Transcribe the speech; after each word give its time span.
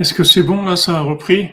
Est-ce 0.00 0.14
que 0.14 0.24
c'est 0.24 0.42
bon 0.42 0.64
là, 0.64 0.74
ça 0.74 0.98
a 0.98 1.00
repris? 1.02 1.48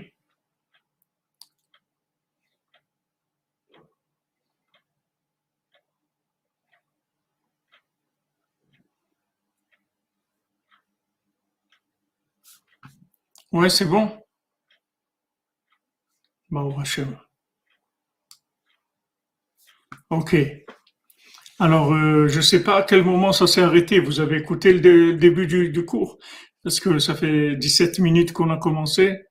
Ouais, 13.52 13.70
c'est 13.70 13.84
bon? 13.86 14.09
Bon. 17.05 17.18
Ok. 20.09 20.34
Alors, 21.59 21.93
euh, 21.93 22.27
je 22.27 22.38
ne 22.38 22.41
sais 22.41 22.63
pas 22.63 22.77
à 22.77 22.82
quel 22.84 23.04
moment 23.04 23.32
ça 23.32 23.48
s'est 23.48 23.62
arrêté. 23.62 23.99
Vous 23.99 24.20
avez 24.20 24.38
écouté 24.38 24.73
le, 24.73 24.79
dé- 24.79 24.91
le 24.91 25.13
début 25.13 25.48
du 25.48 25.85
cours? 25.85 26.18
Parce 26.67 26.81
que 26.81 26.99
ça 26.99 27.16
fait 27.16 27.55
17 27.55 27.99
minutes 27.99 28.34
qu'on 28.34 28.49
a 28.49 28.57
commencé? 28.57 29.21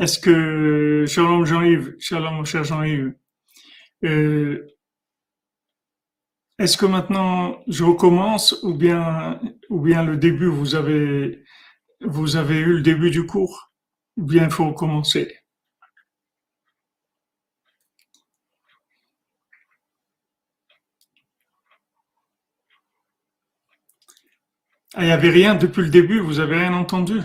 Est-ce 0.00 0.18
que, 0.18 1.04
Shalom 1.06 1.46
Jean-Yves, 1.46 1.94
Shalom 2.00 2.44
cher 2.44 2.64
Jean-Yves, 2.64 3.14
euh, 4.02 4.66
est-ce 6.58 6.76
que 6.76 6.86
maintenant 6.86 7.60
je 7.68 7.84
recommence 7.84 8.60
ou 8.64 8.74
bien, 8.74 9.40
ou 9.70 9.80
bien 9.80 10.02
le 10.02 10.16
début, 10.16 10.48
vous 10.48 10.74
avez, 10.74 11.44
vous 12.00 12.34
avez 12.34 12.58
eu 12.58 12.72
le 12.72 12.82
début 12.82 13.12
du 13.12 13.26
cours? 13.26 13.72
Ou 14.16 14.24
bien 14.24 14.46
il 14.46 14.50
faut 14.50 14.66
recommencer? 14.66 15.38
Il 25.02 25.06
n'y 25.06 25.12
avait 25.12 25.30
rien 25.30 25.54
depuis 25.54 25.82
le 25.82 25.90
début, 25.90 26.20
vous 26.20 26.40
avez 26.40 26.56
rien 26.56 26.72
entendu? 26.74 27.20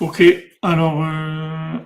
Ok, 0.00 0.22
alors, 0.62 1.02
euh, 1.04 1.78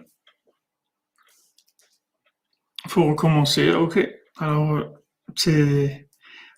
faut 2.88 3.04
recommencer. 3.06 3.72
Ok, 3.72 3.98
alors, 4.38 4.76
euh, 4.76 4.84
c'est, 5.36 6.08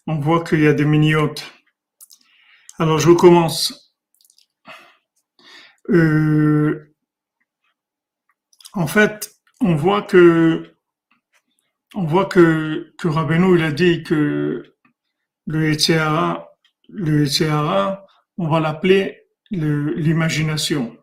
on 0.06 0.18
voit 0.20 0.44
qu'il 0.44 0.60
y 0.60 0.66
a 0.66 0.72
des 0.72 0.84
mini-hôtes. 0.84 1.44
Alors, 2.78 2.98
je 2.98 3.08
recommence. 3.10 3.94
Euh, 5.90 6.94
en 8.72 8.86
fait, 8.86 9.34
on 9.60 9.74
voit 9.74 10.02
que, 10.02 10.74
on 11.94 12.04
voit 12.04 12.26
que, 12.26 12.92
que 12.98 13.08
Rabbeinu, 13.08 13.56
il 13.56 13.62
a 13.64 13.72
dit 13.72 14.02
que 14.02 14.74
le 15.46 15.70
Etihara, 15.70 16.48
le 16.88 17.24
Etihara, 17.24 18.06
on 18.38 18.48
va 18.48 18.60
l'appeler 18.60 19.26
le- 19.50 19.94
l'imagination. 19.94 20.96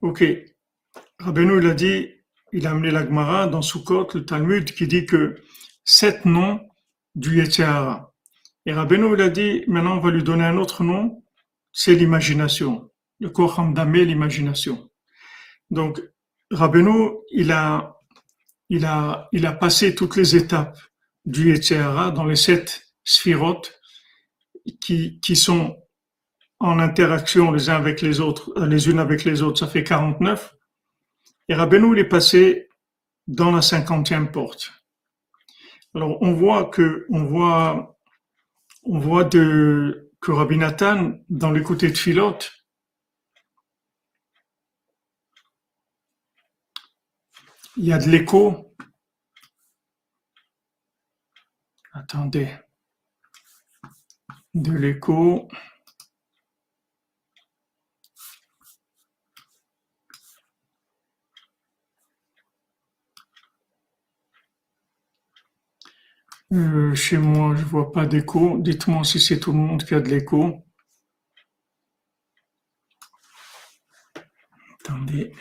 Ok, 0.00 0.24
Rabbeinu, 1.18 1.58
il 1.58 1.66
a 1.68 1.74
dit, 1.74 2.10
il 2.52 2.66
a 2.66 2.70
amené 2.70 2.90
la 2.90 3.04
Gemara 3.04 3.46
dans 3.46 3.62
Sukkot, 3.62 4.08
le 4.14 4.24
Talmud, 4.24 4.64
qui 4.64 4.86
dit 4.86 5.06
que 5.06 5.36
sept 5.84 6.24
noms 6.24 6.60
du 7.14 7.36
Yetzirah. 7.38 8.12
Et 8.66 8.72
Rabbeinu, 8.72 9.14
il 9.14 9.20
a 9.20 9.28
dit, 9.28 9.64
maintenant 9.66 9.96
on 9.96 10.00
va 10.00 10.10
lui 10.10 10.22
donner 10.22 10.44
un 10.44 10.56
autre 10.56 10.84
nom, 10.84 11.22
c'est 11.72 11.94
l'imagination. 11.94 12.90
Le 13.20 13.30
Kocham 13.30 13.74
Damé, 13.74 14.04
l'imagination. 14.04 14.90
Donc, 15.70 16.00
Rabbeinu, 16.54 17.10
il 17.30 17.52
a, 17.52 17.96
il 18.68 18.84
a, 18.84 19.28
il 19.32 19.46
a 19.46 19.52
passé 19.52 19.94
toutes 19.94 20.16
les 20.16 20.36
étapes 20.36 20.78
du 21.24 21.50
Yetzirah 21.50 22.10
dans 22.10 22.24
les 22.24 22.36
sept 22.36 22.86
sphirotes 23.04 23.80
qui, 24.80 25.20
qui 25.20 25.36
sont 25.36 25.76
en 26.60 26.78
interaction 26.78 27.50
les 27.50 27.68
uns 27.68 27.76
avec 27.76 28.00
les 28.00 28.20
autres, 28.20 28.52
euh, 28.56 28.66
les 28.66 28.88
unes 28.88 28.98
avec 28.98 29.24
les 29.24 29.42
autres, 29.42 29.58
ça 29.58 29.66
fait 29.66 29.84
49. 29.84 30.54
Et 31.48 31.54
Rabbeinu, 31.54 31.94
il 31.94 31.98
est 31.98 32.08
passé 32.08 32.68
dans 33.26 33.50
la 33.50 33.62
cinquantième 33.62 34.30
porte. 34.30 34.72
Alors, 35.94 36.20
on 36.22 36.32
voit 36.32 36.64
que, 36.64 37.06
on 37.10 37.24
voit, 37.24 37.98
on 38.84 38.98
voit 38.98 39.24
de, 39.24 40.10
que 40.20 40.32
Rabbi 40.32 40.56
Nathan, 40.56 41.18
dans 41.28 41.50
l'écouté 41.50 41.90
de 41.90 41.96
Philote, 41.96 42.52
il 47.76 47.84
y 47.86 47.92
a 47.92 47.98
de 47.98 48.08
l'écho. 48.08 48.74
Attendez. 51.92 52.48
De 54.54 54.72
l'écho. 54.72 55.48
Euh, 66.52 66.94
chez 66.94 67.18
moi, 67.18 67.54
je 67.56 67.64
vois 67.64 67.90
pas 67.92 68.06
d'écho. 68.06 68.58
Dites-moi 68.58 69.02
si 69.04 69.20
c'est 69.20 69.40
tout 69.40 69.52
le 69.52 69.58
monde 69.58 69.84
qui 69.84 69.94
a 69.94 70.00
de 70.00 70.08
l'écho. 70.08 70.64
Attendez. 74.80 75.32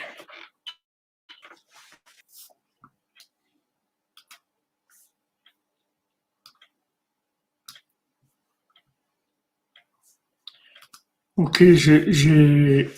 Ok, 11.36 11.64
j'ai, 11.74 12.90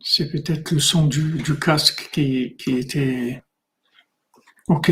c'est 0.00 0.30
peut-être 0.30 0.72
le 0.72 0.78
son 0.78 1.06
du, 1.06 1.58
casque 1.58 2.10
qui, 2.12 2.54
était. 2.66 3.42
Ok, 4.68 4.90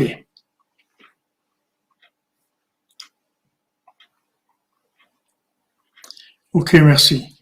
ok, 6.53 6.73
merci. 6.73 7.39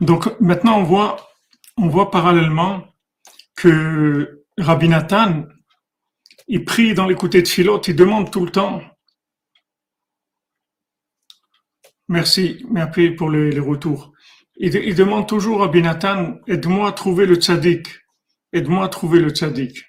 Donc 0.00 0.38
maintenant, 0.40 0.78
on 0.78 0.82
voit, 0.84 1.30
on 1.78 1.88
voit 1.88 2.10
parallèlement 2.10 2.84
que 3.56 4.44
Rabbi 4.58 4.88
Nathan, 4.88 5.44
il 6.48 6.64
prie 6.64 6.94
dans 6.94 7.06
l'écouté 7.06 7.40
de 7.42 7.48
Philote, 7.48 7.88
il 7.88 7.96
demande 7.96 8.30
tout 8.30 8.44
le 8.44 8.52
temps. 8.52 8.82
Merci, 12.08 12.64
merci 12.70 13.10
pour 13.10 13.30
les, 13.30 13.50
les 13.50 13.60
retours. 13.60 14.14
Il, 14.56 14.94
demande 14.94 15.28
toujours 15.28 15.64
à 15.64 15.68
Binatan, 15.68 16.38
aide-moi 16.46 16.88
à 16.88 16.92
trouver 16.92 17.26
le 17.26 17.34
tzaddik. 17.34 17.88
Aide-moi 18.52 18.84
à 18.84 18.88
trouver 18.88 19.18
le 19.18 19.30
tzaddik. 19.30 19.84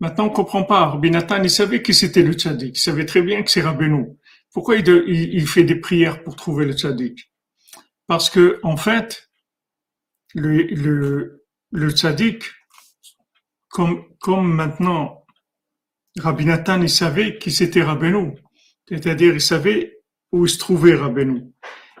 Maintenant, 0.00 0.26
on 0.26 0.30
comprend 0.30 0.64
pas. 0.64 0.96
Binatan, 1.00 1.42
il 1.42 1.50
savait 1.50 1.80
qui 1.80 1.94
c'était 1.94 2.22
le 2.22 2.34
tzaddik. 2.34 2.76
Il 2.76 2.80
savait 2.80 3.06
très 3.06 3.22
bien 3.22 3.42
que 3.42 3.50
c'est 3.50 3.62
Rabbeinu. 3.62 4.18
Pourquoi 4.52 4.76
il, 4.76 5.46
fait 5.46 5.64
des 5.64 5.76
prières 5.76 6.22
pour 6.24 6.36
trouver 6.36 6.66
le 6.66 6.74
tzaddik? 6.74 7.32
Parce 8.06 8.28
que, 8.28 8.60
en 8.62 8.76
fait, 8.76 9.30
le, 10.34 11.42
le, 11.70 11.90
tzaddik, 11.90 12.44
comme, 13.70 14.04
maintenant, 14.42 15.24
Rabbi 16.18 16.44
il 16.44 16.90
savait 16.90 17.38
qui 17.38 17.50
c'était 17.50 17.82
Rabbeinu. 17.82 18.34
C'est-à-dire, 18.86 19.32
il 19.32 19.40
savait 19.40 20.01
où 20.32 20.46
se 20.46 20.58
trouvait 20.58 20.94
Rabbeinu. 20.94 21.44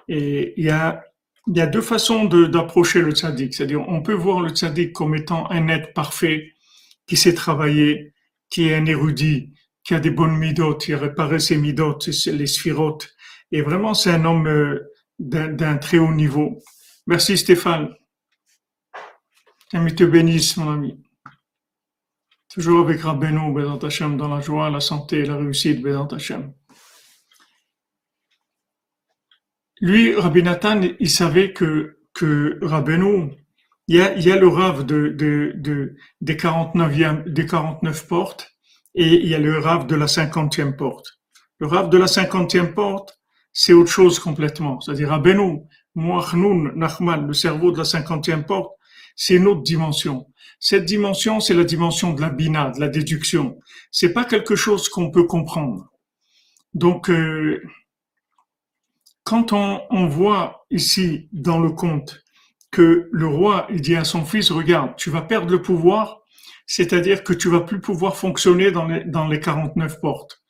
Et 0.08 0.54
il 0.56 0.64
y 0.64 0.70
a, 0.70 1.04
deux 1.46 1.82
façons 1.82 2.24
d'approcher 2.24 3.02
le 3.02 3.12
tzaddik. 3.12 3.54
C'est-à-dire, 3.54 3.86
on 3.88 4.02
peut 4.02 4.14
voir 4.14 4.40
le 4.40 4.50
tzaddik 4.50 4.92
comme 4.92 5.14
étant 5.14 5.50
un 5.50 5.68
être 5.68 5.92
parfait, 5.92 6.52
qui 7.06 7.16
sait 7.16 7.34
travailler, 7.34 8.14
qui 8.48 8.68
est 8.68 8.74
un 8.74 8.86
érudit, 8.86 9.52
qui 9.84 9.94
a 9.94 10.00
des 10.00 10.10
bonnes 10.10 10.36
midotes, 10.36 10.84
qui 10.84 10.92
a 10.92 10.98
réparé 10.98 11.38
ses 11.38 11.56
midotes, 11.56 12.08
les 12.26 12.46
sphirotes. 12.46 13.14
Et 13.50 13.62
vraiment, 13.62 13.94
c'est 13.94 14.10
un 14.10 14.24
homme 14.24 14.46
euh, 14.46 14.80
d'un 15.18 15.76
très 15.76 15.98
haut 15.98 16.14
niveau. 16.14 16.62
Merci 17.06 17.36
Stéphane. 17.36 17.94
Qu'Ami 19.70 19.94
te 19.94 20.04
bénisse, 20.04 20.56
mon 20.56 20.70
ami. 20.70 21.02
Toujours 22.52 22.84
avec 22.84 23.00
Rabbeinu, 23.00 23.52
Bézant 23.54 23.78
Hachem, 23.78 24.16
dans 24.16 24.28
la 24.28 24.40
joie, 24.40 24.68
la 24.68 24.80
santé, 24.80 25.24
la 25.24 25.36
réussite, 25.36 25.82
Bézant 25.82 26.06
Hachem. 26.06 26.52
Lui, 29.82 30.14
Rabbi 30.14 30.44
Nathan, 30.44 30.80
il 31.00 31.10
savait 31.10 31.52
que, 31.52 31.98
que 32.14 32.60
il 33.88 33.96
y 33.96 34.00
a, 34.00 34.16
y 34.16 34.30
a 34.30 34.36
le 34.36 34.46
rave 34.46 34.86
de, 34.86 35.08
de, 35.08 35.54
de, 35.56 35.96
des 36.20 36.36
49e, 36.36 37.28
des 37.28 37.46
49 37.46 38.06
portes 38.06 38.52
et 38.94 39.08
il 39.08 39.26
y 39.26 39.34
a 39.34 39.40
le 39.40 39.58
rave 39.58 39.88
de 39.88 39.96
la 39.96 40.06
50e 40.06 40.76
porte. 40.76 41.18
Le 41.58 41.66
rave 41.66 41.90
de 41.90 41.98
la 41.98 42.06
50e 42.06 42.74
porte, 42.74 43.18
c'est 43.52 43.72
autre 43.72 43.90
chose 43.90 44.20
complètement. 44.20 44.80
C'est-à-dire 44.80 45.08
Rabbeinu, 45.08 45.62
Moachnoun, 45.96 46.74
Nachman, 46.76 47.26
le 47.26 47.34
cerveau 47.34 47.72
de 47.72 47.78
la 47.78 47.84
50e 47.84 48.44
porte, 48.44 48.70
c'est 49.16 49.34
une 49.34 49.48
autre 49.48 49.62
dimension. 49.62 50.28
Cette 50.60 50.84
dimension, 50.84 51.40
c'est 51.40 51.54
la 51.54 51.64
dimension 51.64 52.12
de 52.12 52.20
la 52.20 52.30
bina, 52.30 52.70
de 52.70 52.78
la 52.78 52.86
déduction. 52.86 53.58
C'est 53.90 54.12
pas 54.12 54.24
quelque 54.24 54.54
chose 54.54 54.88
qu'on 54.88 55.10
peut 55.10 55.26
comprendre. 55.26 55.90
Donc, 56.72 57.10
euh, 57.10 57.60
quand 59.24 59.52
on, 59.52 60.06
voit 60.06 60.66
ici 60.70 61.28
dans 61.32 61.60
le 61.60 61.70
conte 61.70 62.22
que 62.70 63.08
le 63.12 63.26
roi 63.26 63.68
dit 63.70 63.96
à 63.96 64.04
son 64.04 64.24
fils, 64.24 64.50
regarde, 64.50 64.96
tu 64.96 65.10
vas 65.10 65.22
perdre 65.22 65.50
le 65.50 65.62
pouvoir, 65.62 66.22
c'est-à-dire 66.66 67.22
que 67.22 67.32
tu 67.32 67.48
vas 67.48 67.60
plus 67.60 67.80
pouvoir 67.80 68.16
fonctionner 68.16 68.72
dans 68.72 68.86
les, 68.86 69.04
dans 69.04 69.28
les 69.28 69.40
49 69.40 70.00
portes. 70.00 70.42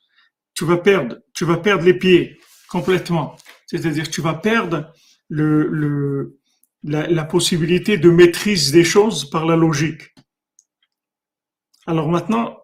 Tu 0.55 0.65
vas 0.65 0.77
perdre, 0.77 1.19
tu 1.33 1.45
vas 1.45 1.57
perdre 1.57 1.83
les 1.83 1.93
pieds 1.93 2.39
complètement. 2.69 3.35
C'est-à-dire 3.67 4.09
tu 4.09 4.21
vas 4.21 4.33
perdre 4.33 4.91
la, 5.29 6.27
la, 6.83 7.23
possibilité 7.23 7.97
de 7.97 8.09
maîtrise 8.09 8.71
des 8.71 8.83
choses 8.83 9.29
par 9.29 9.45
la 9.45 9.55
logique. 9.55 10.13
Alors 11.85 12.09
maintenant, 12.09 12.57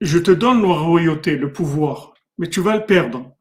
je 0.00 0.18
te 0.18 0.30
donne 0.30 0.62
la 0.62 0.74
royauté, 0.74 1.36
le 1.36 1.52
pouvoir, 1.52 2.14
mais 2.38 2.48
tu 2.48 2.60
vas 2.60 2.76
le 2.76 2.86
perdre. 2.86 3.35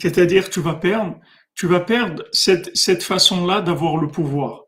C'est-à-dire 0.00 0.50
tu 0.50 0.60
vas 0.60 0.74
perdre, 0.74 1.18
tu 1.54 1.66
vas 1.66 1.80
perdre 1.80 2.24
cette, 2.32 2.76
cette 2.76 3.02
façon-là 3.02 3.60
d'avoir 3.62 3.96
le 3.96 4.08
pouvoir. 4.08 4.64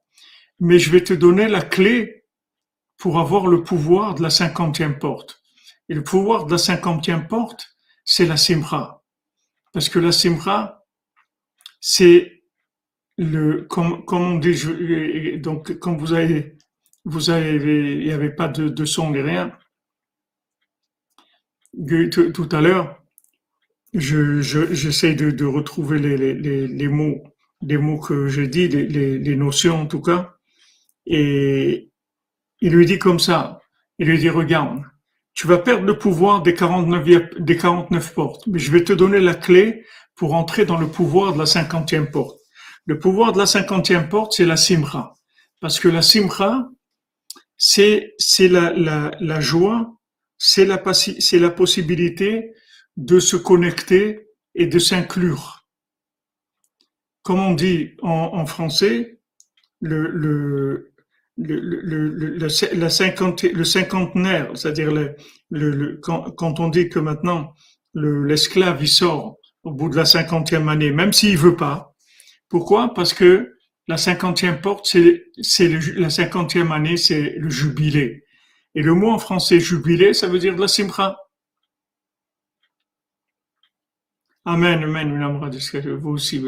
Mais 0.61 0.79
je 0.79 0.91
vais 0.91 1.05
te 1.05 1.15
donner 1.15 1.49
la 1.49 1.63
clé 1.63 2.25
pour 2.97 3.19
avoir 3.19 3.47
le 3.47 3.63
pouvoir 3.63 4.15
de 4.15 4.23
la 4.23 4.31
cinquantième 4.31 4.99
porte. 4.99 5.43
Et 5.89 5.95
le 5.95 6.03
pouvoir 6.03 6.47
de 6.47 6.53
la 6.53 6.59
cinquantième 6.59 7.29
porte, 7.29 7.77
c'est 8.05 8.27
la 8.27 8.37
simra. 8.37 9.05
Parce 9.73 9.89
que 9.89 9.99
la 9.99 10.13
simra, 10.13 10.85
c'est 11.81 12.43
le, 13.17 13.63
comme, 13.63 14.05
comme 14.05 14.23
on 14.23 14.39
dit, 14.39 15.39
donc, 15.39 15.79
comme 15.79 15.99
vous 15.99 16.13
avez, 16.13 16.57
vous 17.05 17.31
avez, 17.31 17.93
il 17.95 18.05
n'y 18.05 18.13
avait 18.13 18.35
pas 18.35 18.49
de, 18.49 18.69
de 18.69 18.85
son 18.85 19.11
ni 19.11 19.21
rien. 19.21 19.57
Tout 22.35 22.49
à 22.51 22.61
l'heure, 22.61 23.03
je, 23.95 24.41
j'essaie 24.41 25.15
de, 25.15 25.31
de 25.31 25.45
retrouver 25.45 25.99
les, 25.99 26.17
les, 26.17 26.67
les, 26.67 26.89
mots, 26.89 27.23
les 27.63 27.79
mots 27.79 27.99
que 27.99 28.29
j'ai 28.29 28.49
dit, 28.49 28.69
les, 28.69 29.19
les, 29.19 29.37
notions 29.37 29.83
en 29.83 29.87
tout 29.87 30.01
cas. 30.03 30.35
Et 31.07 31.91
il 32.61 32.73
lui 32.73 32.87
dit 32.87 32.99
comme 32.99 33.19
ça, 33.19 33.61
il 33.99 34.09
lui 34.09 34.19
dit, 34.19 34.29
regarde, 34.29 34.83
tu 35.35 35.47
vas 35.47 35.59
perdre 35.59 35.85
le 35.85 35.97
pouvoir 35.97 36.43
des 36.43 36.55
49, 36.55 37.39
des 37.39 37.57
49 37.57 38.15
portes, 38.15 38.47
mais 38.47 38.59
je 38.59 38.71
vais 38.71 38.85
te 38.85 38.93
donner 38.93 39.21
la 39.21 39.35
clé 39.35 39.85
pour 40.15 40.35
entrer 40.35 40.65
dans 40.67 40.79
le 40.79 40.89
pouvoir 40.89 41.33
de 41.33 41.39
la 41.39 41.47
cinquantième 41.47 42.11
porte. 42.11 42.39
Le 42.85 42.99
pouvoir 42.99 43.33
de 43.33 43.39
la 43.39 43.47
cinquantième 43.47 44.09
porte, 44.09 44.33
c'est 44.33 44.45
la 44.45 44.57
simra. 44.57 45.15
Parce 45.61 45.79
que 45.79 45.89
la 45.89 46.03
simra, 46.03 46.69
c'est, 47.57 48.15
c'est 48.19 48.49
la, 48.49 48.73
la, 48.73 49.11
la 49.21 49.41
joie, 49.41 49.95
c'est 50.39 50.65
la, 50.65 50.81
c'est 50.93 51.39
la 51.39 51.51
possibilité 51.51 52.53
de 52.99 53.21
se 53.21 53.37
connecter 53.37 54.27
et 54.57 54.67
de 54.67 54.79
s'inclure. 54.81 55.65
Comme 57.23 57.39
on 57.39 57.55
dit 57.55 57.95
en, 58.03 58.31
en 58.35 58.45
français, 58.45 59.21
le, 59.81 60.09
le, 60.09 60.93
le, 61.37 61.61
le, 61.61 62.37
la 62.75 62.91
cinquante, 62.91 63.45
le 63.45 63.65
cinquantenaire, 63.65 64.51
c'est-à-dire 64.57 64.91
le, 65.51 66.01
quand, 66.03 66.33
quand, 66.33 66.59
on 66.59 66.69
dit 66.69 66.89
que 66.89 66.99
maintenant 66.99 67.55
l'esclave 67.95 68.83
il 68.83 68.89
sort 68.89 69.37
au 69.63 69.71
bout 69.73 69.89
de 69.89 69.97
la 69.97 70.05
cinquantième 70.05 70.69
année, 70.69 70.91
même 70.91 71.13
s'il 71.13 71.39
veut 71.39 71.57
pas. 71.57 71.95
Pourquoi? 72.49 72.95
Parce 72.95 73.15
que 73.15 73.55
la 73.87 73.97
cinquantième 73.97 74.61
porte, 74.61 74.87
c'est, 74.87 75.25
la 75.95 76.11
cinquantième 76.11 76.73
année, 76.73 76.97
c'est 76.97 77.37
le 77.39 77.49
jubilé. 77.49 78.25
Et 78.75 78.83
le 78.83 78.95
mot 78.95 79.11
en 79.11 79.19
français 79.19 79.61
jubilé, 79.61 80.15
ça 80.15 80.27
veut 80.27 80.41
dire 80.41 80.57
de 80.57 80.61
la 80.61 80.69
simra. 80.69 81.17
Amen, 84.51 84.83
amen, 84.83 85.99
vous 86.01 86.09
aussi, 86.09 86.43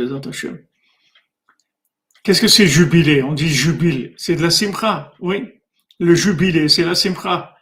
Qu'est-ce 2.22 2.40
que 2.40 2.48
c'est 2.48 2.66
jubilé? 2.66 3.22
On 3.22 3.34
dit 3.34 3.50
jubile. 3.50 4.14
C'est 4.16 4.36
de 4.36 4.42
la 4.42 4.48
simra, 4.48 5.12
oui. 5.20 5.60
Le 5.98 6.14
jubilé, 6.14 6.70
c'est 6.70 6.84
la 6.84 6.94
simra. 6.94 7.54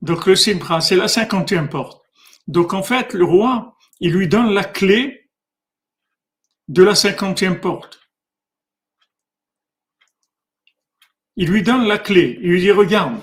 Donc 0.00 0.24
le 0.24 0.34
simra, 0.34 0.80
c'est 0.80 0.96
la 0.96 1.08
cinquantième 1.08 1.68
porte. 1.68 2.02
Donc 2.46 2.72
en 2.72 2.82
fait, 2.82 3.12
le 3.12 3.24
roi, 3.24 3.76
il 4.00 4.14
lui 4.14 4.28
donne 4.28 4.54
la 4.54 4.64
clé 4.64 5.28
de 6.68 6.82
la 6.82 6.94
cinquantième 6.94 7.60
porte. 7.60 8.00
Il 11.36 11.50
lui 11.50 11.62
donne 11.62 11.86
la 11.86 11.98
clé. 11.98 12.38
Il 12.40 12.48
lui 12.48 12.60
dit, 12.60 12.70
regarde. 12.70 13.20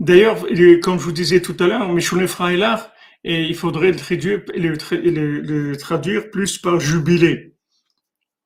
D'ailleurs, 0.00 0.38
comme 0.82 0.98
je 0.98 1.04
vous 1.04 1.12
disais 1.12 1.40
tout 1.40 1.56
à 1.60 1.66
l'heure, 1.66 1.88
Mishune 1.88 2.28
Frailar, 2.28 2.90
et 3.26 3.42
il 3.42 3.56
faudrait 3.56 3.90
le 3.90 5.74
traduire, 5.76 6.30
plus 6.30 6.58
par 6.58 6.78
jubilé. 6.78 7.56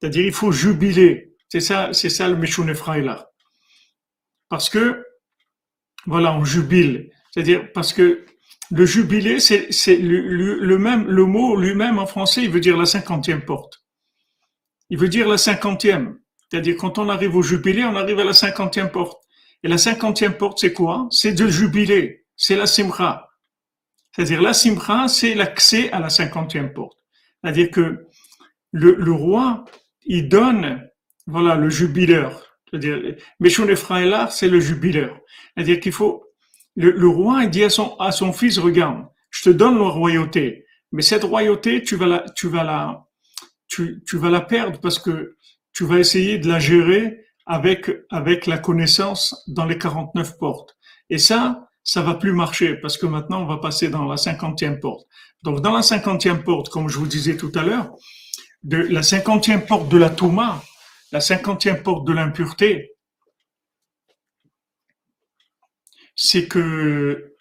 C'est-à-dire, 0.00 0.24
il 0.24 0.32
faut 0.32 0.52
jubiler. 0.52 1.34
C'est 1.50 1.60
ça, 1.60 1.90
c'est 1.92 2.08
ça 2.08 2.28
le 2.28 2.36
Meshune 2.36 2.72
là. 3.02 3.30
Parce 4.48 4.70
que, 4.70 5.04
voilà, 6.06 6.32
on 6.32 6.46
jubile. 6.46 7.10
C'est-à-dire, 7.30 7.70
parce 7.74 7.92
que 7.92 8.24
le 8.70 8.86
jubilé, 8.86 9.38
c'est, 9.38 9.70
c'est 9.70 9.98
le, 9.98 10.78
même, 10.78 11.06
le 11.06 11.26
mot 11.26 11.56
lui-même 11.56 11.98
en 11.98 12.06
français, 12.06 12.42
il 12.42 12.50
veut 12.50 12.60
dire 12.60 12.78
la 12.78 12.86
cinquantième 12.86 13.44
porte. 13.44 13.84
Il 14.88 14.96
veut 14.96 15.08
dire 15.08 15.28
la 15.28 15.36
cinquantième. 15.36 16.18
C'est-à-dire, 16.50 16.76
quand 16.78 16.96
on 16.96 17.10
arrive 17.10 17.36
au 17.36 17.42
jubilé, 17.42 17.84
on 17.84 17.96
arrive 17.96 18.18
à 18.18 18.24
la 18.24 18.32
cinquantième 18.32 18.90
porte. 18.90 19.22
Et 19.62 19.68
la 19.68 19.76
cinquantième 19.76 20.38
porte, 20.38 20.58
c'est 20.58 20.72
quoi? 20.72 21.06
C'est 21.10 21.34
de 21.34 21.48
jubiler. 21.48 22.24
C'est 22.34 22.56
la 22.56 22.66
simra. 22.66 23.29
C'est-à-dire 24.12 24.42
la 24.42 24.52
simra, 24.52 25.08
c'est 25.08 25.34
l'accès 25.34 25.90
à 25.92 26.00
la 26.00 26.10
cinquantième 26.10 26.72
porte. 26.72 26.98
C'est-à-dire 27.42 27.70
que 27.70 28.06
le, 28.72 28.94
le, 28.96 29.12
roi, 29.12 29.64
il 30.04 30.28
donne, 30.28 30.88
voilà, 31.26 31.54
le 31.54 31.70
jubileur. 31.70 32.58
C'est-à-dire, 32.68 33.16
Meshon 33.40 33.66
c'est 34.30 34.48
le 34.48 34.60
jubileur. 34.60 35.18
C'est-à-dire 35.54 35.80
qu'il 35.80 35.92
faut, 35.92 36.24
le, 36.76 36.90
le, 36.90 37.08
roi, 37.08 37.44
il 37.44 37.50
dit 37.50 37.64
à 37.64 37.70
son, 37.70 37.96
à 37.96 38.12
son 38.12 38.32
fils, 38.32 38.58
regarde, 38.58 39.06
je 39.30 39.42
te 39.42 39.50
donne 39.50 39.78
la 39.78 39.88
royauté, 39.88 40.66
mais 40.92 41.02
cette 41.02 41.24
royauté, 41.24 41.82
tu 41.82 41.96
vas 41.96 42.06
la, 42.06 42.24
tu 42.36 42.48
vas 42.48 42.64
la, 42.64 43.06
tu, 43.68 44.02
tu 44.06 44.18
vas 44.18 44.30
la 44.30 44.40
perdre 44.40 44.80
parce 44.80 44.98
que 44.98 45.36
tu 45.72 45.84
vas 45.84 45.98
essayer 45.98 46.38
de 46.38 46.48
la 46.48 46.58
gérer 46.58 47.24
avec, 47.46 47.90
avec 48.10 48.46
la 48.46 48.58
connaissance 48.58 49.44
dans 49.48 49.64
les 49.64 49.78
49 49.78 50.38
portes. 50.38 50.76
Et 51.08 51.18
ça, 51.18 51.68
ça 51.82 52.02
va 52.02 52.14
plus 52.14 52.32
marcher 52.32 52.76
parce 52.76 52.98
que 52.98 53.06
maintenant 53.06 53.42
on 53.42 53.46
va 53.46 53.58
passer 53.58 53.88
dans 53.88 54.04
la 54.04 54.16
cinquantième 54.16 54.80
porte. 54.80 55.06
Donc 55.42 55.60
dans 55.62 55.72
la 55.72 55.82
cinquantième 55.82 56.42
porte, 56.44 56.68
comme 56.68 56.88
je 56.88 56.98
vous 56.98 57.06
disais 57.06 57.36
tout 57.36 57.52
à 57.54 57.62
l'heure, 57.62 57.94
de 58.62 58.76
la 58.76 59.02
cinquantième 59.02 59.64
porte 59.64 59.88
de 59.88 59.96
la 59.96 60.10
Touma, 60.10 60.62
la 61.12 61.20
cinquantième 61.20 61.82
porte 61.82 62.06
de 62.06 62.12
l'impureté, 62.12 62.92
c'est 66.14 66.46
que 66.46 67.34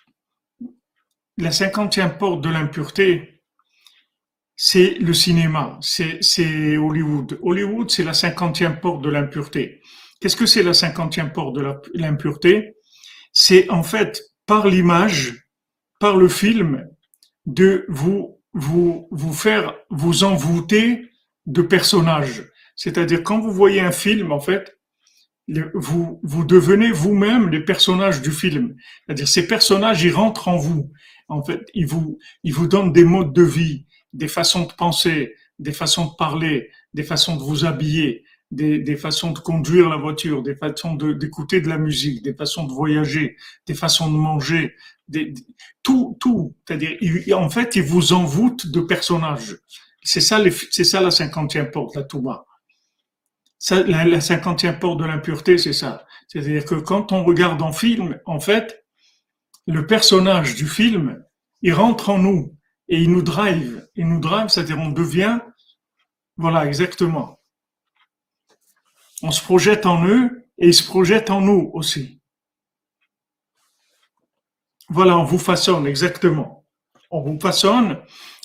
la 1.38 1.52
cinquantième 1.52 2.18
porte 2.18 2.42
de 2.42 2.50
l'impureté, 2.50 3.44
c'est 4.56 4.96
le 5.00 5.14
cinéma, 5.14 5.78
c'est 5.82 6.78
Hollywood. 6.78 7.40
Hollywood, 7.42 7.90
c'est 7.90 8.04
la 8.04 8.14
cinquantième 8.14 8.80
porte 8.80 9.02
de 9.02 9.10
l'impureté. 9.10 9.82
Qu'est-ce 10.20 10.36
que 10.36 10.46
c'est 10.46 10.64
la 10.64 10.74
cinquantième 10.74 11.32
porte 11.32 11.56
de 11.56 11.74
l'impureté? 11.94 12.76
C'est 13.32 13.70
en 13.70 13.84
fait 13.84 14.22
par 14.50 14.68
l'image, 14.68 15.46
par 16.00 16.18
le 16.18 16.28
film, 16.28 16.90
de 17.46 17.86
vous, 17.88 18.42
vous, 18.54 19.08
vous 19.12 19.32
faire 19.32 19.76
vous 19.92 20.24
envoûter 20.24 21.12
de 21.46 21.62
personnages. 21.62 22.50
C'est-à-dire 22.76 23.22
quand 23.22 23.40
vous 23.40 23.52
voyez 23.52 23.80
un 23.80 23.92
film, 23.92 24.32
en 24.32 24.40
fait, 24.40 24.76
vous, 25.76 26.20
vous 26.24 26.46
devenez 26.46 26.92
vous-même 26.92 27.50
les 27.50 27.64
personnages 27.64 28.24
du 28.24 28.32
film. 28.32 28.76
C'est-à-dire 29.06 29.28
ces 29.28 29.46
personnages, 29.46 30.02
ils 30.02 30.16
rentrent 30.16 30.48
en 30.48 30.58
vous. 30.58 30.92
En 31.28 31.44
fait, 31.44 31.68
ils 31.76 31.86
vous, 31.86 32.18
ils 32.44 32.54
vous 32.54 32.68
donnent 32.68 32.92
des 32.92 33.04
modes 33.04 33.34
de 33.34 33.44
vie, 33.44 33.86
des 34.14 34.28
façons 34.28 34.66
de 34.66 34.74
penser, 34.74 35.36
des 35.60 35.74
façons 35.74 36.06
de 36.06 36.16
parler, 36.18 36.72
des 36.96 37.04
façons 37.04 37.36
de 37.36 37.44
vous 37.44 37.66
habiller, 37.66 38.24
des, 38.52 38.80
des, 38.80 38.96
façons 38.96 39.32
de 39.32 39.40
conduire 39.40 39.90
la 39.90 39.98
voiture, 39.98 40.42
des 40.42 40.56
façons 40.56 40.96
d'écouter 40.96 41.62
de, 41.62 41.70
la 41.70 41.78
musique, 41.78 42.24
des 42.24 42.34
façons 42.34 42.66
de 42.66 42.74
voyager, 42.74 43.38
des 43.68 43.76
façons 43.76 44.12
de 44.12 44.18
manger, 44.18 44.76
des, 45.08 45.34
tout, 45.84 46.18
tout. 46.20 46.56
C'est-à-dire, 46.68 46.98
en 47.38 47.50
fait, 47.50 47.76
il 47.76 47.84
vous 47.84 48.14
envoûte 48.14 48.68
de 48.68 48.82
personnages. 48.82 49.58
C'est 50.04 50.22
ça, 50.22 50.40
c'est 50.72 50.84
ça 50.84 51.02
la 51.02 51.12
cinquantième 51.12 51.70
porte, 51.72 51.96
la 51.96 52.04
Touba. 52.04 52.46
Ça, 53.60 53.84
la, 53.84 54.22
cinquantième 54.22 54.80
porte 54.80 55.00
de 55.00 55.06
l'impureté, 55.06 55.58
c'est 55.58 55.74
ça. 55.74 56.06
C'est-à-dire 56.28 56.66
que 56.66 56.76
quand 56.76 57.12
on 57.12 57.24
regarde 57.24 57.62
un 57.62 57.74
film, 57.74 58.20
en 58.26 58.40
fait, 58.40 58.86
le 59.68 59.86
personnage 59.86 60.56
du 60.56 60.68
film, 60.68 61.24
il 61.62 61.74
rentre 61.74 62.10
en 62.10 62.18
nous 62.18 62.56
et 62.88 63.00
il 63.02 63.12
nous 63.12 63.22
drive. 63.22 63.88
Il 63.96 64.08
nous 64.08 64.20
drive, 64.20 64.48
c'est-à-dire 64.48 64.80
on 64.80 64.90
devient, 64.90 65.40
voilà, 66.38 66.66
exactement 66.66 67.39
on 69.22 69.32
se 69.32 69.42
projette 69.44 69.86
en 69.86 70.06
eux 70.06 70.48
et 70.58 70.68
ils 70.68 70.74
se 70.74 70.84
projettent 70.84 71.30
en 71.30 71.42
nous 71.42 71.72
aussi. 71.74 72.20
Voilà, 74.90 75.18
on 75.18 75.24
vous 75.24 75.40
façonne, 75.40 75.86
exactement. 75.86 76.66
On 77.12 77.22
vous 77.22 77.40
façonne 77.40 78.00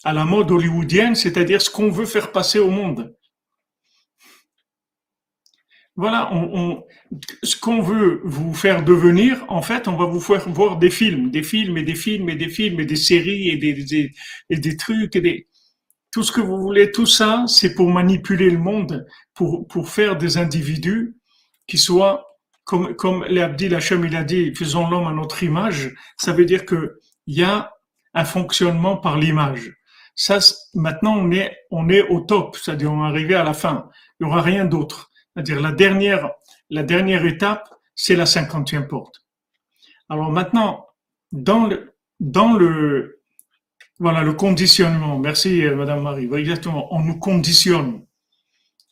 à 0.05 0.13
la 0.13 0.25
mode 0.25 0.51
hollywoodienne, 0.51 1.15
c'est-à-dire 1.15 1.63
ce 1.63 1.71
qu'on 1.71 1.91
veut 1.91 2.07
faire 2.07 2.33
passer 2.33 2.59
au 2.59 2.71
monde. 2.71 3.17
Voilà, 5.97 6.31
ce 7.45 7.57
qu'on 7.57 7.81
veut 7.81 8.21
vous 8.25 8.53
faire 8.53 8.83
devenir, 8.85 9.45
en 9.49 9.63
fait, 9.63 9.87
on 9.87 9.97
va 9.97 10.07
vous 10.07 10.21
faire 10.21 10.49
voir 10.49 10.77
des 10.79 10.91
films, 10.91 11.31
des 11.31 11.45
films 11.45 11.79
et 11.79 11.85
des 11.85 11.95
films 11.95 12.29
et 12.29 12.35
des 12.35 12.49
films 12.49 12.81
et 12.81 12.85
des 12.85 12.97
séries 12.97 13.49
et 13.49 13.57
des, 13.57 14.11
et 14.51 14.57
des 14.57 14.77
trucs 14.77 15.15
et 15.15 15.21
des, 15.21 15.49
tout 16.11 16.25
ce 16.25 16.33
que 16.33 16.41
vous 16.41 16.59
voulez, 16.59 16.91
tout 16.91 17.07
ça, 17.07 17.45
c'est 17.47 17.75
pour 17.75 17.91
manipuler 17.91 18.51
le 18.51 18.59
monde, 18.59 19.07
pour, 19.35 19.67
pour 19.67 19.89
faire 19.89 20.17
des 20.17 20.39
individus 20.39 21.17
qui 21.67 21.79
soient, 21.79 22.39
comme, 22.65 22.95
comme 22.95 23.25
l'Abdi 23.25 23.75
Hachem 23.75 24.05
il 24.05 24.17
a 24.17 24.25
dit, 24.25 24.55
faisons 24.55 24.89
l'homme 24.89 25.07
à 25.07 25.13
notre 25.13 25.43
image, 25.43 25.95
ça 26.17 26.33
veut 26.33 26.45
dire 26.45 26.65
que 26.65 26.99
il 27.27 27.39
y 27.39 27.45
a 27.45 27.73
un 28.15 28.25
fonctionnement 28.25 28.97
par 28.97 29.19
l'image. 29.19 29.73
Ça, 30.15 30.39
maintenant, 30.75 31.17
on 31.17 31.31
est, 31.33 31.57
on 31.71 31.89
est 31.89 32.03
au 32.09 32.21
top, 32.21 32.57
c'est-à-dire 32.57 32.93
on 32.93 33.05
est 33.05 33.09
arrivé 33.09 33.35
à 33.35 33.43
la 33.43 33.55
fin. 33.55 33.91
Il 34.21 34.27
n'y 34.27 34.33
aura 34.33 34.43
rien 34.43 34.65
d'autre. 34.65 35.11
C'est-à-dire 35.33 35.61
la 35.61 35.73
dernière, 35.73 36.31
la 36.71 36.85
dernière 36.85 37.27
étape, 37.27 37.69
c'est 37.97 38.15
la 38.15 38.27
cinquantième 38.27 38.87
porte. 38.87 39.25
Alors 40.09 40.31
maintenant, 40.31 40.87
dans 41.33 41.67
le, 41.67 41.95
dans 42.21 42.53
le, 42.53 43.23
voilà, 43.99 44.23
le 44.23 44.33
conditionnement. 44.33 45.19
Merci, 45.19 45.65
euh, 45.65 45.75
Madame 45.75 46.03
Marie. 46.03 46.29
exactement. 46.35 46.95
On 46.95 47.01
nous 47.01 47.19
conditionne. 47.19 48.04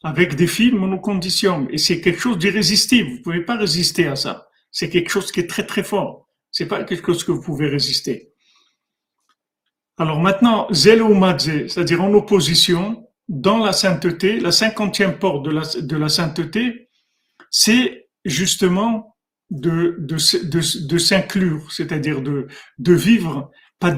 Avec 0.05 0.35
des 0.35 0.47
films, 0.47 0.83
on 0.83 0.89
nous 0.89 1.01
conditionne. 1.01 1.69
Et 1.71 1.79
c'est 1.79 2.01
quelque 2.01 2.21
chose 2.21 2.39
d'irrésistible. 2.39 3.11
Vous 3.11 3.23
pouvez 3.23 3.45
pas 3.45 3.57
résister 3.57 4.07
à 4.07 4.17
ça. 4.17 4.49
C'est 4.71 4.91
quelque 4.91 5.11
chose 5.11 5.31
qui 5.31 5.41
est 5.41 5.47
très, 5.47 5.67
très 5.67 5.85
fort. 5.85 6.29
C'est 6.51 6.67
pas 6.67 6.83
quelque 6.85 7.07
chose 7.07 7.25
que 7.25 7.33
vous 7.33 7.43
pouvez 7.43 7.69
résister. 7.69 8.33
Alors 9.99 10.21
maintenant, 10.21 10.67
zélo 10.73 11.15
c'est-à-dire 11.39 12.03
en 12.03 12.13
opposition, 12.15 13.07
dans 13.29 13.59
la 13.59 13.73
sainteté, 13.73 14.41
la 14.41 14.53
cinquantième 14.53 15.19
porte 15.19 15.45
de 15.45 15.51
la, 15.51 15.63
de 15.81 15.97
la 15.97 16.09
sainteté, 16.09 16.89
c'est 17.51 18.09
justement 18.25 19.17
de, 19.51 19.97
de, 19.99 20.17
de, 20.87 20.99
s'inclure, 20.99 21.71
c'est-à-dire 21.71 22.23
de, 22.23 22.49
de 22.79 22.93
vivre 22.95 23.51
par 23.79 23.95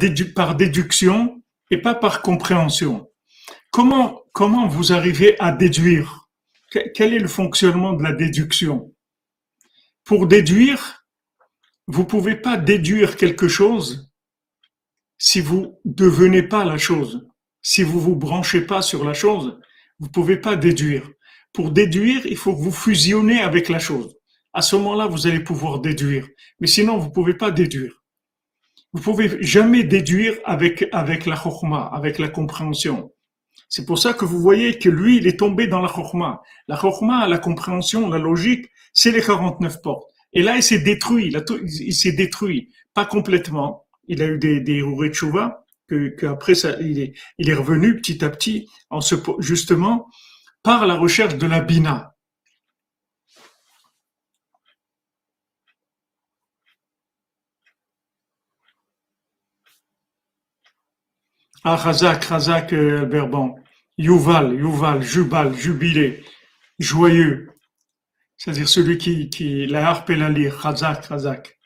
déduction 0.56 1.42
et 1.70 1.78
pas 1.78 1.94
par 1.94 2.22
compréhension. 2.22 3.08
Comment, 3.70 4.23
comment 4.34 4.66
vous 4.66 4.92
arrivez 4.92 5.40
à 5.40 5.52
déduire? 5.52 6.28
Quel 6.94 7.14
est 7.14 7.20
le 7.20 7.28
fonctionnement 7.28 7.94
de 7.94 8.02
la 8.02 8.12
déduction? 8.12 8.92
Pour 10.04 10.26
déduire, 10.26 11.06
vous 11.86 12.04
pouvez 12.04 12.34
pas 12.34 12.56
déduire 12.56 13.16
quelque 13.16 13.48
chose 13.48 14.12
si 15.18 15.40
vous 15.40 15.80
devenez 15.84 16.42
pas 16.42 16.64
la 16.64 16.76
chose. 16.76 17.26
Si 17.62 17.82
vous 17.82 18.00
vous 18.00 18.16
branchez 18.16 18.60
pas 18.60 18.82
sur 18.82 19.04
la 19.04 19.14
chose, 19.14 19.58
vous 20.00 20.10
pouvez 20.10 20.36
pas 20.36 20.56
déduire. 20.56 21.08
Pour 21.52 21.70
déduire, 21.70 22.26
il 22.26 22.36
faut 22.36 22.54
que 22.54 22.60
vous 22.60 22.72
fusionnez 22.72 23.40
avec 23.40 23.68
la 23.68 23.78
chose. 23.78 24.16
À 24.52 24.62
ce 24.62 24.74
moment-là, 24.76 25.06
vous 25.06 25.28
allez 25.28 25.40
pouvoir 25.40 25.78
déduire. 25.78 26.26
Mais 26.58 26.66
sinon, 26.66 26.98
vous 26.98 27.10
pouvez 27.10 27.34
pas 27.34 27.52
déduire. 27.52 28.02
Vous 28.92 29.00
pouvez 29.00 29.40
jamais 29.42 29.84
déduire 29.84 30.34
avec, 30.44 30.86
avec 30.90 31.24
la 31.24 31.36
chokma, 31.36 31.84
avec 31.92 32.18
la 32.18 32.28
compréhension. 32.28 33.13
C'est 33.68 33.86
pour 33.86 33.98
ça 33.98 34.12
que 34.12 34.24
vous 34.24 34.40
voyez 34.40 34.78
que 34.78 34.88
lui, 34.88 35.16
il 35.16 35.26
est 35.26 35.38
tombé 35.38 35.66
dans 35.66 35.80
la 35.80 35.88
chokma. 35.88 36.42
La 36.68 36.76
chokma, 36.76 37.26
la 37.26 37.38
compréhension, 37.38 38.08
la 38.08 38.18
logique, 38.18 38.66
c'est 38.92 39.10
les 39.10 39.20
49 39.20 39.82
portes. 39.82 40.10
Et 40.32 40.42
là, 40.42 40.56
il 40.56 40.62
s'est 40.62 40.80
détruit, 40.80 41.32
il, 41.62 41.94
s'est 41.94 42.12
détruit. 42.12 42.70
Pas 42.92 43.06
complètement. 43.06 43.84
Il 44.08 44.22
a 44.22 44.26
eu 44.26 44.38
des, 44.38 44.60
des 44.60 44.82
que, 45.86 46.08
que 46.08 46.26
après 46.26 46.54
ça, 46.54 46.76
il 46.80 46.98
est, 46.98 47.14
il 47.38 47.50
est 47.50 47.54
revenu 47.54 47.96
petit 47.96 48.24
à 48.24 48.30
petit 48.30 48.68
en 48.90 49.00
se, 49.00 49.14
justement, 49.38 50.08
par 50.62 50.86
la 50.86 50.96
recherche 50.96 51.36
de 51.36 51.46
la 51.46 51.60
bina. 51.60 52.13
Ah, 61.66 61.76
Razak, 61.76 62.24
Razak, 62.24 62.74
euh, 62.74 63.06
Berbon. 63.06 63.56
Yuval, 63.96 64.54
Yuval, 64.54 65.02
Jubal, 65.02 65.54
jubilé, 65.54 66.22
joyeux. 66.78 67.50
C'est-à-dire 68.36 68.68
celui 68.68 68.98
qui, 68.98 69.30
qui, 69.30 69.66
la 69.66 69.88
harpe 69.88 70.10
et 70.10 70.16
la 70.16 70.28
lyre. 70.28 70.54
Razak, 70.54 71.06
Razak. 71.06 71.58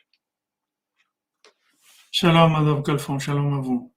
Shalom, 2.11 2.53
Madame 2.53 2.81
Calfon, 2.81 3.19
shalom 3.19 3.55
à 3.55 3.59
vous. 3.59 3.93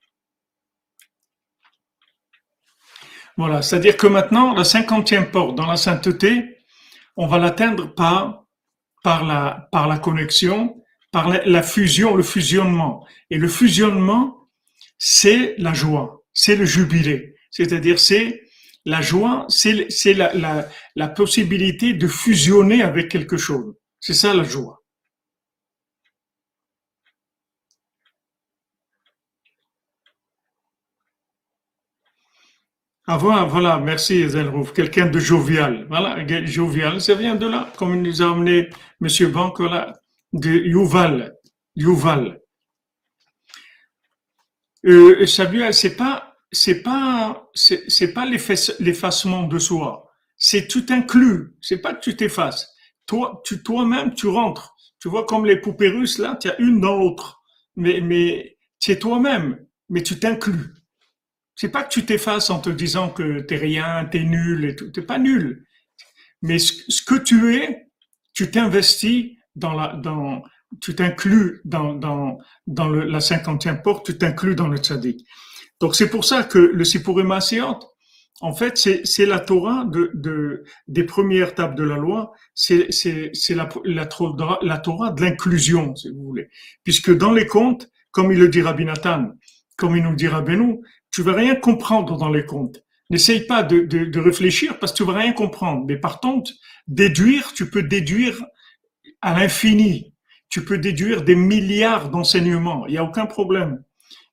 Voilà, 3.37 3.63
c'est-à-dire 3.63 3.97
que 3.97 4.09
maintenant, 4.09 4.55
la 4.55 4.65
cinquantième 4.65 5.31
porte 5.31 5.55
dans 5.55 5.67
la 5.67 5.77
sainteté, 5.77 6.59
on 7.17 7.29
va 7.29 7.39
l'atteindre 7.39 7.95
par, 7.95 8.45
par, 9.05 9.25
la, 9.25 9.69
par 9.71 9.87
la 9.87 9.99
connexion, 9.99 10.83
par 11.13 11.29
la 11.29 11.63
fusion, 11.63 12.17
le 12.17 12.25
fusionnement. 12.25 13.07
Et 13.31 13.39
le 13.39 13.49
fusionnement, 13.49 14.42
c'est 15.05 15.57
la 15.59 15.75
joie, 15.75 16.23
c'est 16.33 16.55
le 16.55 16.65
jubilé. 16.65 17.35
C'est-à-dire, 17.51 17.99
c'est 17.99 18.45
la 18.85 19.03
joie, 19.03 19.47
c'est 19.49 20.15
la, 20.15 20.33
la, 20.33 20.69
la 20.95 21.09
possibilité 21.09 21.93
de 21.93 22.07
fusionner 22.07 22.83
avec 22.83 23.09
quelque 23.11 23.37
chose. 23.37 23.75
C'est 23.99 24.15
ça 24.15 24.33
la 24.33 24.45
joie. 24.45 24.85
Ah 33.09 33.17
voilà, 33.17 33.45
voilà 33.45 33.79
merci 33.79 34.29
Zelrouf, 34.29 34.73
quelqu'un 34.73 35.07
de 35.11 35.19
jovial. 35.19 35.87
Voilà, 35.89 36.25
jovial, 36.47 37.01
ça 37.01 37.15
vient 37.17 37.35
de 37.35 37.49
là, 37.49 37.73
comme 37.77 38.01
nous 38.01 38.23
a 38.23 38.31
amené 38.31 38.71
Monsieur 39.01 39.27
Banque, 39.29 39.59
là, 39.59 39.93
de 40.33 40.49
Yuval. 40.51 41.35
Yuval. 41.75 42.42
Euh, 44.87 45.27
Samuel, 45.27 45.73
c'est 45.75 45.97
pas, 45.97 46.37
c'est 46.51 46.83
pas, 46.83 47.51
c'est 47.55 48.13
pas 48.13 48.27
l'effacement 48.27 49.45
de 49.45 49.59
soi. 49.59 50.11
C'est 50.37 50.67
tout 50.67 50.85
inclus. 50.91 51.55
C'est 51.61 51.79
pas 51.79 51.95
que 51.95 52.01
tu 52.01 52.17
t'effaces. 52.17 52.69
Toi, 53.07 53.43
tu, 53.45 53.63
toi-même, 53.63 54.15
tu 54.15 54.27
rentres. 54.27 54.75
Tu 55.01 55.09
vois, 55.09 55.25
comme 55.25 55.47
les 55.47 55.61
poupées 55.61 55.89
russes, 55.89 56.19
là, 56.19 56.37
tu 56.41 56.49
as 56.49 56.61
une 56.61 56.81
dans 56.81 56.99
l'autre. 56.99 57.43
Mais, 57.77 58.01
mais, 58.01 58.57
c'est 58.79 58.99
toi-même. 58.99 59.65
Mais 59.89 60.03
tu 60.03 60.19
t'inclus. 60.19 60.75
C'est 61.55 61.69
pas 61.69 61.85
que 61.85 61.93
tu 61.93 62.05
t'effaces 62.05 62.51
en 62.51 62.61
te 62.61 62.71
disant 62.71 63.11
que 63.11 63.41
t'es 63.41 63.57
rien, 63.57 64.05
t'es 64.07 64.25
nul 64.25 64.65
et 64.65 64.75
tout. 64.75 64.91
T'es 64.91 65.03
pas 65.03 65.19
nul. 65.19 65.67
Mais 66.41 66.59
ce, 66.59 67.03
que 67.05 67.15
tu 67.15 67.55
es, 67.55 67.87
tu 68.35 68.51
t'investis 68.51 69.37
dans 69.55 69.75
la, 69.75 69.95
dans, 69.95 70.43
tu 70.81 70.95
t'inclus 70.95 71.61
dans, 71.65 71.95
dans, 71.95 72.39
dans 72.67 72.89
le, 72.89 73.05
la 73.05 73.21
cinquantième 73.21 73.83
porte, 73.83 74.07
tu 74.07 74.19
t'inclus 74.19 74.55
dans 74.55 74.69
le 74.69 74.79
tzaddik. 74.79 75.27
Donc 75.81 75.95
c'est 75.95 76.09
pour 76.09 76.25
ça 76.25 76.45
que 76.45 76.59
le 76.59 76.85
Sipurim 76.85 77.33
en 78.41 78.53
fait, 78.55 78.77
c'est 79.05 79.27
la 79.27 79.39
Torah 79.39 79.85
de, 79.85 80.11
de, 80.15 80.65
des 80.89 81.05
premières 81.05 81.55
tables 81.55 81.77
de 81.77 81.85
la 81.85 81.97
loi, 81.97 82.33
c'est 82.55 82.89
la, 83.51 83.69
la, 83.85 84.09
la 84.63 84.79
Torah 84.79 85.11
de 85.13 85.23
l'inclusion, 85.23 85.95
si 85.95 86.11
vous 86.11 86.25
voulez. 86.25 86.49
Puisque 86.83 87.17
dans 87.17 87.33
les 87.33 87.47
contes, 87.47 87.89
comme 88.11 88.33
il 88.33 88.39
le 88.39 88.49
dit 88.49 88.61
Rabbi 88.61 88.85
Nathan, 88.85 89.31
comme 89.77 89.97
il 89.97 90.03
nous 90.03 90.17
dit 90.17 90.27
Rabbeinu, 90.27 90.81
tu 91.13 91.23
vas 91.23 91.35
rien 91.35 91.55
comprendre 91.55 92.17
dans 92.17 92.31
les 92.31 92.45
contes. 92.45 92.83
N'essaye 93.11 93.47
pas 93.47 93.63
de, 93.63 93.81
de, 93.81 94.07
de, 94.07 94.21
réfléchir 94.21 94.79
parce 94.79 94.93
que 94.93 94.99
tu 94.99 95.05
vas 95.05 95.19
rien 95.19 95.33
comprendre. 95.33 95.85
Mais 95.87 95.97
par 95.97 96.21
contre, 96.21 96.51
déduire, 96.89 97.53
tu 97.53 97.71
peux 97.71 97.83
déduire 97.83 98.45
à 99.21 99.39
l'infini 99.39 100.12
tu 100.53 100.63
peux 100.63 100.77
déduire 100.77 101.23
des 101.23 101.35
milliards 101.35 102.11
d'enseignements, 102.11 102.87
il 102.87 102.93
n'y 102.93 102.99
a 102.99 103.05
aucun 103.05 103.25
problème. 103.25 103.83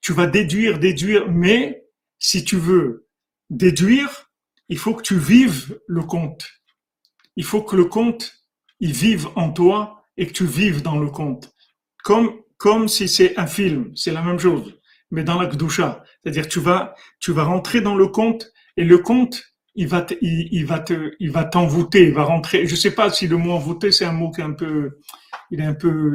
Tu 0.01 0.11
vas 0.11 0.27
déduire, 0.27 0.77
déduire, 0.77 1.31
mais 1.31 1.85
si 2.19 2.43
tu 2.43 2.57
veux 2.57 3.07
déduire, 3.49 4.29
il 4.67 4.77
faut 4.77 4.93
que 4.93 5.01
tu 5.01 5.17
vives 5.17 5.79
le 5.87 6.03
conte. 6.03 6.45
Il 7.37 7.45
faut 7.45 7.61
que 7.61 7.77
le 7.77 7.85
conte, 7.85 8.43
il 8.81 8.91
vive 8.91 9.29
en 9.37 9.49
toi 9.53 10.03
et 10.17 10.27
que 10.27 10.33
tu 10.33 10.45
vives 10.45 10.81
dans 10.81 10.99
le 10.99 11.09
conte. 11.09 11.53
Comme, 12.03 12.33
comme 12.57 12.89
si 12.89 13.07
c'est 13.07 13.39
un 13.39 13.47
film, 13.47 13.93
c'est 13.95 14.11
la 14.11 14.21
même 14.21 14.39
chose, 14.39 14.77
mais 15.11 15.23
dans 15.23 15.39
la 15.39 15.47
Gdusha. 15.47 16.03
C'est-à-dire, 16.21 16.49
tu 16.49 16.59
vas, 16.59 16.95
tu 17.21 17.31
vas 17.31 17.45
rentrer 17.45 17.79
dans 17.79 17.95
le 17.95 18.07
conte 18.07 18.51
et 18.75 18.83
le 18.83 18.97
conte, 18.97 19.41
il 19.73 19.87
va, 19.87 20.05
il, 20.19 20.65
va 20.65 20.79
te, 20.79 21.13
il 21.21 21.31
va 21.31 21.45
t'envoûter, 21.45 22.07
il 22.07 22.13
va 22.13 22.23
rentrer. 22.25 22.67
Je 22.67 22.75
sais 22.75 22.91
pas 22.91 23.09
si 23.09 23.25
le 23.29 23.37
mot 23.37 23.53
envoûter, 23.53 23.93
c'est 23.93 24.03
un 24.03 24.11
mot 24.11 24.31
qui 24.31 24.41
est 24.41 24.43
un 24.43 24.51
peu, 24.51 24.99
il 25.51 25.61
est 25.61 25.65
un 25.65 25.73
peu, 25.73 26.13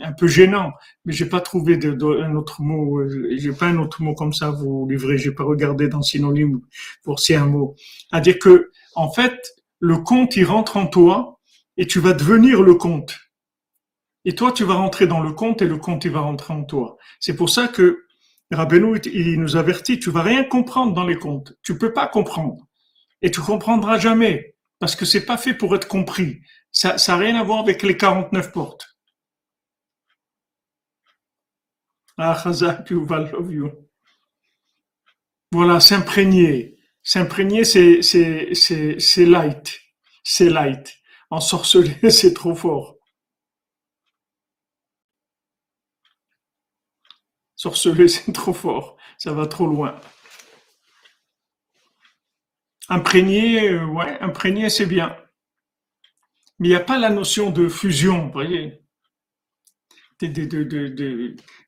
un 0.00 0.12
peu 0.12 0.26
gênant, 0.26 0.72
mais 1.04 1.12
j'ai 1.12 1.26
pas 1.26 1.40
trouvé 1.40 1.78
un 1.84 2.34
autre 2.36 2.62
mot, 2.62 3.00
euh, 3.00 3.36
j'ai 3.36 3.52
pas 3.52 3.66
un 3.66 3.78
autre 3.78 4.02
mot 4.02 4.14
comme 4.14 4.32
ça 4.32 4.48
à 4.48 4.50
vous 4.50 4.86
livrer, 4.88 5.18
j'ai 5.18 5.32
pas 5.32 5.44
regardé 5.44 5.88
dans 5.88 6.02
synonyme 6.02 6.60
pour 7.02 7.20
si 7.20 7.34
un 7.34 7.46
mot. 7.46 7.74
À 8.12 8.20
dire 8.20 8.38
que, 8.38 8.70
en 8.94 9.10
fait, 9.10 9.36
le 9.80 9.98
conte, 9.98 10.36
il 10.36 10.44
rentre 10.44 10.76
en 10.76 10.86
toi 10.86 11.38
et 11.76 11.86
tu 11.86 12.00
vas 12.00 12.12
devenir 12.12 12.62
le 12.62 12.74
conte. 12.74 13.18
Et 14.24 14.34
toi, 14.34 14.52
tu 14.52 14.64
vas 14.64 14.74
rentrer 14.74 15.06
dans 15.06 15.20
le 15.20 15.32
compte 15.32 15.62
et 15.62 15.66
le 15.66 15.76
compte, 15.78 16.04
il 16.04 16.10
va 16.10 16.20
rentrer 16.20 16.52
en 16.52 16.64
toi. 16.64 16.96
C'est 17.20 17.36
pour 17.36 17.50
ça 17.50 17.68
que 17.68 18.06
Rabbeinu, 18.50 18.98
il 19.12 19.40
nous 19.40 19.56
avertit, 19.56 19.98
tu 19.98 20.10
vas 20.10 20.22
rien 20.22 20.44
comprendre 20.44 20.94
dans 20.94 21.06
les 21.06 21.16
comptes. 21.16 21.54
Tu 21.62 21.78
peux 21.78 21.92
pas 21.92 22.06
comprendre. 22.06 22.66
Et 23.22 23.30
tu 23.30 23.40
comprendras 23.40 23.98
jamais. 23.98 24.54
Parce 24.78 24.94
que 24.94 25.04
c'est 25.04 25.24
pas 25.24 25.36
fait 25.36 25.54
pour 25.54 25.74
être 25.74 25.88
compris. 25.88 26.40
Ça, 26.76 26.96
n'a 27.08 27.16
rien 27.16 27.40
à 27.40 27.42
voir 27.42 27.60
avec 27.60 27.82
les 27.82 27.96
49 27.96 28.52
portes. 28.52 28.86
Ah, 32.18 32.38
Chazak, 32.42 32.90
love 32.90 33.50
you. 33.50 33.72
Voilà, 35.52 35.80
s'imprégner. 35.80 36.76
S'imprégner, 37.02 37.64
c'est, 37.64 38.02
c'est, 38.02 38.52
c'est, 38.98 39.24
light. 39.24 39.80
C'est 40.22 40.50
light. 40.50 40.98
En 41.30 41.40
sorceler, 41.40 41.96
c'est 42.10 42.34
trop 42.34 42.54
fort. 42.54 42.96
Sorceler, 47.54 48.08
c'est 48.08 48.32
trop 48.32 48.52
fort. 48.52 48.98
Ça 49.16 49.32
va 49.32 49.46
trop 49.46 49.66
loin. 49.66 49.98
Imprégner, 52.90 53.70
euh, 53.70 53.86
ouais, 53.86 54.18
imprégner, 54.20 54.68
c'est 54.68 54.86
bien. 54.86 55.16
Mais 56.58 56.68
il 56.68 56.70
n'y 56.70 56.76
a 56.76 56.80
pas 56.80 56.98
la 56.98 57.10
notion 57.10 57.50
de 57.50 57.68
fusion, 57.68 58.26
vous 58.26 58.32
voyez. 58.32 58.80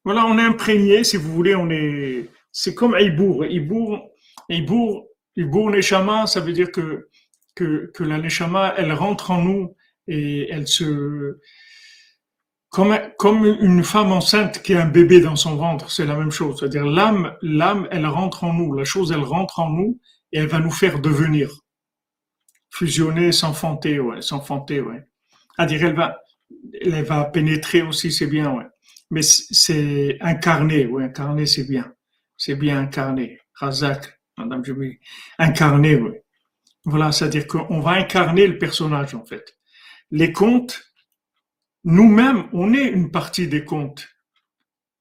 voilà, 0.04 0.26
on 0.26 0.38
est 0.38 0.42
imprégné, 0.42 1.04
si 1.04 1.16
vous 1.16 1.33
voulez, 1.33 1.54
on 1.54 1.71
est. 1.71 2.28
C'est 2.52 2.75
comme 2.75 2.97
Eibour. 2.97 3.45
Eibour, 3.45 4.11
Eibour, 4.49 5.07
Eibour 5.37 5.71
Neshama, 5.71 6.26
ça 6.26 6.40
veut 6.40 6.52
dire 6.52 6.73
que, 6.73 7.09
que, 7.54 7.90
que 7.95 8.04
la 8.04 8.18
Neshama, 8.18 8.75
elle 8.76 8.92
rentre 8.92 9.30
en 9.30 9.42
nous 9.42 9.76
et 10.07 10.49
elle 10.50 10.66
se 10.66 11.38
comme, 12.71 12.99
comme 13.18 13.45
une 13.47 13.83
femme 13.83 14.12
enceinte 14.12 14.62
qui 14.62 14.75
a 14.75 14.83
un 14.83 14.88
bébé 14.88 15.21
dans 15.21 15.37
son 15.37 15.57
ventre, 15.57 15.90
c'est 15.90 16.04
la 16.04 16.14
même 16.14 16.30
chose. 16.30 16.59
C'est-à-dire 16.59 16.85
l'âme, 16.85 17.35
l'âme, 17.42 17.88
elle 17.90 18.07
rentre 18.07 18.45
en 18.45 18.52
nous. 18.52 18.75
La 18.75 18.85
chose, 18.85 19.12
elle 19.12 19.21
rentre 19.21 19.59
en 19.61 19.71
nous 19.71 19.99
et 20.33 20.38
elle 20.38 20.49
va 20.49 20.61
nous 20.61 20.71
faire 20.71 21.00
devenir. 21.00 21.50
Fusionner, 22.70 23.32
s'enfanter, 23.32 23.98
ouais, 23.98 24.22
s'enfanter, 24.22 24.80
ouais. 24.80 25.06
C'est-à-dire 25.56 25.84
elle 25.87 25.96
va, 25.96 26.20
elle 26.80 27.02
va 27.04 27.25
pénétrer 27.25 27.82
aussi, 27.82 28.12
c'est 28.12 28.26
bien, 28.26 28.52
ouais. 28.52 28.66
Mais 29.10 29.22
c'est 29.22 30.18
incarné, 30.20 30.87
ouais, 30.87 31.04
incarné, 31.04 31.46
c'est 31.46 31.64
bien. 31.64 31.92
C'est 32.37 32.54
bien 32.54 32.78
incarné. 32.80 33.40
Razak, 33.54 34.20
Madame 34.37 34.64
Jubi. 34.64 34.98
Incarné, 35.38 35.96
ouais. 35.96 36.22
Voilà, 36.84 37.12
c'est-à-dire 37.12 37.46
qu'on 37.46 37.80
va 37.80 37.92
incarner 37.92 38.46
le 38.46 38.58
personnage, 38.58 39.14
en 39.14 39.25
fait. 39.25 39.56
Les 40.10 40.32
contes, 40.32 40.84
nous-mêmes, 41.84 42.48
on 42.52 42.72
est 42.72 42.87
une 42.87 43.10
partie 43.10 43.48
des 43.48 43.64
contes. 43.64 44.08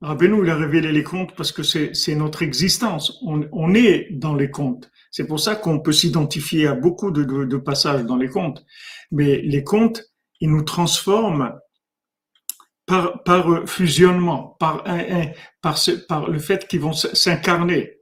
Rabbeinu, 0.01 0.43
il 0.43 0.49
a 0.49 0.55
révélé 0.55 0.91
les 0.91 1.03
contes 1.03 1.35
parce 1.35 1.51
que 1.51 1.63
c'est 1.63 2.15
notre 2.15 2.43
existence. 2.43 3.19
On, 3.23 3.73
est 3.73 4.09
dans 4.11 4.35
les 4.35 4.51
contes. 4.51 4.91
C'est 5.17 5.25
pour 5.25 5.39
ça 5.39 5.55
qu'on 5.55 5.79
peut 5.79 5.93
s'identifier 5.93 6.67
à 6.67 6.75
beaucoup 6.75 7.09
de, 7.09 7.57
passages 7.57 8.05
dans 8.05 8.17
les 8.17 8.29
contes. 8.29 8.63
Mais 9.09 9.41
les 9.41 9.63
contes, 9.63 10.03
ils 10.41 10.51
nous 10.51 10.61
transforment 10.61 11.59
par, 12.85 13.23
par 13.23 13.67
fusionnement, 13.67 14.55
par, 14.59 14.83
le 14.85 16.37
fait 16.37 16.67
qu'ils 16.67 16.81
vont 16.81 16.93
s'incarner. 16.93 17.97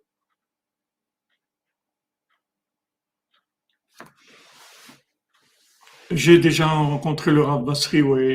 J'ai 6.12 6.38
déjà 6.38 6.68
rencontré 6.68 7.32
le 7.32 7.44
Rav 7.44 7.64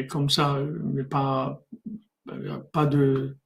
comme 0.08 0.30
ça, 0.30 0.58
mais 0.84 1.04
pas, 1.04 1.60
de, 2.86 3.36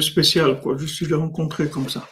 spécial, 0.00 0.60
quoi. 0.60 0.76
Je 0.76 0.86
suis 0.86 1.12
rencontré 1.12 1.68
comme 1.68 1.88
ça. 1.88 2.08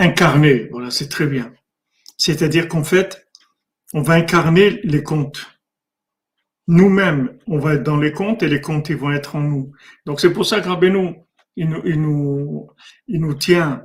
Incarné, 0.00 0.68
voilà, 0.70 0.90
c'est 0.92 1.08
très 1.08 1.26
bien. 1.26 1.52
C'est-à-dire 2.16 2.68
qu'en 2.68 2.84
fait, 2.84 3.26
on 3.92 4.02
va 4.02 4.14
incarner 4.14 4.80
les 4.84 5.02
contes. 5.02 5.44
Nous-mêmes, 6.68 7.36
on 7.48 7.58
va 7.58 7.74
être 7.74 7.82
dans 7.82 7.96
les 7.96 8.12
contes 8.12 8.44
et 8.44 8.48
les 8.48 8.60
contes, 8.60 8.90
ils 8.90 8.96
vont 8.96 9.10
être 9.10 9.34
en 9.34 9.40
nous. 9.40 9.72
Donc 10.06 10.20
c'est 10.20 10.32
pour 10.32 10.46
ça 10.46 10.60
que 10.60 10.68
Rabbeinu, 10.68 11.16
il 11.56 11.68
nous, 11.68 11.82
il 11.84 12.00
nous, 12.00 12.68
il 13.08 13.20
nous 13.20 13.34
tient, 13.34 13.82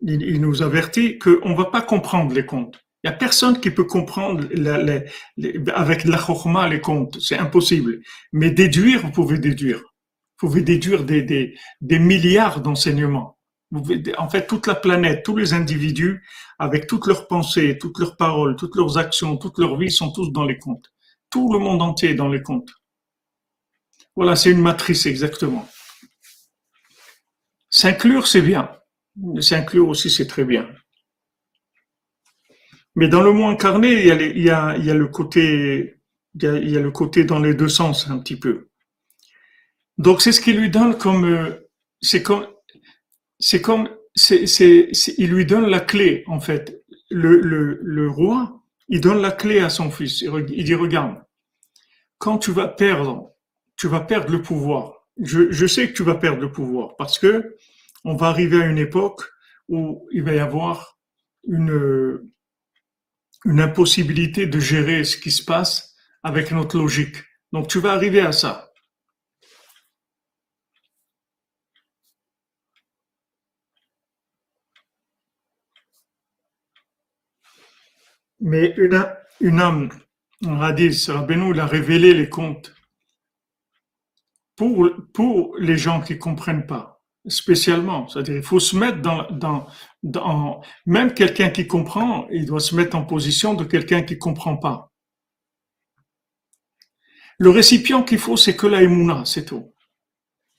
il, 0.00 0.40
nous 0.40 0.62
avertit 0.62 1.20
qu'on 1.20 1.50
ne 1.50 1.56
va 1.56 1.66
pas 1.66 1.82
comprendre 1.82 2.34
les 2.34 2.44
contes. 2.44 2.80
Il 3.04 3.10
n'y 3.10 3.14
a 3.14 3.16
personne 3.16 3.60
qui 3.60 3.70
peut 3.70 3.84
comprendre 3.84 4.44
avec 5.72 6.04
la 6.04 6.18
chokma 6.18 6.68
les 6.68 6.80
comptes. 6.80 7.20
C'est 7.20 7.38
impossible. 7.38 8.00
Mais 8.32 8.50
déduire, 8.50 9.02
vous 9.02 9.12
pouvez 9.12 9.38
déduire. 9.38 9.78
Vous 9.78 10.48
pouvez 10.48 10.62
déduire 10.62 11.04
des, 11.04 11.22
des, 11.22 11.56
des 11.80 11.98
milliards 12.00 12.60
d'enseignements. 12.60 13.37
En 14.16 14.28
fait, 14.30 14.46
toute 14.46 14.66
la 14.66 14.74
planète, 14.74 15.24
tous 15.24 15.36
les 15.36 15.52
individus, 15.52 16.24
avec 16.58 16.86
toutes 16.86 17.06
leurs 17.06 17.28
pensées, 17.28 17.76
toutes 17.78 17.98
leurs 17.98 18.16
paroles, 18.16 18.56
toutes 18.56 18.76
leurs 18.76 18.96
actions, 18.96 19.36
toute 19.36 19.58
leur 19.58 19.76
vie, 19.76 19.90
sont 19.90 20.10
tous 20.10 20.30
dans 20.30 20.44
les 20.44 20.58
comptes. 20.58 20.90
Tout 21.30 21.52
le 21.52 21.58
monde 21.58 21.82
entier 21.82 22.10
est 22.10 22.14
dans 22.14 22.28
les 22.28 22.42
comptes. 22.42 22.70
Voilà, 24.16 24.36
c'est 24.36 24.50
une 24.50 24.62
matrice 24.62 25.06
exactement. 25.06 25.68
S'inclure, 27.68 28.26
c'est 28.26 28.42
bien. 28.42 28.70
S'inclure 29.40 29.88
aussi, 29.88 30.10
c'est 30.10 30.26
très 30.26 30.44
bien. 30.44 30.68
Mais 32.94 33.08
dans 33.08 33.22
le 33.22 33.32
mot 33.32 33.46
incarné, 33.46 33.92
il 33.92 34.42
y 34.42 34.50
a, 34.50 34.74
le 34.76 35.06
côté, 35.06 36.00
il 36.34 36.70
y 36.70 36.76
a, 36.76 36.80
le 36.80 36.90
côté 36.90 37.24
dans 37.24 37.38
les 37.38 37.54
deux 37.54 37.68
sens 37.68 38.08
un 38.08 38.18
petit 38.18 38.36
peu. 38.36 38.70
Donc 39.98 40.22
c'est 40.22 40.32
ce 40.32 40.40
qui 40.40 40.52
lui 40.52 40.70
donne 40.70 40.96
comme, 40.96 41.24
euh, 41.24 41.70
c'est 42.00 42.22
comme, 42.22 42.46
c'est 43.38 43.60
comme, 43.60 43.88
c'est, 44.14 44.46
c'est, 44.46 44.90
il 45.18 45.30
lui 45.30 45.46
donne 45.46 45.66
la 45.66 45.80
clé 45.80 46.24
en 46.26 46.40
fait. 46.40 46.82
Le, 47.10 47.40
le, 47.40 47.80
le 47.82 48.10
roi, 48.10 48.62
il 48.88 49.00
donne 49.00 49.22
la 49.22 49.32
clé 49.32 49.60
à 49.60 49.70
son 49.70 49.90
fils. 49.90 50.20
Il 50.22 50.64
dit 50.64 50.74
regarde, 50.74 51.16
quand 52.18 52.38
tu 52.38 52.50
vas 52.50 52.68
perdre, 52.68 53.30
tu 53.76 53.88
vas 53.88 54.00
perdre 54.00 54.30
le 54.30 54.42
pouvoir. 54.42 55.06
Je, 55.22 55.50
je 55.50 55.66
sais 55.66 55.88
que 55.88 55.94
tu 55.94 56.02
vas 56.02 56.14
perdre 56.14 56.40
le 56.40 56.52
pouvoir 56.52 56.96
parce 56.96 57.18
que 57.18 57.56
on 58.04 58.14
va 58.14 58.28
arriver 58.28 58.62
à 58.62 58.66
une 58.66 58.78
époque 58.78 59.22
où 59.68 60.06
il 60.12 60.22
va 60.22 60.34
y 60.34 60.38
avoir 60.38 60.98
une 61.46 62.20
une 63.44 63.60
impossibilité 63.60 64.46
de 64.46 64.58
gérer 64.60 65.04
ce 65.04 65.16
qui 65.16 65.30
se 65.30 65.44
passe 65.44 65.94
avec 66.22 66.50
notre 66.50 66.76
logique. 66.76 67.16
Donc 67.52 67.68
tu 67.68 67.78
vas 67.78 67.92
arriver 67.92 68.20
à 68.20 68.32
ça. 68.32 68.67
Mais 78.40 78.74
une, 78.76 79.04
une 79.40 79.60
âme, 79.60 79.88
on 80.44 80.60
a 80.60 80.72
dit, 80.72 80.90
Rabbeinu 81.08 81.52
il 81.52 81.60
a 81.60 81.66
révélé 81.66 82.14
les 82.14 82.28
contes 82.28 82.74
pour, 84.56 84.88
pour 85.12 85.56
les 85.58 85.76
gens 85.76 86.00
qui 86.00 86.18
comprennent 86.18 86.66
pas 86.66 86.98
spécialement. 87.26 88.08
C'est-à-dire, 88.08 88.36
il 88.36 88.42
faut 88.42 88.60
se 88.60 88.76
mettre 88.76 89.00
dans, 89.00 89.28
dans, 89.30 89.66
dans 90.02 90.62
même 90.86 91.14
quelqu'un 91.14 91.50
qui 91.50 91.66
comprend, 91.66 92.26
il 92.30 92.46
doit 92.46 92.60
se 92.60 92.74
mettre 92.74 92.96
en 92.96 93.04
position 93.04 93.54
de 93.54 93.64
quelqu'un 93.64 94.02
qui 94.02 94.18
comprend 94.18 94.56
pas. 94.56 94.92
Le 97.38 97.50
récipient 97.50 98.02
qu'il 98.02 98.18
faut, 98.18 98.36
c'est 98.36 98.56
que 98.56 98.66
la 98.66 98.82
émouna, 98.82 99.24
c'est 99.24 99.44
tout. 99.44 99.72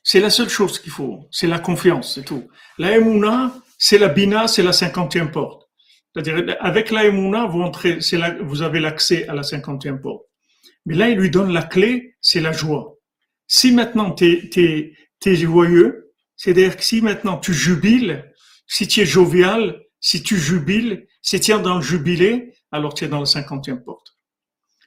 C'est 0.02 0.22
la 0.22 0.30
seule 0.30 0.50
chose 0.50 0.80
qu'il 0.80 0.92
faut. 0.92 1.28
C'est 1.30 1.48
la 1.48 1.60
confiance, 1.60 2.15
c'est 2.15 2.24
tout. 2.24 2.50
La 2.78 2.96
émouna, 2.98 3.54
c'est 3.78 3.98
la 3.98 4.08
bina, 4.08 4.48
c'est 4.48 4.63
la 4.63 4.72
cinquantième 4.72 5.32
porte. 5.32 5.68
C'est-à-dire, 6.13 6.58
avec 6.60 6.91
la 6.91 7.06
émouna, 7.06 7.45
vous 7.45 7.62
entrez, 7.62 8.00
vous 8.41 8.62
avez 8.62 8.80
l'accès 8.80 9.28
à 9.28 9.36
la 9.36 9.43
cinquantième 9.43 10.02
porte. 10.02 10.24
Mais 10.86 10.95
là, 10.95 11.10
il 11.10 11.17
lui 11.17 11.30
donne 11.30 11.54
la 11.54 11.63
clé, 11.63 12.15
c'est 12.22 12.41
la 12.41 12.52
joie. 12.52 12.95
Si 13.48 13.72
maintenant 13.72 14.12
tu 14.12 14.50
es, 14.56 15.36
joyeux, 15.36 16.13
c'est-à-dire 16.36 16.78
que 16.78 16.84
si 16.84 17.02
maintenant 17.02 17.38
tu 17.38 17.54
jubiles, 17.54 18.32
si 18.67 18.88
tu 18.88 19.02
es 19.02 19.06
jovial, 19.06 19.82
si 20.00 20.24
tu 20.24 20.38
jubiles, 20.38 21.08
si 21.22 21.39
tu 21.39 21.52
es 21.52 21.60
dans 21.60 21.76
le 21.76 21.82
jubilé, 21.82 22.54
alors 22.72 22.93
tu 22.93 23.06
es 23.06 23.08
dans 23.08 23.19
la 23.19 23.26
cinquantième 23.26 23.84
porte. 23.84 24.15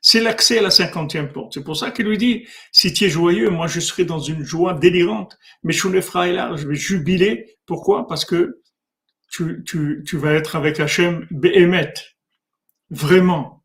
C'est 0.01 0.21
l'accès 0.21 0.59
à 0.59 0.63
la 0.63 0.71
cinquantième 0.71 1.33
porte. 1.33 1.55
C'est 1.55 1.63
pour 1.63 1.77
ça 1.77 1.93
qu'il 1.93 2.07
lui 2.07 2.19
dit, 2.19 2.47
si 2.73 2.93
tu 2.93 3.05
es 3.05 3.09
joyeux, 3.09 3.51
moi 3.51 3.69
je 3.69 3.79
serai 3.79 4.05
dans 4.05 4.19
une 4.19 4.45
joie 4.45 4.75
délirante, 4.75 5.39
mais 5.63 5.73
je 5.73 5.89
là, 5.89 6.57
je 6.57 6.67
vais 6.67 6.75
jubiler. 6.75 7.57
Pourquoi? 7.67 8.09
Parce 8.09 8.25
que 8.25 8.62
tu, 9.33 9.65
tu, 9.65 10.05
tu 10.07 10.17
vas 10.17 10.35
être 10.35 10.55
avec 10.55 10.79
Hachem 10.79 11.27
Behemet, 11.31 11.95
vraiment. 12.91 13.65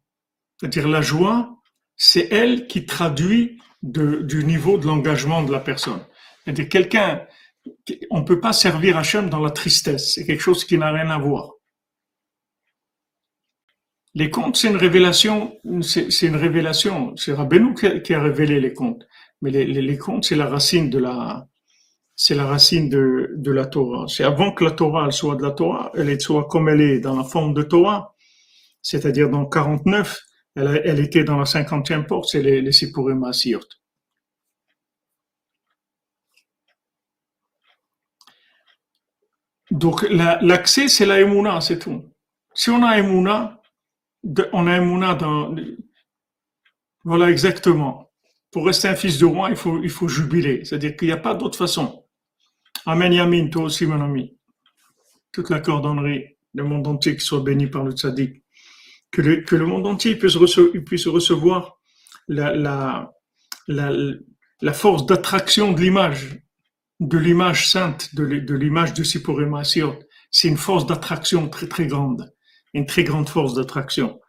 C'est-à-dire 0.59 0.87
la 0.87 1.01
joie, 1.01 1.59
c'est 1.97 2.31
elle 2.31 2.67
qui 2.67 2.85
traduit 2.85 3.59
du 3.83 4.43
niveau 4.43 4.77
de 4.77 4.87
l'engagement 4.87 5.43
de 5.43 5.51
la 5.51 5.59
personne. 5.59 6.03
C'est-à-dire 6.43 6.69
quelqu'un 6.69 7.27
on 8.09 8.21
ne 8.21 8.25
peut 8.25 8.39
pas 8.39 8.53
servir 8.53 8.97
Hachem 8.97 9.29
dans 9.29 9.41
la 9.41 9.51
tristesse. 9.51 10.13
C'est 10.13 10.25
quelque 10.25 10.41
chose 10.41 10.63
qui 10.63 10.77
n'a 10.77 10.89
rien 10.89 11.09
à 11.09 11.17
voir. 11.17 11.51
Les 14.13 14.29
contes, 14.29 14.55
c'est 14.55 14.69
une 14.69 14.77
révélation, 14.77 15.57
c'est 15.81 16.25
une 16.25 16.37
révélation. 16.37 17.15
C'est 17.17 17.33
Rabbeinu 17.33 17.73
qui 17.73 18.13
a, 18.13 18.21
révélé 18.21 18.61
les 18.61 18.73
contes. 18.73 19.05
Mais 19.41 19.51
les, 19.51 19.65
les, 19.65 19.97
contes, 19.97 20.23
c'est 20.23 20.37
la 20.37 20.47
racine 20.47 20.89
de 20.89 20.97
la, 20.97 21.45
c'est 22.19 22.33
la 22.33 22.47
racine 22.47 22.89
de, 22.89 23.51
la 23.51 23.67
Torah. 23.67 24.07
C'est 24.07 24.23
avant 24.23 24.51
que 24.51 24.63
la 24.63 24.71
Torah 24.71 25.09
soit 25.11 25.35
de 25.35 25.43
la 25.43 25.51
Torah, 25.51 25.91
elle 25.95 26.19
soit 26.19 26.47
comme 26.47 26.67
elle 26.67 26.81
est 26.81 26.99
dans 26.99 27.15
la 27.15 27.23
forme 27.23 27.53
de 27.53 27.61
Torah, 27.61 28.15
c'est-à-dire 28.81 29.29
dans 29.29 29.45
49, 29.45 30.19
elle, 30.55 30.81
elle, 30.83 30.99
était 30.99 31.23
dans 31.23 31.37
la 31.37 31.43
50e 31.43 32.07
porte, 32.07 32.29
c'est 32.29 32.41
les, 32.41 32.59
les 32.61 32.71
Sipurim 32.71 33.23
Donc 39.69 40.01
l'accès, 40.09 40.87
c'est 40.87 41.05
la 41.05 41.19
Emouna, 41.21 41.61
c'est 41.61 41.77
tout. 41.77 42.03
Si 42.55 42.71
on 42.71 42.81
a 42.83 42.97
Emouna, 42.97 43.61
on 44.53 44.65
a 44.65 44.77
Emouna 44.77 45.13
dans... 45.13 45.55
Voilà 47.03 47.29
exactement. 47.29 48.09
Pour 48.51 48.65
rester 48.65 48.87
un 48.87 48.95
fils 48.95 49.19
de 49.19 49.25
roi, 49.25 49.51
il 49.51 49.55
faut, 49.55 49.83
il 49.83 49.89
faut 49.89 50.07
jubiler. 50.07 50.65
C'est-à-dire 50.65 50.95
qu'il 50.95 51.09
n'y 51.09 51.13
a 51.13 51.17
pas 51.17 51.35
d'autre 51.35 51.57
façon. 51.57 52.06
Amen 52.89 53.11
Yamin, 53.11 53.49
toi 53.49 53.63
aussi 53.63 53.85
mon 53.85 53.99
ami. 53.99 54.37
Toute 55.33 55.49
la 55.49 55.59
cordonnerie, 55.59 56.37
le 56.53 56.63
monde 56.63 56.87
entier 56.87 57.17
qui 57.17 57.25
soit 57.25 57.41
béni 57.41 57.67
par 57.67 57.83
le 57.83 57.91
tzaddik. 57.91 58.43
Que 59.11 59.21
le, 59.21 59.41
que 59.41 59.57
le 59.57 59.65
monde 59.65 59.85
entier 59.85 60.15
puisse, 60.15 60.37
recevoir, 60.37 60.83
puisse 60.85 61.05
recevoir 61.05 61.79
la, 62.29 62.55
la, 62.55 63.11
la, 63.67 63.91
la 64.61 64.73
force 64.73 65.05
d'attraction 65.05 65.73
de 65.73 65.81
l'image 65.81 66.39
de 67.01 67.17
l'image 67.17 67.69
sainte, 67.69 68.15
de 68.15 68.23
l'image 68.55 68.93
de 68.93 69.03
Sippurim 69.03 69.61
C'est 70.31 70.47
une 70.47 70.57
force 70.57 70.85
d'attraction 70.85 71.49
très 71.49 71.67
très 71.67 71.87
grande, 71.87 72.33
une 72.73 72.85
très 72.85 73.03
grande 73.03 73.27
force 73.27 73.53
d'attraction. 73.53 74.19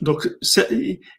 Donc 0.00 0.28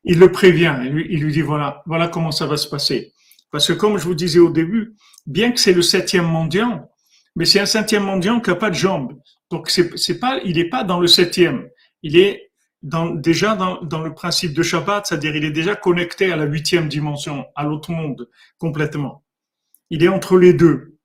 il 0.03 0.19
le 0.19 0.31
prévient, 0.31 0.77
il 0.83 0.91
lui, 0.91 1.07
il 1.09 1.23
lui 1.23 1.31
dit 1.31 1.41
voilà, 1.41 1.81
voilà 1.85 2.09
comment 2.09 2.31
ça 2.31 2.45
va 2.45 2.57
se 2.57 2.67
passer. 2.67 3.13
Parce 3.51 3.67
que 3.67 3.73
comme 3.73 3.97
je 3.97 4.03
vous 4.03 4.13
disais 4.13 4.39
au 4.39 4.51
début, 4.51 4.95
bien 5.25 5.51
que 5.51 5.59
c'est 5.59 5.73
le 5.73 5.81
septième 5.81 6.27
mondial, 6.27 6.87
mais 7.39 7.45
c'est 7.45 7.59
un 7.59 7.65
septième 7.65 8.03
mondial 8.03 8.39
qui 8.43 8.51
n'a 8.51 8.55
pas 8.55 8.69
de 8.69 8.75
jambes. 8.75 9.19
Donc 9.49 9.71
c'est 9.71 10.19
pas, 10.19 10.39
il 10.45 10.57
n'est 10.57 10.69
pas 10.69 10.83
dans 10.83 10.99
le 10.99 11.07
septième. 11.07 11.67
Il 12.03 12.15
est 12.15 12.51
déjà 12.83 13.55
dans, 13.55 14.03
le 14.03 14.13
principe 14.13 14.53
de 14.53 14.61
Shabbat, 14.61 15.07
c'est-à-dire 15.07 15.35
il 15.35 15.43
est 15.43 15.51
déjà 15.51 15.75
connecté 15.75 16.31
à 16.31 16.35
la 16.35 16.45
huitième 16.45 16.87
dimension, 16.87 17.47
à 17.55 17.63
l'autre 17.63 17.91
monde 17.91 18.29
complètement. 18.59 19.23
Il 19.89 20.03
est 20.03 20.07
entre 20.07 20.37
les 20.37 20.53
deux 20.53 20.99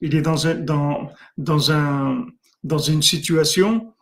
il 0.00 0.14
est 0.14 0.22
dans, 0.22 0.46
un, 0.46 0.54
dans, 0.54 1.10
dans, 1.36 1.72
un, 1.72 2.26
dans 2.62 2.78
une 2.78 3.02
situation 3.02 3.94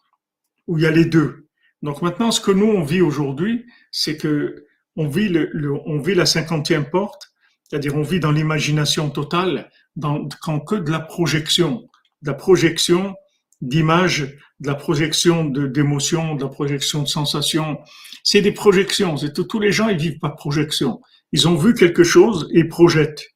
où 0.66 0.78
il 0.78 0.84
y 0.84 0.86
a 0.86 0.90
les 0.90 1.04
deux. 1.04 1.48
Donc 1.82 2.02
maintenant, 2.02 2.30
ce 2.30 2.40
que 2.40 2.50
nous, 2.50 2.66
on 2.66 2.82
vit 2.82 3.00
aujourd'hui, 3.00 3.66
c'est 3.90 4.16
que 4.16 4.66
on 4.96 5.08
vit, 5.08 5.28
vit 5.28 6.14
la 6.14 6.26
cinquantième 6.26 6.88
porte, 6.88 7.30
c'est-à-dire 7.62 7.94
on 7.96 8.02
vit 8.02 8.20
dans 8.20 8.32
l'imagination 8.32 9.10
totale, 9.10 9.70
quand 10.00 10.60
que 10.60 10.76
de 10.76 10.90
la 10.90 11.00
projection, 11.00 11.88
de 12.22 12.28
la 12.28 12.34
projection 12.34 13.14
d'images, 13.60 14.36
de 14.60 14.68
la 14.68 14.74
projection 14.74 15.44
d'émotions, 15.44 16.34
de, 16.34 16.42
la 16.42 16.48
projection 16.48 17.02
de 17.02 17.08
sensations. 17.08 17.78
C'est 18.22 18.42
des 18.42 18.52
projections. 18.52 19.16
C'est 19.16 19.32
tous 19.32 19.60
les 19.60 19.72
gens, 19.72 19.88
ils 19.88 19.98
vivent 19.98 20.18
pas 20.18 20.30
projection. 20.30 21.00
Ils 21.32 21.48
ont 21.48 21.56
vu 21.56 21.74
quelque 21.74 22.04
chose 22.04 22.48
et 22.52 22.64
projettent. 22.64 23.26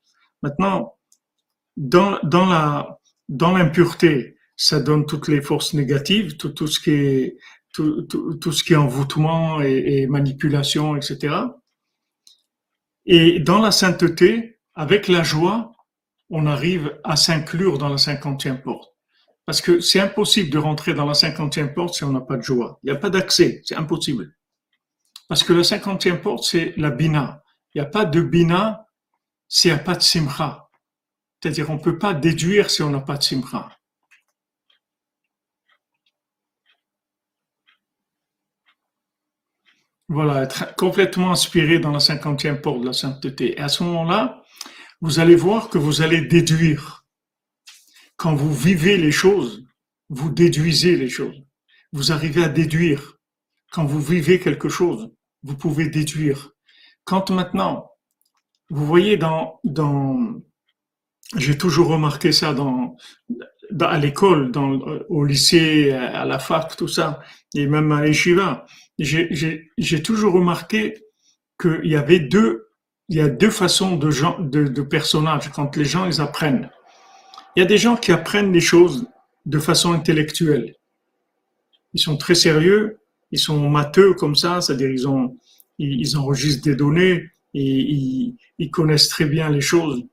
Maintenant, 0.42 0.96
dans, 1.76 2.18
dans 2.22 2.46
la 2.46 3.00
dans 3.30 3.56
l'impureté, 3.56 4.36
ça 4.56 4.80
donne 4.80 5.06
toutes 5.06 5.28
les 5.28 5.40
forces 5.40 5.72
négatives, 5.72 6.36
tout, 6.36 6.66
ce 6.66 6.80
qui 6.80 6.90
est 6.90 7.36
tout, 7.72 8.52
ce 8.52 8.64
qui 8.64 8.74
est 8.74 8.76
envoûtement 8.76 9.62
et, 9.62 10.06
manipulation, 10.06 10.96
etc. 10.96 11.34
Et 13.06 13.38
dans 13.38 13.62
la 13.62 13.70
sainteté, 13.70 14.58
avec 14.74 15.08
la 15.08 15.22
joie, 15.22 15.72
on 16.30 16.46
arrive 16.46 16.98
à 17.04 17.16
s'inclure 17.16 17.78
dans 17.78 17.88
la 17.88 17.98
cinquantième 17.98 18.62
porte. 18.62 18.94
Parce 19.44 19.60
que 19.60 19.80
c'est 19.80 20.00
impossible 20.00 20.50
de 20.50 20.58
rentrer 20.58 20.94
dans 20.94 21.06
la 21.06 21.14
cinquantième 21.14 21.74
porte 21.74 21.94
si 21.94 22.04
on 22.04 22.12
n'a 22.12 22.20
pas 22.20 22.36
de 22.36 22.42
joie. 22.42 22.78
Il 22.82 22.90
n'y 22.90 22.96
a 22.96 23.00
pas 23.00 23.10
d'accès, 23.10 23.62
c'est 23.64 23.74
impossible. 23.74 24.32
Parce 25.28 25.42
que 25.42 25.52
la 25.52 25.64
cinquantième 25.64 26.20
porte, 26.20 26.44
c'est 26.44 26.74
la 26.76 26.90
bina. 26.90 27.42
Il 27.74 27.80
n'y 27.80 27.86
a 27.86 27.90
pas 27.90 28.04
de 28.04 28.20
bina 28.20 28.86
s'il 29.48 29.72
n'y 29.72 29.78
a 29.78 29.82
pas 29.82 29.94
de 29.94 30.02
simcha. 30.02 30.68
C'est-à-dire, 31.42 31.70
on 31.70 31.74
ne 31.74 31.80
peut 31.80 31.98
pas 31.98 32.14
déduire 32.14 32.70
si 32.70 32.82
on 32.82 32.90
n'a 32.90 33.00
pas 33.00 33.16
de 33.16 33.22
simcha. 33.22 33.68
Voilà, 40.08 40.42
être 40.42 40.74
complètement 40.74 41.30
inspiré 41.30 41.78
dans 41.78 41.92
la 41.92 42.00
cinquantième 42.00 42.60
porte 42.60 42.80
de 42.80 42.86
la 42.86 42.92
sainteté. 42.92 43.58
Et 43.58 43.60
à 43.60 43.68
ce 43.68 43.84
moment-là, 43.84 44.39
vous 45.00 45.18
allez 45.18 45.36
voir 45.36 45.70
que 45.70 45.78
vous 45.78 46.02
allez 46.02 46.20
déduire. 46.20 47.04
Quand 48.16 48.34
vous 48.34 48.52
vivez 48.52 48.96
les 48.96 49.12
choses, 49.12 49.64
vous 50.08 50.30
déduisez 50.30 50.96
les 50.96 51.08
choses. 51.08 51.42
Vous 51.92 52.12
arrivez 52.12 52.44
à 52.44 52.48
déduire. 52.48 53.18
Quand 53.72 53.84
vous 53.84 54.00
vivez 54.00 54.40
quelque 54.40 54.68
chose, 54.68 55.10
vous 55.42 55.56
pouvez 55.56 55.88
déduire. 55.88 56.52
Quand 57.04 57.30
maintenant, 57.30 57.90
vous 58.68 58.84
voyez 58.86 59.16
dans, 59.16 59.60
dans, 59.64 60.40
j'ai 61.36 61.56
toujours 61.56 61.88
remarqué 61.88 62.32
ça 62.32 62.52
dans, 62.52 62.96
à 63.80 63.98
l'école, 63.98 64.50
dans, 64.50 64.72
au 65.08 65.24
lycée, 65.24 65.92
à 65.92 66.24
la 66.24 66.38
fac, 66.38 66.76
tout 66.76 66.88
ça, 66.88 67.20
et 67.54 67.66
même 67.66 67.92
à 67.92 68.02
l'Eshiva. 68.02 68.66
J'ai 68.98 70.02
toujours 70.02 70.34
remarqué 70.34 70.94
qu'il 71.60 71.86
y 71.86 71.96
avait 71.96 72.20
deux, 72.20 72.69
il 73.10 73.16
y 73.16 73.20
a 73.20 73.28
deux 73.28 73.50
façons 73.50 73.96
de, 73.96 74.08
gens, 74.12 74.38
de, 74.38 74.82
personnages 74.82 75.50
quand 75.50 75.76
les 75.76 75.84
gens 75.84 76.06
ils 76.06 76.20
apprennent. 76.20 76.70
Il 77.56 77.60
y 77.60 77.62
a 77.62 77.66
des 77.66 77.76
gens 77.76 77.96
qui 77.96 78.12
apprennent 78.12 78.52
les 78.52 78.60
choses 78.60 79.04
de 79.46 79.58
façon 79.58 79.92
intellectuelle. 79.92 80.76
Ils 81.92 82.00
sont 82.00 82.16
très 82.16 82.36
sérieux, 82.36 83.00
ils 83.32 83.38
sont 83.40 83.68
matheux 83.68 84.14
comme 84.14 84.36
ça, 84.36 84.60
c'est-à-dire 84.60 84.90
ils 84.90 85.08
ont, 85.08 85.36
ils, 85.78 86.16
enregistrent 86.16 86.62
des 86.62 86.76
données 86.76 87.28
et 87.52 88.36
ils, 88.58 88.70
connaissent 88.70 89.08
très 89.08 89.24
bien 89.24 89.50
les 89.50 89.60
choses. 89.60 90.04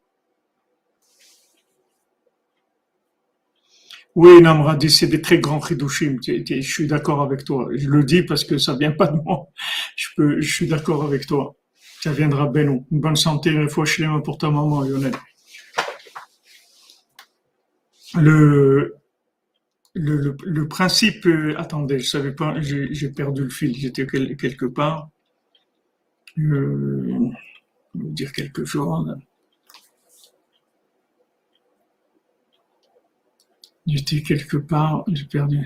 Oui, 4.16 4.42
Namradi, 4.42 4.90
c'est 4.90 5.06
des 5.06 5.22
très 5.22 5.38
grands 5.38 5.62
chidushim. 5.62 6.18
Je 6.24 6.62
suis 6.62 6.88
d'accord 6.88 7.22
avec 7.22 7.44
toi. 7.44 7.70
Je 7.76 7.88
le 7.88 8.04
dis 8.04 8.24
parce 8.24 8.44
que 8.44 8.58
ça 8.58 8.76
vient 8.76 8.92
pas 8.92 9.06
de 9.06 9.18
moi. 9.18 9.46
Je 9.96 10.42
suis 10.42 10.66
d'accord 10.66 11.04
avec 11.04 11.28
toi. 11.28 11.57
Ça 12.02 12.12
viendra 12.12 12.46
Beno. 12.48 12.86
Une 12.92 13.00
bonne 13.00 13.16
santé, 13.16 13.50
une 13.50 13.70
fois 13.70 13.86
chez 13.86 14.08
pour 14.24 14.38
ta 14.38 14.50
maman, 14.50 14.82
Lionel. 14.82 15.14
Le, 18.16 18.96
le, 19.94 20.36
le, 20.44 20.68
principe, 20.68 21.26
euh, 21.26 21.56
attendez, 21.58 22.00
je 22.00 22.08
savais 22.08 22.32
pas, 22.32 22.56
j'ai 22.62 23.10
perdu 23.10 23.44
le 23.44 23.50
fil, 23.50 23.76
j'étais 23.76 24.06
quelque 24.06 24.66
part. 24.66 25.10
Euh, 26.40 27.30
dire 27.96 28.32
quelque 28.32 28.64
chose. 28.64 29.18
J'étais 33.88 34.22
quelque 34.22 34.58
part, 34.58 35.04
j'ai 35.08 35.26
perdu. 35.26 35.66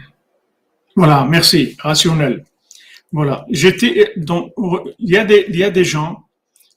Voilà, 0.95 1.25
merci, 1.25 1.75
rationnel. 1.79 2.45
Voilà, 3.11 3.45
j'étais 3.49 4.13
donc 4.15 4.53
il 4.99 5.09
y 5.09 5.17
a 5.63 5.71
des 5.71 5.83
gens 5.83 6.29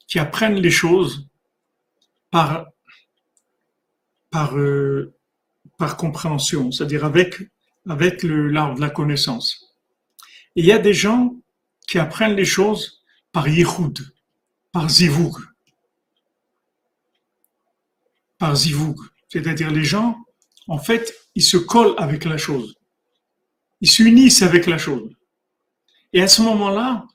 qui 0.09 0.19
apprennent 0.19 0.57
les 0.57 0.71
choses 0.71 1.29
par 2.31 2.67
par 4.31 4.57
euh, 4.57 5.15
par 5.79 5.97
compréhension, 5.97 6.73
c'est-à-dire 6.73 7.05
avec 7.05 7.41
avec 7.89 8.25
le 8.25 8.49
l'art 8.49 8.75
de 8.75 8.81
la 8.81 8.91
connaissance. 8.91 9.77
Il 10.57 10.65
y 10.65 10.73
a 10.73 10.79
des 10.79 10.95
gens 10.95 11.37
qui 11.87 11.99
apprennent 12.01 12.35
les 12.35 12.45
choses 12.45 13.05
par 13.31 13.49
yichud, 13.49 13.99
par 14.73 14.89
zivoug, 14.89 15.37
par 18.39 18.57
zivoug, 18.57 18.97
c'est-à-dire 19.29 19.71
les 19.71 19.85
gens 19.85 20.17
en 20.67 20.79
fait 20.79 21.15
ils 21.37 21.43
se 21.43 21.57
collent 21.57 21.95
avec 21.99 22.25
la 22.25 22.39
chose. 22.39 22.75
Ils 23.81 23.91
s'unissent 23.91 24.43
avec 24.43 24.67
la 24.67 24.79
chose. 24.79 25.15
Et 26.15 26.23
à 26.23 26.29
ce 26.29 26.41
moment-là, 26.41 27.07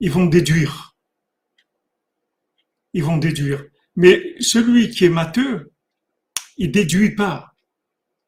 ils 0.00 0.10
vont 0.10 0.26
déduire. 0.26 0.96
Ils 2.92 3.04
vont 3.04 3.18
déduire. 3.18 3.64
Mais 3.94 4.34
celui 4.40 4.90
qui 4.90 5.04
est 5.04 5.10
matheux, 5.10 5.72
il 6.56 6.72
déduit 6.72 7.14
pas. 7.14 7.54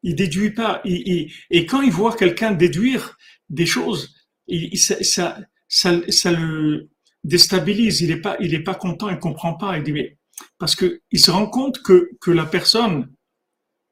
Il 0.04 0.14
déduit 0.14 0.50
pas. 0.50 0.80
et 0.84 1.66
quand 1.66 1.82
il 1.82 1.90
voit 1.90 2.16
quelqu'un 2.16 2.52
déduire 2.52 3.16
des 3.48 3.66
choses, 3.66 4.14
il, 4.46 4.78
ça, 4.78 4.96
ça, 5.02 6.00
ça, 6.08 6.32
le 6.32 6.90
déstabilise. 7.24 8.00
Il 8.00 8.10
est 8.10 8.20
pas, 8.20 8.36
il 8.40 8.62
pas 8.64 8.74
content, 8.74 9.08
il 9.08 9.18
comprend 9.18 9.54
pas. 9.54 9.78
Il 9.78 9.82
dit, 9.82 9.92
mais, 9.92 10.18
parce 10.58 10.76
que 10.76 11.00
il 11.10 11.20
se 11.20 11.30
rend 11.30 11.46
compte 11.46 11.82
que, 11.82 12.10
que 12.20 12.30
la 12.30 12.46
personne, 12.46 13.10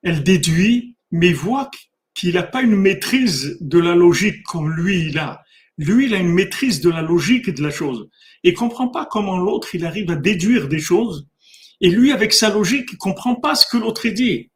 elle 0.03 0.23
déduit, 0.23 0.97
mais 1.11 1.33
voit 1.33 1.71
qu'il 2.21 2.35
n'a 2.35 2.43
pas 2.43 2.61
une 2.61 2.77
maîtrise 2.77 3.57
de 3.63 3.79
la 3.79 3.95
logique 3.95 4.43
comme 4.43 4.71
lui 4.75 5.07
il 5.07 5.19
a. 5.19 5.43
Lui, 5.79 6.05
il 6.05 6.15
a 6.15 6.19
une 6.19 6.33
maîtrise 6.33 6.83
de 6.83 6.91
la 6.91 7.01
logique 7.01 7.49
de 7.49 7.63
la 7.63 7.71
chose. 7.71 8.11
Il 8.43 8.53
comprend 8.53 8.89
pas 8.89 9.07
comment 9.07 9.39
l'autre, 9.39 9.75
il 9.75 9.87
arrive 9.87 10.11
à 10.11 10.17
déduire 10.17 10.69
des 10.69 10.79
choses. 10.79 11.27
Et 11.81 11.89
lui, 11.89 12.13
avec 12.13 12.35
sa 12.35 12.51
logique, 12.51 12.91
il 12.93 12.99
comprend 12.99 13.37
pas 13.37 13.55
ce 13.55 13.67
que 13.67 13.79
l'autre 13.79 14.07
dit. 14.09 14.51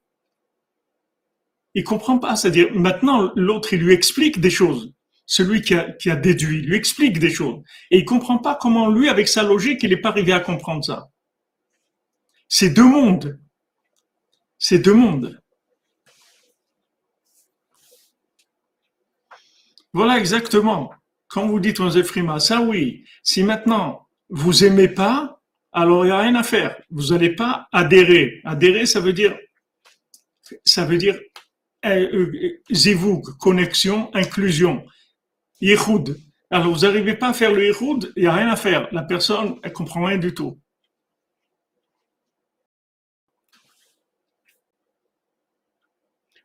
Il 1.74 1.84
comprend 1.84 2.18
pas. 2.18 2.36
C'est-à-dire, 2.36 2.68
maintenant, 2.74 3.32
l'autre, 3.34 3.72
il 3.72 3.80
lui 3.80 3.94
explique 3.94 4.40
des 4.40 4.50
choses. 4.50 4.92
Celui 5.24 5.62
qui 5.62 5.72
a, 5.74 5.90
qui 5.92 6.10
a 6.10 6.16
déduit, 6.16 6.60
lui 6.60 6.76
explique 6.76 7.18
des 7.18 7.30
choses. 7.30 7.62
Et 7.90 8.00
il 8.00 8.04
comprend 8.04 8.36
pas 8.36 8.58
comment 8.60 8.90
lui, 8.90 9.08
avec 9.08 9.26
sa 9.26 9.42
logique, 9.42 9.82
il 9.82 9.88
n'est 9.88 9.96
pas 9.96 10.10
arrivé 10.10 10.32
à 10.32 10.40
comprendre 10.40 10.84
ça. 10.84 11.08
C'est 12.46 12.70
deux 12.70 12.84
mondes. 12.84 13.40
C'est 14.58 14.80
deux 14.80 14.92
mondes. 14.92 15.40
Voilà 19.94 20.18
exactement. 20.18 20.92
Quand 21.28 21.46
vous 21.46 21.60
dites 21.60 21.78
aux 21.78 21.90
Zéphrimas, 21.90 22.40
ça 22.40 22.60
oui, 22.60 23.04
si 23.22 23.44
maintenant 23.44 24.08
vous 24.28 24.64
aimez 24.64 24.88
pas, 24.88 25.40
alors 25.72 26.04
il 26.04 26.08
n'y 26.08 26.12
a 26.12 26.18
rien 26.18 26.34
à 26.34 26.42
faire. 26.42 26.76
Vous 26.90 27.12
n'allez 27.12 27.30
pas 27.34 27.68
adhérer. 27.72 28.40
Adhérer, 28.44 28.86
ça 28.86 28.98
veut 29.00 29.12
dire, 29.12 29.38
ça 30.64 30.84
veut 30.84 30.98
dire 30.98 31.16
euh, 31.86 32.08
euh, 32.12 32.62
zivoug, 32.72 33.22
connexion, 33.38 34.10
inclusion, 34.14 34.84
yichud. 35.60 36.18
Alors 36.50 36.74
vous 36.74 36.80
n'arrivez 36.80 37.14
pas 37.14 37.28
à 37.28 37.32
faire 37.32 37.52
le 37.52 37.64
yichud, 37.68 38.12
il 38.16 38.22
n'y 38.22 38.28
a 38.28 38.34
rien 38.34 38.48
à 38.48 38.56
faire. 38.56 38.88
La 38.92 39.02
personne, 39.02 39.60
elle 39.62 39.72
comprend 39.72 40.04
rien 40.04 40.18
du 40.18 40.34
tout. 40.34 40.58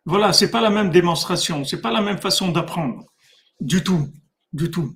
Voilà, 0.05 0.33
c'est 0.33 0.51
pas 0.51 0.61
la 0.61 0.69
même 0.69 0.91
démonstration, 0.91 1.63
c'est 1.63 1.81
pas 1.81 1.91
la 1.91 2.01
même 2.01 2.19
façon 2.19 2.49
d'apprendre. 2.51 3.05
Du 3.59 3.83
tout, 3.83 4.07
du 4.53 4.71
tout. 4.71 4.95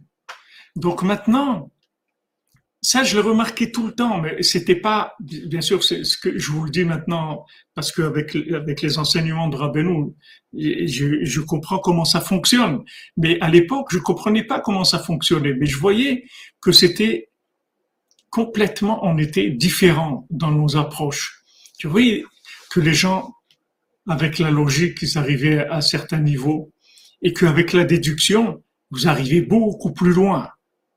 Donc 0.76 1.04
maintenant, 1.04 1.72
ça, 2.82 3.04
je 3.04 3.16
l'ai 3.16 3.22
remarqué 3.22 3.72
tout 3.72 3.88
le 3.88 3.94
temps, 3.94 4.20
mais 4.20 4.44
c'était 4.44 4.76
pas, 4.76 5.16
bien 5.20 5.62
sûr, 5.62 5.82
c'est 5.84 6.04
ce 6.04 6.18
que 6.18 6.38
je 6.38 6.52
vous 6.52 6.66
le 6.66 6.70
dis 6.70 6.84
maintenant, 6.84 7.46
parce 7.76 7.94
qu'avec 7.94 8.36
avec 8.36 8.82
les 8.82 8.98
enseignements 8.98 9.48
de 9.48 9.56
Rabbeinu, 9.56 10.12
je, 10.54 11.24
je 11.24 11.40
comprends 11.42 11.80
comment 11.80 12.04
ça 12.04 12.20
fonctionne. 12.20 12.84
Mais 13.16 13.40
à 13.40 13.50
l'époque, 13.50 13.88
je 13.92 14.00
comprenais 14.00 14.44
pas 14.44 14.60
comment 14.60 14.84
ça 14.84 15.00
fonctionnait, 15.00 15.54
mais 15.54 15.66
je 15.66 15.78
voyais 15.78 16.26
que 16.62 16.74
c'était 16.74 17.30
complètement, 18.30 19.06
on 19.06 19.18
était 19.18 19.50
différents 19.52 20.28
dans 20.30 20.52
nos 20.52 20.76
approches. 20.76 21.44
Tu 21.78 21.88
voyais 21.88 22.26
que 22.70 22.82
les 22.82 22.94
gens, 22.94 23.34
avec 24.10 24.40
la 24.40 24.52
logique, 24.52 24.98
ils 25.02 25.18
arrivaient 25.18 25.66
à 25.68 25.80
certains 25.80 26.20
niveaux, 26.20 26.74
et 27.24 27.34
qu'avec 27.34 27.74
la 27.74 27.86
déduction, 27.86 28.62
vous 28.92 29.08
arrivez 29.08 29.42
beaucoup 29.42 29.92
plus 29.92 30.14
loin, 30.14 30.50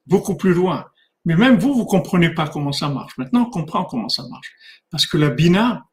beaucoup 0.07 0.37
plus 0.37 0.53
loin. 0.53 0.87
Mais 1.25 1.37
même 1.37 1.59
vous, 1.59 1.75
vous 1.75 1.87
comprenez 1.87 2.31
pas 2.31 2.49
comment 2.49 2.73
ça 2.73 2.89
marche. 2.89 3.17
Maintenant, 3.17 3.47
on 3.47 3.51
comprend 3.51 3.85
comment 3.85 4.09
ça 4.09 4.25
marche. 4.29 4.53
Parce 4.91 5.07
que 5.07 5.17
la 5.17 5.31
bina, 5.31 5.87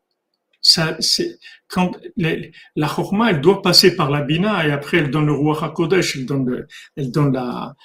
ça, 0.61 0.95
c'est, 0.99 1.39
quand 1.67 1.97
la 2.17 2.87
chorma, 2.87 3.31
elle 3.31 3.41
doit 3.41 3.61
passer 3.61 3.95
par 3.95 4.09
la 4.09 4.21
bina 4.21 4.65
et 4.67 4.71
après 4.71 4.97
elle 4.97 5.11
donne 5.11 5.25
le 5.25 5.33
roi 5.33 5.61
hakodesh, 5.63 6.17
elle 6.17 6.25
donne, 6.25 6.67
elle 6.95 7.11
donne 7.11 7.33
la, 7.33 7.75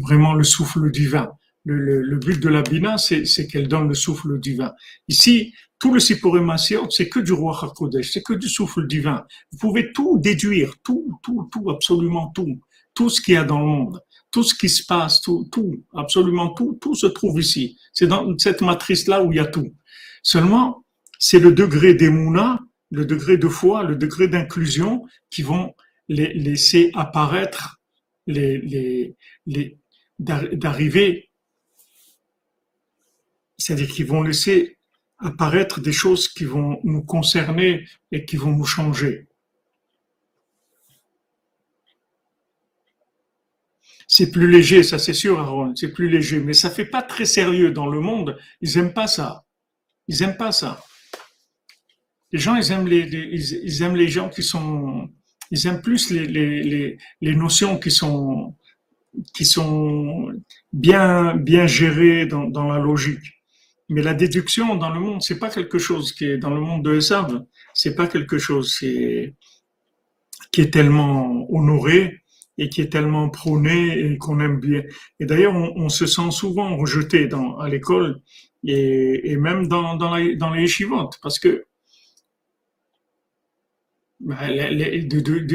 vraiment 0.00 0.34
le 0.34 0.44
souffle 0.44 0.90
divin. 0.90 1.30
Le, 1.64 2.16
but 2.16 2.40
de 2.40 2.48
la 2.48 2.62
bina, 2.62 2.98
c'est, 2.98 3.26
c'est 3.26 3.46
qu'elle 3.46 3.68
donne 3.68 3.88
le 3.88 3.94
souffle 3.94 4.40
divin. 4.40 4.72
Ici, 5.08 5.54
tout 5.80 5.92
le 5.94 5.98
Sippurim 5.98 6.54
c'est 6.58 7.08
que 7.08 7.18
du 7.18 7.32
roi 7.32 7.58
HaKodesh, 7.60 8.12
c'est 8.12 8.22
que 8.22 8.34
du 8.34 8.48
souffle 8.48 8.86
divin. 8.86 9.24
Vous 9.50 9.58
pouvez 9.58 9.92
tout 9.92 10.18
déduire, 10.18 10.74
tout, 10.84 11.18
tout, 11.22 11.48
tout, 11.50 11.70
absolument 11.70 12.28
tout, 12.28 12.60
tout 12.94 13.08
ce 13.08 13.20
qu'il 13.20 13.34
y 13.34 13.36
a 13.38 13.44
dans 13.44 13.58
le 13.58 13.66
monde, 13.66 14.00
tout 14.30 14.44
ce 14.44 14.54
qui 14.54 14.68
se 14.68 14.84
passe, 14.84 15.22
tout, 15.22 15.48
tout, 15.50 15.82
absolument 15.94 16.50
tout, 16.50 16.78
tout 16.80 16.94
se 16.94 17.06
trouve 17.06 17.40
ici. 17.40 17.78
C'est 17.94 18.06
dans 18.06 18.38
cette 18.38 18.60
matrice-là 18.60 19.24
où 19.24 19.32
il 19.32 19.36
y 19.36 19.40
a 19.40 19.46
tout. 19.46 19.74
Seulement, 20.22 20.84
c'est 21.18 21.38
le 21.38 21.50
degré 21.50 21.94
d'émouna, 21.94 22.60
le 22.90 23.06
degré 23.06 23.38
de 23.38 23.48
foi, 23.48 23.82
le 23.82 23.96
degré 23.96 24.28
d'inclusion 24.28 25.06
qui 25.30 25.42
vont 25.42 25.74
laisser 26.08 26.90
apparaître, 26.94 27.80
les, 28.26 28.58
les, 28.58 29.16
les 29.46 29.78
d'arriver, 30.18 31.30
c'est-à-dire 33.56 33.88
qu'ils 33.88 34.06
vont 34.06 34.22
laisser 34.22 34.76
apparaître 35.20 35.80
des 35.80 35.92
choses 35.92 36.28
qui 36.28 36.44
vont 36.44 36.80
nous 36.84 37.02
concerner 37.02 37.86
et 38.10 38.24
qui 38.24 38.36
vont 38.36 38.52
nous 38.52 38.64
changer. 38.64 39.26
C'est 44.12 44.32
plus 44.32 44.50
léger, 44.50 44.82
ça 44.82 44.98
c'est 44.98 45.14
sûr, 45.14 45.38
Aaron, 45.38 45.76
c'est 45.76 45.92
plus 45.92 46.08
léger, 46.08 46.40
mais 46.40 46.52
ça 46.52 46.68
fait 46.68 46.84
pas 46.84 47.02
très 47.02 47.24
sérieux 47.24 47.70
dans 47.70 47.86
le 47.86 48.00
monde. 48.00 48.36
Ils 48.60 48.76
aiment 48.76 48.92
pas 48.92 49.06
ça. 49.06 49.44
Ils 50.08 50.22
aiment 50.22 50.36
pas 50.36 50.50
ça. 50.50 50.82
Les 52.32 52.38
gens, 52.38 52.56
ils 52.56 52.72
aiment 52.72 52.88
les, 52.88 53.08
ils, 53.08 53.82
aiment 53.82 53.94
les 53.96 54.08
gens 54.08 54.28
qui 54.28 54.42
sont, 54.42 55.08
ils 55.50 55.66
aiment 55.66 55.82
plus 55.82 56.10
les, 56.10 56.26
les, 56.26 56.98
les, 57.20 57.34
notions 57.36 57.78
qui 57.78 57.90
sont, 57.90 58.56
qui 59.34 59.44
sont 59.44 60.32
bien, 60.72 61.36
bien 61.36 61.66
gérées 61.66 62.26
dans, 62.26 62.48
dans 62.48 62.66
la 62.72 62.78
logique. 62.78 63.39
Mais 63.90 64.02
la 64.02 64.14
déduction 64.14 64.76
dans 64.76 64.90
le 64.90 65.00
monde, 65.00 65.20
c'est 65.20 65.40
pas 65.40 65.50
quelque 65.50 65.78
chose 65.78 66.12
qui 66.12 66.24
est 66.24 66.38
dans 66.38 66.50
le 66.50 66.60
monde 66.60 66.84
de 66.84 66.94
Esav, 66.94 67.44
c'est 67.74 67.96
pas 67.96 68.06
quelque 68.06 68.38
chose 68.38 68.78
qui 68.78 68.86
est, 68.86 70.70
tellement 70.70 71.52
honoré 71.52 72.20
et 72.56 72.68
qui 72.68 72.82
est 72.82 72.88
tellement 72.88 73.30
prôné 73.30 73.98
et 73.98 74.16
qu'on 74.16 74.38
aime 74.38 74.60
bien. 74.60 74.84
Et 75.18 75.26
d'ailleurs, 75.26 75.54
on, 75.54 75.88
se 75.88 76.06
sent 76.06 76.30
souvent 76.30 76.76
rejeté 76.76 77.28
à 77.58 77.68
l'école 77.68 78.20
et, 78.62 79.36
même 79.36 79.66
dans, 79.66 80.14
les 80.14 80.60
yeshivotes 80.60 81.18
parce 81.20 81.40
que 81.40 81.64
bah, 84.20 84.38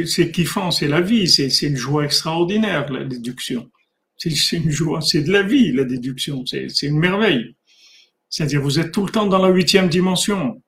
c'est 0.06 0.32
kiffant, 0.32 0.72
c'est 0.72 0.90
la 0.90 1.00
vie, 1.00 1.30
c'est 1.30 1.68
une 1.68 1.78
joie 1.78 2.04
extraordinaire, 2.04 2.92
la 2.92 3.06
déduction. 3.06 3.72
C'est 4.18 4.58
une 4.58 4.72
joie, 4.72 5.00
c'est 5.00 5.22
de 5.22 5.32
la 5.32 5.44
vie, 5.44 5.72
la 5.72 5.86
déduction, 5.86 6.46
c'est 6.46 6.68
une 6.84 7.00
merveille. 7.00 7.56
C'est-à-dire, 8.36 8.62
vous 8.62 8.80
êtes 8.80 8.92
tout 8.92 9.06
le 9.06 9.12
temps 9.14 9.28
dans 9.28 9.38
la 9.38 9.48
huitième 9.48 9.88
dimension. 9.88 10.62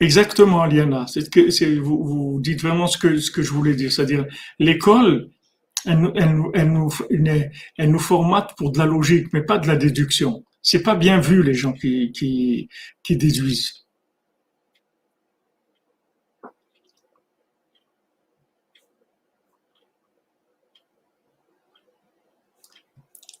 Exactement, 0.00 0.60
Aliana. 0.60 1.06
C'est 1.06 1.30
que 1.30 1.78
vous, 1.80 2.04
vous, 2.04 2.40
dites 2.42 2.60
vraiment 2.60 2.86
ce 2.86 2.98
que, 2.98 3.16
je 3.16 3.50
voulais 3.52 3.74
dire. 3.74 3.90
C'est-à-dire, 3.90 4.26
l'école, 4.58 5.30
elle, 5.86 6.00
nous, 6.02 6.92
elle 7.78 7.98
formate 7.98 8.54
pour 8.58 8.70
de 8.70 8.78
la 8.78 8.84
logique, 8.84 9.32
mais 9.32 9.42
pas 9.42 9.56
de 9.56 9.66
la 9.66 9.76
déduction. 9.76 10.44
C'est 10.60 10.82
pas 10.82 10.94
bien 10.94 11.20
vu 11.20 11.42
les 11.42 11.54
gens 11.54 11.72
qui, 11.72 12.12
qui 12.12 13.16
déduisent. 13.16 13.85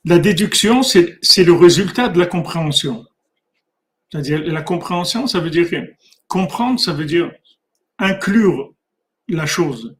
La 0.08 0.20
déduction, 0.20 0.84
c'est 0.84 1.44
le 1.44 1.52
résultat 1.52 2.08
de 2.08 2.20
la 2.20 2.26
compréhension. 2.26 3.04
C'est-à-dire, 4.08 4.40
la 4.40 4.62
compréhension, 4.62 5.26
ça 5.26 5.40
veut 5.40 5.50
dire 5.50 5.68
comprendre, 6.28 6.78
ça 6.78 6.92
veut 6.92 7.06
dire 7.06 7.32
inclure 7.98 8.72
la 9.28 9.46
chose. 9.46 9.96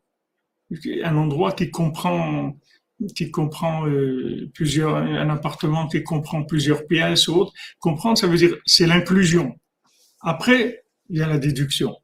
Un 1.03 1.17
endroit 1.17 1.51
qui 1.51 1.73
comprend, 1.73 2.57
qui 3.17 3.33
comprend 3.33 3.89
euh, 3.89 4.49
plusieurs, 4.55 4.95
un 4.95 5.29
appartement 5.29 5.89
qui 5.89 6.05
comprend 6.05 6.45
plusieurs 6.45 6.87
pièces 6.87 7.27
ou 7.27 7.35
autre. 7.35 7.53
Comprendre, 7.81 8.17
ça 8.17 8.29
veut 8.29 8.37
dire, 8.37 8.55
c'est 8.65 8.87
l'inclusion. 8.87 9.59
Après, 10.21 10.85
il 11.11 11.19
y 11.19 11.23
a 11.23 11.27
la 11.27 11.39
déduction. 11.39 11.97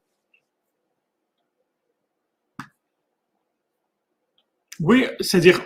Oui, 4.79 5.05
c'est-à-dire, 5.19 5.61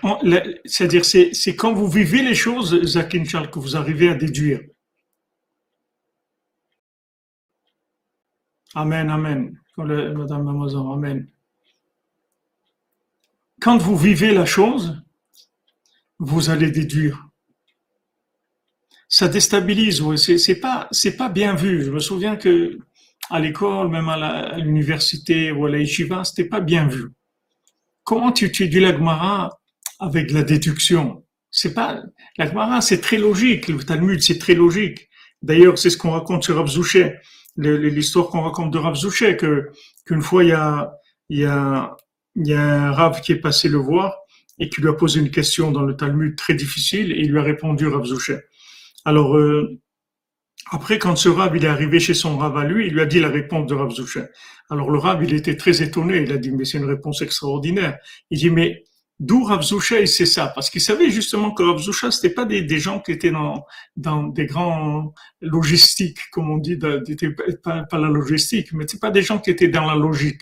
c'est-à-dire, 0.65 1.05
c'est 1.05 1.55
quand 1.55 1.73
vous 1.73 1.87
vivez 1.87 2.21
les 2.21 2.35
choses, 2.35 2.83
Zakin 2.83 3.23
Charles, 3.23 3.49
que 3.49 3.59
vous 3.59 3.75
arrivez 3.77 4.09
à 4.09 4.15
déduire. 4.15 4.61
Amen, 8.75 9.09
amen. 9.09 9.59
Madame 9.77 10.47
Amazon, 10.47 10.91
amen. 10.91 11.27
Quand 13.61 13.77
vous 13.77 13.97
vivez 13.97 14.33
la 14.33 14.45
chose, 14.45 15.01
vous 16.19 16.49
allez 16.49 16.69
déduire. 16.69 17.27
Ça 19.07 19.29
déstabilise, 19.29 20.01
oui. 20.01 20.17
C'est 20.17 20.59
pas, 20.59 20.87
c'est 20.91 21.15
pas 21.15 21.29
bien 21.29 21.55
vu. 21.55 21.83
Je 21.83 21.91
me 21.91 21.99
souviens 21.99 22.35
que 22.35 22.77
à 23.29 23.39
l'école, 23.39 23.89
même 23.89 24.09
à 24.09 24.57
l'université 24.57 25.51
ou 25.51 25.65
à 25.65 25.69
la 25.69 25.85
c'était 25.85 26.45
pas 26.45 26.59
bien 26.59 26.87
vu 26.87 27.16
comment 28.07 28.31
tu 28.31 28.45
étudies 28.45 28.79
la 28.79 28.93
Gemara 28.93 29.59
avec 29.99 30.31
la 30.31 30.41
déduction? 30.41 31.25
C'est 31.51 31.73
pas 31.73 32.01
la 32.37 32.47
Gemara, 32.47 32.79
c'est 32.79 33.01
très 33.01 33.17
logique. 33.17 33.67
Le 33.67 33.83
Talmud, 33.83 34.21
c'est 34.21 34.39
très 34.39 34.55
logique. 34.55 35.09
D'ailleurs, 35.41 35.77
c'est 35.77 35.89
ce 35.89 35.97
qu'on 35.97 36.11
raconte 36.11 36.43
sur 36.43 36.55
Rav 36.55 36.69
l'histoire 37.57 38.27
qu'on 38.27 38.43
raconte 38.43 38.71
de 38.71 38.77
Rav 38.77 38.95
que 39.37 39.71
qu'une 40.05 40.21
fois 40.21 40.43
il 40.43 40.49
y 40.49 40.53
a 40.53 40.91
il 41.29 41.39
y 41.39 41.45
a 41.45 41.97
il 42.35 42.47
y 42.47 42.53
a 42.53 42.61
un 42.61 42.91
Rav 42.91 43.19
qui 43.21 43.33
est 43.33 43.41
passé 43.41 43.67
le 43.67 43.77
voir 43.77 44.15
et 44.59 44.69
qui 44.69 44.79
lui 44.81 44.89
a 44.89 44.93
posé 44.93 45.19
une 45.19 45.31
question 45.31 45.71
dans 45.71 45.81
le 45.81 45.97
Talmud 45.97 46.35
très 46.37 46.53
difficile 46.53 47.11
et 47.11 47.19
il 47.19 47.31
lui 47.31 47.39
a 47.39 47.43
répondu 47.43 47.87
Rav 47.87 48.05
Zoucher. 48.05 48.39
Alors, 49.05 49.35
euh, 49.35 49.79
après, 50.71 50.97
quand 50.99 51.15
ce 51.15 51.29
Rav 51.29 51.55
il 51.57 51.65
est 51.65 51.67
arrivé 51.67 51.99
chez 51.99 52.13
son 52.13 52.37
Rav 52.37 52.55
à 52.57 52.63
lui, 52.63 52.87
il 52.87 52.93
lui 52.93 53.01
a 53.01 53.05
dit 53.05 53.19
la 53.19 53.29
réponse 53.29 53.67
de 53.67 53.75
Rav 53.75 53.91
Zoucher. 53.91 54.25
Alors 54.69 54.91
le 54.91 54.99
Rav, 54.99 55.23
il 55.23 55.33
était 55.33 55.55
très 55.55 55.81
étonné, 55.81 56.17
il 56.17 56.31
a 56.31 56.37
dit, 56.37 56.51
mais 56.51 56.65
c'est 56.65 56.77
une 56.77 56.85
réponse 56.85 57.21
extraordinaire. 57.21 57.97
Il 58.29 58.39
dit, 58.39 58.49
mais 58.49 58.83
d'où 59.19 59.43
Rav 59.43 59.61
Zoucher 59.61 60.01
il 60.01 60.07
sait 60.07 60.25
ça 60.25 60.47
Parce 60.47 60.69
qu'il 60.69 60.81
savait 60.81 61.09
justement 61.09 61.51
que 61.51 61.63
Rav 61.63 61.79
Zoucher, 61.79 62.11
c'était 62.11 62.33
pas 62.33 62.45
des, 62.45 62.61
des, 62.61 62.79
gens 62.79 62.99
qui 62.99 63.11
étaient 63.11 63.31
dans, 63.31 63.65
dans 63.95 64.23
des 64.23 64.45
grands 64.45 65.13
logistiques, 65.41 66.19
comme 66.31 66.49
on 66.49 66.57
dit, 66.57 66.77
pas, 67.63 67.83
pas 67.83 67.97
la 67.97 68.09
logistique, 68.09 68.73
mais 68.73 68.85
c'est 68.87 68.99
pas 68.99 69.11
des 69.11 69.21
gens 69.21 69.39
qui 69.39 69.49
étaient 69.49 69.69
dans 69.69 69.85
la 69.85 69.95
logique 69.95 70.41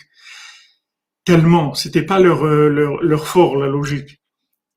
tellement, 1.26 1.74
c'était 1.74 2.02
pas 2.02 2.20
leur, 2.20 2.46
euh, 2.46 2.68
leur, 2.70 3.02
leur 3.02 3.26
fort, 3.26 3.56
la 3.56 3.66
logique. 3.66 4.22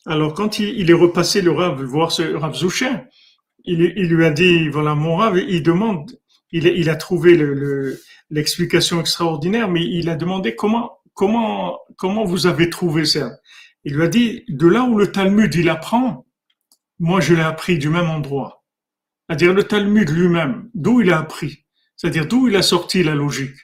Alors 0.05 0.33
quand 0.33 0.59
il, 0.59 0.89
est 0.89 0.93
repassé 0.93 1.41
le 1.41 1.51
Rav 1.51 1.81
voir 1.83 2.12
ce 2.12 2.23
Rav 2.23 2.57
il, 3.65 4.07
lui 4.07 4.25
a 4.25 4.31
dit, 4.31 4.67
voilà, 4.69 4.95
mon 4.95 5.17
Rav, 5.17 5.38
il 5.38 5.62
demande, 5.62 6.17
il, 6.51 6.65
il 6.65 6.89
a 6.89 6.95
trouvé 6.95 7.38
l'explication 7.38 7.55
le, 7.55 8.01
extraordinaire, 8.36 9.70
mais 9.70 9.84
il 9.84 10.10
a 10.10 10.15
demandé 10.15 10.56
comment, 10.56 11.00
comment, 11.13 11.80
comment 11.98 12.26
vous 12.26 12.48
avez 12.48 12.70
trouvé 12.70 13.06
ça. 13.06 13.32
Il 13.84 13.96
lui 13.96 14.04
a 14.04 14.08
dit, 14.08 14.44
de 14.48 14.68
là 14.68 14.84
où 14.84 14.98
le 14.98 15.12
Talmud, 15.12 15.54
il 15.56 15.70
apprend, 15.70 16.26
moi 17.00 17.22
je 17.22 17.34
l'ai 17.34 17.42
appris 17.42 17.78
du 17.78 17.89
même 17.89 18.10
endroit. 18.10 18.63
C'est-à-dire 19.28 19.54
le 19.54 19.63
Talmud 19.63 20.10
lui-même, 20.10 20.70
d'où 20.74 21.02
il 21.02 21.12
a 21.12 21.20
appris. 21.20 21.65
C'est-à-dire 21.96 22.28
d'où 22.28 22.48
il 22.48 22.56
a 22.56 22.62
sorti 22.62 23.04
la 23.04 23.15
logique 23.15 23.56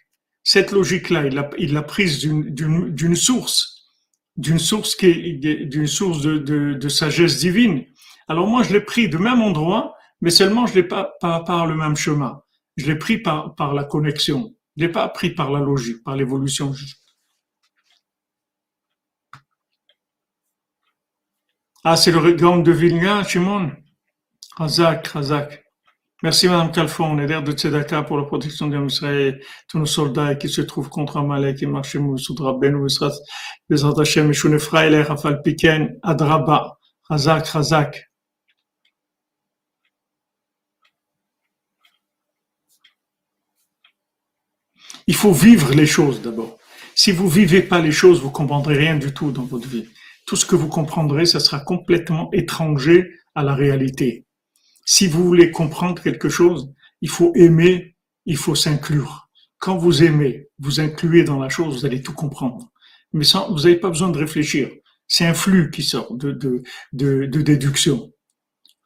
cette 0.45 0.71
logique-là, 0.71 1.25
il 1.57 1.73
l'a 1.73 1.81
prise 1.81 2.19
d'une 2.19 3.15
source, 3.15 3.89
d'une 4.37 4.59
source 4.59 4.95
qui 4.95 5.37
d'une 5.37 5.87
source 5.87 6.21
de, 6.21 6.37
de, 6.37 6.73
de, 6.75 6.87
sagesse 6.87 7.39
divine. 7.39 7.83
Alors 8.27 8.47
moi, 8.47 8.61
je 8.61 8.71
l'ai 8.71 8.79
pris 8.79 9.09
du 9.09 9.17
même 9.17 9.41
endroit, 9.41 9.95
mais 10.21 10.29
seulement 10.29 10.67
je 10.67 10.75
l'ai 10.75 10.83
pas, 10.83 11.15
pas 11.19 11.39
par 11.39 11.65
le 11.65 11.75
même 11.75 11.95
chemin. 11.95 12.43
Je 12.77 12.85
l'ai 12.85 12.95
pris 12.95 13.17
par, 13.17 13.55
par 13.55 13.73
la 13.73 13.85
connexion. 13.85 14.53
Je 14.77 14.85
l'ai 14.85 14.91
pas 14.91 15.07
pris 15.09 15.29
par 15.31 15.51
la 15.51 15.59
logique, 15.59 16.03
par 16.03 16.15
l'évolution. 16.15 16.73
Ah, 21.83 21.95
c'est 21.95 22.11
le 22.11 22.33
gang 22.33 22.63
de 22.63 22.71
Vilna, 22.71 23.23
Shimon. 23.23 23.71
Razak, 24.57 25.07
Razak. 25.07 25.65
Merci 26.23 26.47
Madame 26.47 26.71
Calfon, 26.71 27.03
on 27.03 27.19
est 27.19 27.27
l'air 27.27 27.43
de 27.43 27.51
Tzedaka 27.51 28.01
pour 28.03 28.17
la 28.17 28.23
protection 28.23 28.67
de 28.67 29.39
tous 29.67 29.77
nos 29.77 29.85
soldats 29.85 30.33
qui 30.35 30.49
se 30.49 30.61
trouvent 30.61 30.89
contre 30.89 31.17
Amalek 31.17 31.61
et 31.61 31.65
Marchemou, 31.65 32.17
Soudra 32.17 32.53
Ben, 32.53 32.75
Bezrat 33.69 34.01
Hashem, 34.01 34.27
Meshune 34.27 34.57
Frailer, 34.57 35.03
Rafal 35.03 35.41
Piken, 35.41 35.99
Adraba, 36.01 36.79
Razak, 37.09 37.45
Razak. 37.47 38.09
Il 45.07 45.15
faut 45.15 45.33
vivre 45.33 45.73
les 45.73 45.85
choses 45.85 46.21
d'abord. 46.21 46.57
Si 46.95 47.11
vous 47.11 47.27
vivez 47.27 47.61
pas 47.61 47.81
les 47.81 47.91
choses, 47.91 48.21
vous 48.21 48.31
comprendrez 48.31 48.77
rien 48.77 48.95
du 48.95 49.13
tout 49.13 49.31
dans 49.31 49.43
votre 49.43 49.67
vie. 49.67 49.87
Tout 50.25 50.35
ce 50.35 50.45
que 50.45 50.55
vous 50.55 50.69
comprendrez, 50.69 51.25
ça 51.25 51.39
sera 51.39 51.59
complètement 51.59 52.29
étranger 52.31 53.11
à 53.35 53.43
la 53.43 53.53
réalité. 53.53 54.25
Si 54.85 55.07
vous 55.07 55.23
voulez 55.23 55.51
comprendre 55.51 56.01
quelque 56.01 56.29
chose, 56.29 56.71
il 57.01 57.09
faut 57.09 57.33
aimer, 57.35 57.95
il 58.25 58.37
faut 58.37 58.55
s'inclure. 58.55 59.29
Quand 59.57 59.77
vous 59.77 60.03
aimez, 60.03 60.47
vous 60.59 60.79
incluez 60.79 61.23
dans 61.23 61.39
la 61.39 61.49
chose, 61.49 61.79
vous 61.79 61.85
allez 61.85 62.01
tout 62.01 62.13
comprendre. 62.13 62.71
Mais 63.13 63.25
vous 63.49 63.59
n'avez 63.59 63.75
pas 63.75 63.89
besoin 63.89 64.09
de 64.09 64.17
réfléchir. 64.17 64.69
C'est 65.07 65.25
un 65.25 65.33
flux 65.33 65.69
qui 65.71 65.83
sort 65.83 66.13
de, 66.15 66.63
déduction. 66.91 68.11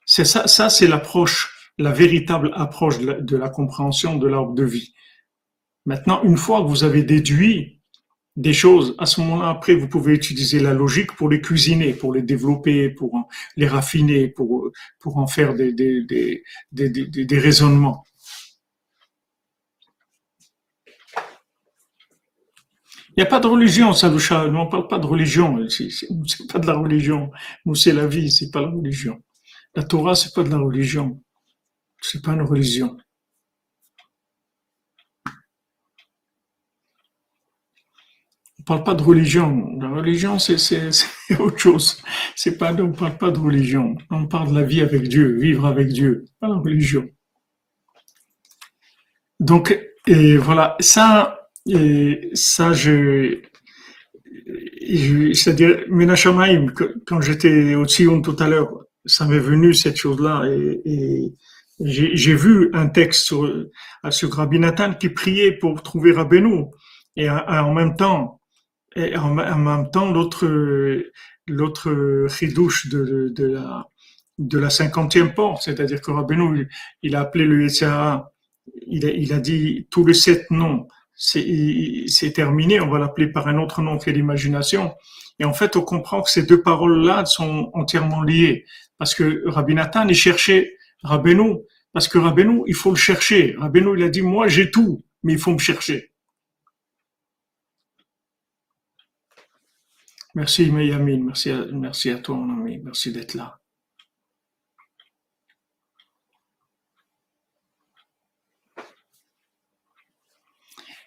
C'est 0.06 0.26
ça, 0.26 0.70
c'est 0.70 0.88
l'approche, 0.88 1.72
la 1.78 1.92
véritable 1.92 2.52
approche 2.56 3.00
de 3.00 3.38
la, 3.38 3.50
compréhension 3.50 4.16
de 4.18 4.28
l'arbre 4.28 4.54
de 4.54 4.64
vie. 4.64 4.94
Maintenant, 5.90 6.22
une 6.22 6.38
fois 6.38 6.62
que 6.62 6.68
vous 6.68 6.84
avez 6.84 7.02
déduit 7.02 7.82
des 8.36 8.54
choses, 8.54 8.94
à 9.00 9.08
ce 9.08 9.22
moment-là, 9.22 9.50
après, 9.50 9.74
vous 9.74 9.88
pouvez 9.88 10.14
utiliser 10.14 10.60
la 10.60 10.76
logique 10.76 11.16
pour 11.16 11.30
les 11.30 11.42
cuisiner, 11.42 11.94
pour 11.94 12.14
les 12.14 12.22
développer, 12.22 12.92
pour 12.92 13.28
les 13.58 13.68
raffiner, 13.68 14.28
pour, 14.28 14.70
pour 15.00 15.18
en 15.18 15.26
faire 15.26 15.56
des, 15.56 15.74
des, 15.74 16.04
des, 16.72 16.90
des, 16.92 17.40
raisonnements. 17.40 18.04
Il 23.10 23.14
n'y 23.18 23.24
a 23.24 23.26
pas 23.26 23.40
de 23.40 23.48
religion, 23.48 23.92
Sadoucha. 23.92 24.48
Nous, 24.48 24.60
on 24.60 24.66
ne 24.66 24.70
parle 24.70 24.88
pas 24.88 25.00
de 25.00 25.08
religion. 25.08 25.58
C'est 25.70 26.08
pas 26.54 26.60
de 26.60 26.68
la 26.68 26.78
religion. 26.78 27.32
Nous, 27.66 27.74
c'est 27.74 27.94
la 27.94 28.06
vie, 28.06 28.32
c'est 28.32 28.52
pas 28.52 28.62
la 28.62 28.70
religion. 28.70 29.20
La 29.74 29.82
Torah, 29.82 30.14
c'est 30.14 30.36
pas 30.36 30.44
de 30.44 30.52
la 30.52 30.60
religion. 30.60 31.20
C'est 32.00 32.22
pas 32.22 32.34
une 32.34 32.44
religion. 32.44 32.96
Parle 38.64 38.84
pas 38.84 38.94
de 38.94 39.04
religion. 39.04 39.78
La 39.80 39.90
religion, 39.90 40.40
c'est 40.40 40.90
autre 41.40 41.58
chose. 41.58 42.02
C'est 42.36 42.58
pas, 42.58 42.74
on 42.74 42.92
parle 42.92 43.18
pas 43.18 43.32
de 43.32 43.40
religion. 43.40 43.96
On 44.10 44.28
parle 44.28 44.50
de 44.50 44.56
la 44.56 44.64
vie 44.64 44.82
avec 44.82 45.08
Dieu, 45.08 45.38
vivre 45.38 45.66
avec 45.66 45.88
Dieu, 45.90 46.26
pas 46.40 46.48
la 46.48 46.56
religion. 46.56 47.08
Donc, 49.40 49.78
et 50.08 50.38
voilà, 50.38 50.76
ça, 50.80 51.50
et 51.66 52.30
ça, 52.34 52.74
je, 52.74 53.42
c'est-à-dire, 55.34 55.86
Menachamaim, 55.90 56.68
quand 57.06 57.22
j'étais 57.22 57.76
au 57.76 57.88
Sion 57.88 58.22
tout 58.22 58.36
à 58.40 58.50
l'heure, 58.50 58.70
ça 59.06 59.26
m'est 59.26 59.40
venu 59.40 59.74
cette 59.74 59.98
chose-là 59.98 60.44
et, 60.50 60.82
et 60.86 61.34
j'ai 61.80 62.36
vu 62.36 62.70
un 62.74 62.88
texte 62.88 63.24
sur, 63.24 63.50
sur 64.10 64.34
Rabbi 64.34 64.60
Nathan 64.60 64.94
qui 64.94 65.10
priait 65.10 65.54
pour 65.54 65.82
trouver 65.82 66.12
Rabbeinu 66.12 66.66
et 67.16 67.30
en 67.30 67.74
même 67.74 67.96
temps, 67.96 68.39
et 69.00 69.18
en, 69.18 69.34
même 69.34 69.90
temps, 69.92 70.12
l'autre, 70.12 70.48
l'autre 71.48 72.28
chidouche 72.30 72.88
de, 72.90 73.30
de, 73.36 73.48
la, 73.48 73.88
de 74.38 74.60
la 74.60 74.70
cinquantième 74.70 75.34
porte, 75.34 75.64
c'est-à-dire 75.64 76.02
que 76.02 76.12
Rabbeinu, 76.12 76.70
il 77.02 77.16
a 77.16 77.22
appelé 77.22 77.46
le 77.46 77.64
Yetzirah, 77.64 78.32
il 78.88 79.06
a, 79.06 79.10
il 79.10 79.34
a 79.34 79.40
dit 79.40 79.88
tous 79.90 80.06
les 80.06 80.14
sept 80.14 80.52
noms, 80.52 80.88
c'est, 81.16 82.06
c'est 82.08 82.32
terminé, 82.32 82.80
on 82.80 82.90
va 82.90 83.00
l'appeler 83.00 83.28
par 83.28 83.48
un 83.48 83.58
autre 83.58 83.82
nom 83.82 83.98
qui 83.98 84.10
est 84.10 84.14
l'imagination. 84.14 84.94
Et 85.40 85.46
en 85.46 85.54
fait, 85.54 85.76
on 85.76 85.82
comprend 85.82 86.22
que 86.22 86.30
ces 86.30 86.44
deux 86.44 86.62
paroles-là 86.62 87.26
sont 87.26 87.72
entièrement 87.74 88.24
liées. 88.24 88.66
Parce 88.98 89.16
que 89.16 89.44
Rabbi 89.46 89.74
Nathan, 89.74 90.08
il 90.08 90.16
cherchait 90.16 90.76
Rabbeinu, 91.04 91.58
parce 91.94 92.08
que 92.08 92.18
Rabbeinu, 92.18 92.64
il 92.68 92.76
faut 92.76 92.92
le 92.92 92.98
chercher. 92.98 93.56
Rabbeinu, 93.58 93.98
il 93.98 94.04
a 94.04 94.10
dit, 94.10 94.22
moi, 94.22 94.48
j'ai 94.48 94.70
tout, 94.72 95.04
mais 95.24 95.34
il 95.34 95.40
faut 95.40 95.52
me 95.52 95.60
chercher. 95.60 96.12
Merci 100.36 100.72
Mayamine, 100.72 101.26
merci 101.26 101.50
à, 101.52 101.66
merci 101.72 102.10
à 102.12 102.20
toi 102.20 102.36
mon 102.36 102.62
ami, 102.62 102.78
merci 102.84 103.12
d'être 103.12 103.34
là. 103.34 103.60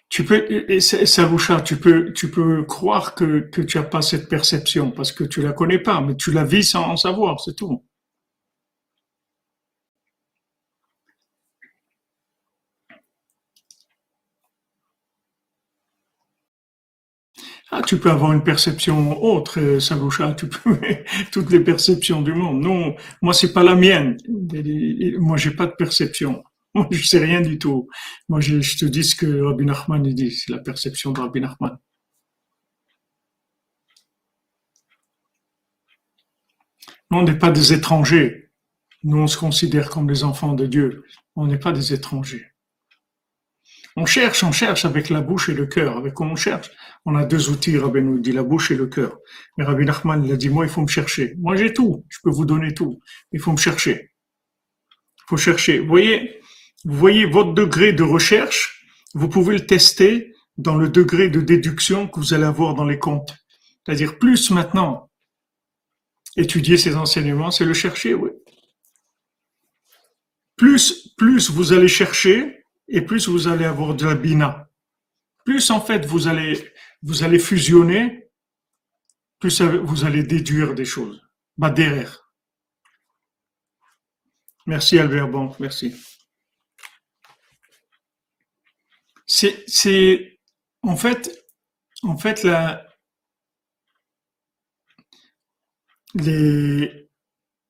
Tu 0.09 0.23
peux, 0.25 0.45
tu 2.13 2.29
peux, 2.29 2.63
croire 2.65 3.15
que, 3.15 3.49
tu 3.49 3.77
n'as 3.77 3.83
pas 3.83 4.03
cette 4.03 4.29
perception 4.29 4.91
parce 4.91 5.11
que 5.11 5.23
tu 5.23 5.41
la 5.41 5.53
connais 5.53 5.79
pas, 5.79 6.01
mais 6.01 6.15
tu 6.15 6.31
la 6.31 6.43
vis 6.43 6.63
sans 6.63 6.83
en 6.91 6.97
savoir, 6.97 7.39
c'est 7.39 7.55
tout. 7.55 7.83
Ah, 17.75 17.81
tu 17.81 17.97
peux 17.97 18.11
avoir 18.11 18.33
une 18.33 18.43
perception 18.43 19.19
autre, 19.23 19.59
euh, 19.59 19.79
peux 20.35 20.79
toutes 21.31 21.49
les 21.49 21.59
perceptions 21.59 22.21
du 22.21 22.31
monde. 22.31 22.61
Non, 22.61 22.95
moi 23.23 23.33
c'est 23.33 23.51
pas 23.51 23.63
la 23.63 23.73
mienne. 23.73 24.15
Moi 25.17 25.37
j'ai 25.37 25.49
pas 25.51 25.65
de 25.65 25.71
perception. 25.71 26.43
Moi 26.75 26.87
je 26.91 27.03
sais 27.07 27.19
rien 27.19 27.41
du 27.41 27.57
tout. 27.57 27.87
Moi 28.29 28.41
je, 28.41 28.77
te 28.77 28.85
dis 28.85 29.03
ce 29.03 29.15
que 29.15 29.41
Rabbi 29.41 29.65
Nachman 29.65 30.03
dit, 30.03 30.31
c'est 30.31 30.51
la 30.51 30.59
perception 30.59 31.11
de 31.11 31.19
Rabbi 31.19 31.41
Nachman. 31.41 31.77
Nous, 37.09 37.17
on 37.19 37.23
n'est 37.23 37.39
pas 37.39 37.51
des 37.51 37.73
étrangers. 37.73 38.51
Nous, 39.03 39.17
on 39.17 39.27
se 39.27 39.37
considère 39.37 39.89
comme 39.89 40.07
des 40.07 40.23
enfants 40.23 40.53
de 40.53 40.67
Dieu. 40.67 41.03
On 41.35 41.47
n'est 41.47 41.59
pas 41.59 41.71
des 41.71 41.93
étrangers. 41.93 42.52
On 43.95 44.05
cherche, 44.05 44.43
on 44.43 44.51
cherche 44.51 44.85
avec 44.85 45.09
la 45.09 45.21
bouche 45.21 45.49
et 45.49 45.53
le 45.53 45.65
cœur. 45.65 45.97
Avec 45.97 46.13
quoi 46.13 46.27
on 46.27 46.35
cherche? 46.35 46.71
On 47.05 47.15
a 47.15 47.25
deux 47.25 47.49
outils, 47.49 47.77
Rabbi 47.77 48.01
nous 48.01 48.19
dit, 48.19 48.31
la 48.31 48.43
bouche 48.43 48.71
et 48.71 48.75
le 48.75 48.87
cœur. 48.87 49.19
Mais 49.57 49.63
Rabbi 49.65 49.85
Nachman, 49.85 50.23
il 50.25 50.31
a 50.31 50.37
dit, 50.37 50.49
moi, 50.49 50.65
il 50.65 50.71
faut 50.71 50.81
me 50.81 50.87
chercher. 50.87 51.35
Moi, 51.37 51.55
j'ai 51.55 51.73
tout. 51.73 52.05
Je 52.09 52.17
peux 52.23 52.31
vous 52.31 52.45
donner 52.45 52.73
tout. 52.73 52.99
Il 53.31 53.39
faut 53.39 53.51
me 53.51 53.57
chercher. 53.57 54.11
Il 55.17 55.23
faut 55.27 55.37
chercher. 55.37 55.79
Vous 55.79 55.87
voyez, 55.87 56.41
vous 56.85 56.97
voyez 56.97 57.25
votre 57.25 57.53
degré 57.53 57.93
de 57.93 58.03
recherche, 58.03 58.85
vous 59.13 59.29
pouvez 59.29 59.57
le 59.57 59.65
tester 59.65 60.33
dans 60.57 60.75
le 60.75 60.89
degré 60.89 61.29
de 61.29 61.41
déduction 61.41 62.07
que 62.07 62.19
vous 62.19 62.33
allez 62.33 62.45
avoir 62.45 62.73
dans 62.73 62.85
les 62.85 62.99
comptes. 62.99 63.35
C'est-à-dire 63.85 64.17
plus 64.17 64.49
maintenant 64.51 65.09
étudier 66.35 66.77
ces 66.77 66.95
enseignements, 66.95 67.51
c'est 67.51 67.65
le 67.65 67.73
chercher, 67.73 68.13
oui. 68.13 68.29
Plus, 70.55 71.13
plus 71.17 71.49
vous 71.51 71.73
allez 71.73 71.87
chercher 71.87 72.62
et 72.93 73.01
plus 73.01 73.27
vous 73.27 73.47
allez 73.49 73.65
avoir 73.65 73.95
de 73.95 74.05
la 74.05 74.15
bina. 74.15 74.69
Plus 75.43 75.69
en 75.71 75.81
fait 75.81 76.05
vous 76.05 76.27
allez, 76.27 76.71
vous 77.01 77.23
allez 77.23 77.39
fusionner, 77.39 78.29
plus 79.39 79.61
vous 79.61 80.05
allez 80.05 80.23
déduire 80.23 80.73
des 80.73 80.85
choses. 80.85 81.21
Bah. 81.57 81.73
Merci 84.65 84.97
Albert 84.97 85.27
Bon, 85.27 85.53
merci. 85.59 85.93
En 90.83 90.95
fait, 90.95 92.47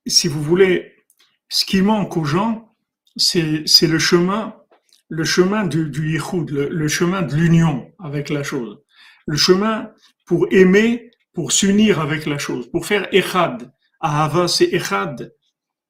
si 0.06 0.28
vous 0.28 0.44
voulez, 0.44 1.06
ce 1.50 1.66
qui 1.66 1.82
manque 1.82 2.18
aux 2.18 2.26
gens, 2.26 2.76
c'est 3.16 3.88
le 3.88 4.00
chemin, 4.00 4.63
le 5.10 5.24
chemin 5.24 5.66
du, 5.66 5.90
du 5.90 6.20
le, 6.50 6.88
chemin 6.88 7.22
de 7.22 7.36
l'union 7.36 7.92
avec 8.00 8.30
la 8.30 8.44
chose. 8.44 8.80
Le 9.28 9.38
chemin 9.38 9.92
pour 10.26 10.48
aimer, 10.52 11.12
pour 11.34 11.52
s'unir 11.52 12.00
avec 12.00 12.26
la 12.26 12.38
chose, 12.38 12.70
pour 12.72 12.86
faire 12.86 13.08
echad. 13.14 13.72
Ahava, 14.00 14.48
c'est 14.48 14.74
echad. 14.74 15.34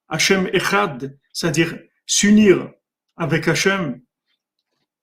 Hachem 0.09 0.49
echad, 0.53 1.18
c'est-à-dire 1.32 1.78
s'unir 2.05 2.72
avec 3.18 3.47
Hachem. 3.47 4.01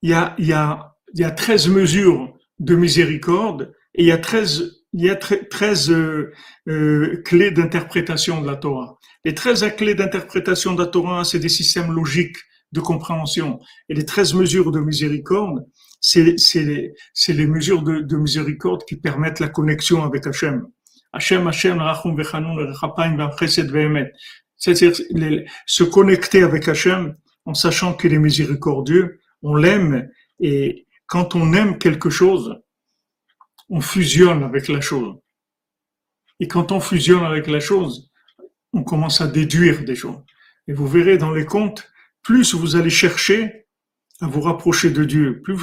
Il 0.01 0.11
y 0.11 0.13
a, 0.13 0.35
il 0.37 0.47
y 0.47 0.53
a, 0.53 0.95
il 1.13 1.21
y 1.21 1.23
a 1.23 1.31
13 1.31 1.69
mesures 1.69 2.33
de 2.59 2.75
miséricorde 2.75 3.73
et 3.95 4.03
il 4.03 4.07
y 4.07 4.11
a 4.11 4.17
13 4.17 4.81
il 4.93 5.05
y 5.05 5.09
a 5.09 5.15
13 5.15 5.89
euh, 5.89 6.33
euh, 6.67 7.21
clés 7.23 7.51
d'interprétation 7.51 8.41
de 8.41 8.47
la 8.47 8.57
Torah. 8.57 8.97
Les 9.23 9.33
13 9.33 9.73
clés 9.77 9.95
d'interprétation 9.95 10.73
de 10.73 10.81
la 10.81 10.87
Torah, 10.87 11.23
c'est 11.23 11.39
des 11.39 11.49
systèmes 11.49 11.93
logiques 11.93 12.37
de 12.71 12.79
compréhension. 12.79 13.59
Et 13.89 13.93
les 13.93 14.05
13 14.05 14.33
mesures 14.33 14.71
de 14.71 14.79
miséricorde, 14.79 15.65
c'est 15.99 16.23
les, 16.55 16.93
les 17.27 17.47
mesures 17.47 17.83
de, 17.83 17.99
de, 17.99 18.17
miséricorde 18.17 18.83
qui 18.85 18.95
permettent 18.95 19.39
la 19.39 19.49
connexion 19.49 20.03
avec 20.03 20.25
Hachem. 20.25 20.67
Hachem, 21.13 21.47
Hachem, 21.47 21.79
Rachum, 21.79 22.15
Vechanun, 22.15 22.55
Chesed, 23.37 23.69
Vehemet. 23.69 24.11
C'est-à-dire 24.57 24.93
se 25.65 25.83
connecter 25.83 26.43
avec 26.43 26.67
Hachem 26.67 27.15
en 27.45 27.53
sachant 27.53 27.93
qu'il 27.93 28.13
est 28.13 28.19
miséricordieux, 28.19 29.19
on 29.41 29.55
l'aime, 29.55 30.09
et 30.39 30.87
quand 31.07 31.35
on 31.35 31.53
aime 31.53 31.77
quelque 31.77 32.09
chose, 32.09 32.61
on 33.69 33.81
fusionne 33.81 34.43
avec 34.43 34.67
la 34.67 34.81
chose. 34.81 35.15
Et 36.39 36.47
quand 36.47 36.71
on 36.71 36.79
fusionne 36.79 37.23
avec 37.23 37.47
la 37.47 37.59
chose, 37.59 38.11
on 38.73 38.83
commence 38.83 39.21
à 39.21 39.27
déduire 39.27 39.83
des 39.83 39.95
choses. 39.95 40.21
Et 40.67 40.73
vous 40.73 40.87
verrez 40.87 41.17
dans 41.17 41.31
les 41.31 41.45
contes, 41.45 41.90
plus 42.23 42.53
vous 42.53 42.75
allez 42.75 42.89
chercher 42.89 43.67
à 44.21 44.27
vous 44.27 44.41
rapprocher 44.41 44.91
de 44.91 45.03
Dieu, 45.03 45.41
plus 45.41 45.55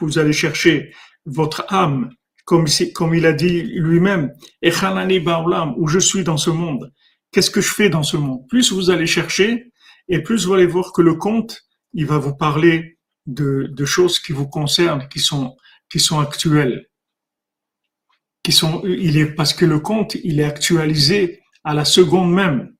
vous, 0.00 0.18
allez 0.18 0.32
chercher 0.32 0.92
votre 1.24 1.64
âme, 1.68 2.10
comme, 2.44 2.66
il 3.14 3.24
a 3.24 3.32
dit 3.32 3.62
lui-même, 3.62 4.32
où 4.62 5.88
je 5.88 5.98
suis 5.98 6.22
dans 6.22 6.36
ce 6.36 6.50
monde, 6.50 6.92
qu'est-ce 7.32 7.50
que 7.50 7.62
je 7.62 7.72
fais 7.72 7.88
dans 7.88 8.02
ce 8.02 8.18
monde? 8.18 8.46
Plus 8.48 8.72
vous 8.72 8.90
allez 8.90 9.06
chercher, 9.06 9.72
et 10.08 10.22
plus 10.22 10.44
vous 10.44 10.52
allez 10.52 10.66
voir 10.66 10.92
que 10.92 11.00
le 11.00 11.14
conte, 11.14 11.62
il 11.94 12.04
va 12.04 12.18
vous 12.18 12.36
parler 12.36 12.98
de, 13.26 13.84
choses 13.86 14.18
qui 14.18 14.32
vous 14.32 14.46
concernent, 14.46 15.08
qui 15.08 15.20
sont, 15.20 15.56
actuelles 16.20 16.86
parce 19.36 19.54
que 19.54 19.64
le 19.64 19.80
compte, 19.80 20.14
il 20.22 20.40
est 20.40 20.44
actualisé 20.44 21.42
à 21.64 21.74
la 21.74 21.84
seconde 21.84 22.32
même. 22.32 22.74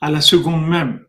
À 0.00 0.10
la 0.10 0.20
seconde 0.20 0.66
même. 0.66 1.04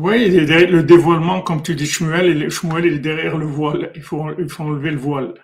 Oui, 0.00 0.30
le 0.30 0.82
dévoilement, 0.82 1.42
comme 1.42 1.60
tu 1.60 1.74
dis, 1.74 1.84
Shmuel, 1.86 2.28
il 2.28 2.92
est 2.94 2.98
derrière 3.00 3.36
le 3.36 3.46
voile. 3.46 3.90
Il 3.96 4.02
faut, 4.02 4.30
il 4.38 4.48
faut 4.48 4.62
enlever 4.62 4.92
le 4.92 4.96
voile. 4.96 5.34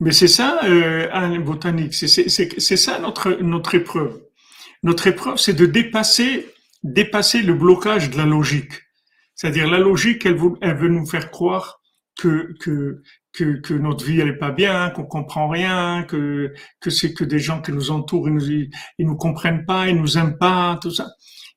Mais 0.00 0.12
c'est 0.12 0.28
ça, 0.28 0.60
euh, 0.64 1.08
un 1.12 1.40
botanique, 1.40 1.94
c'est 1.94 2.76
ça 2.76 2.98
notre, 2.98 3.30
notre 3.40 3.74
épreuve. 3.74 4.20
Notre 4.82 5.06
épreuve, 5.06 5.38
c'est 5.38 5.54
de 5.54 5.66
dépasser, 5.66 6.46
dépasser 6.82 7.42
le 7.42 7.54
blocage 7.54 8.10
de 8.10 8.18
la 8.18 8.26
logique. 8.26 8.72
C'est-à-dire 9.34 9.68
la 9.70 9.78
logique, 9.78 10.26
elle, 10.26 10.38
elle 10.60 10.76
veut 10.76 10.88
nous 10.88 11.06
faire 11.06 11.30
croire 11.30 11.80
que, 12.18 12.54
que, 12.60 13.02
que, 13.38 13.60
que 13.60 13.74
notre 13.74 14.04
vie 14.04 14.20
elle 14.20 14.28
est 14.28 14.38
pas 14.38 14.50
bien, 14.50 14.90
qu'on 14.90 15.04
comprend 15.04 15.48
rien, 15.48 16.02
que, 16.02 16.52
que 16.80 16.90
c'est 16.90 17.14
que 17.14 17.24
des 17.24 17.38
gens 17.38 17.60
qui 17.62 17.72
nous 17.72 17.90
entourent, 17.90 18.28
ils 18.28 18.34
nous, 18.34 18.48
ils 18.50 19.06
nous 19.06 19.16
comprennent 19.16 19.64
pas, 19.64 19.88
ils 19.88 19.96
nous 19.96 20.18
aiment 20.18 20.38
pas, 20.38 20.78
tout 20.82 20.90
ça. 20.90 21.08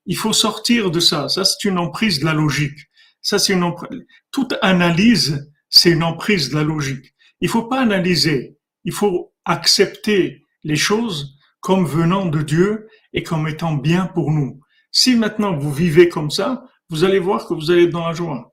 Il 0.06 0.16
faut 0.16 0.32
sortir 0.32 0.90
de 0.90 1.00
ça. 1.00 1.28
Ça, 1.28 1.44
c'est 1.44 1.68
une 1.68 1.78
emprise 1.78 2.20
de 2.20 2.24
la 2.24 2.34
logique. 2.34 2.78
Ça, 3.20 3.38
c'est 3.38 3.52
une 3.52 3.64
emprise. 3.64 4.00
Toute 4.30 4.54
analyse, 4.62 5.50
c'est 5.68 5.90
une 5.90 6.02
emprise 6.02 6.50
de 6.50 6.56
la 6.56 6.64
logique. 6.64 7.14
Il 7.40 7.48
faut 7.48 7.64
pas 7.64 7.80
analyser, 7.80 8.56
il 8.84 8.92
faut 8.92 9.32
accepter 9.44 10.44
les 10.62 10.76
choses 10.76 11.36
comme 11.60 11.84
venant 11.84 12.26
de 12.26 12.42
Dieu 12.42 12.88
et 13.12 13.22
comme 13.22 13.48
étant 13.48 13.74
bien 13.74 14.06
pour 14.06 14.30
nous. 14.30 14.60
Si 14.92 15.16
maintenant 15.16 15.56
vous 15.56 15.72
vivez 15.72 16.08
comme 16.08 16.30
ça, 16.30 16.64
vous 16.90 17.02
allez 17.04 17.18
voir 17.18 17.46
que 17.46 17.54
vous 17.54 17.70
allez 17.70 17.88
dans 17.88 18.06
la 18.06 18.14
joie. 18.14 18.51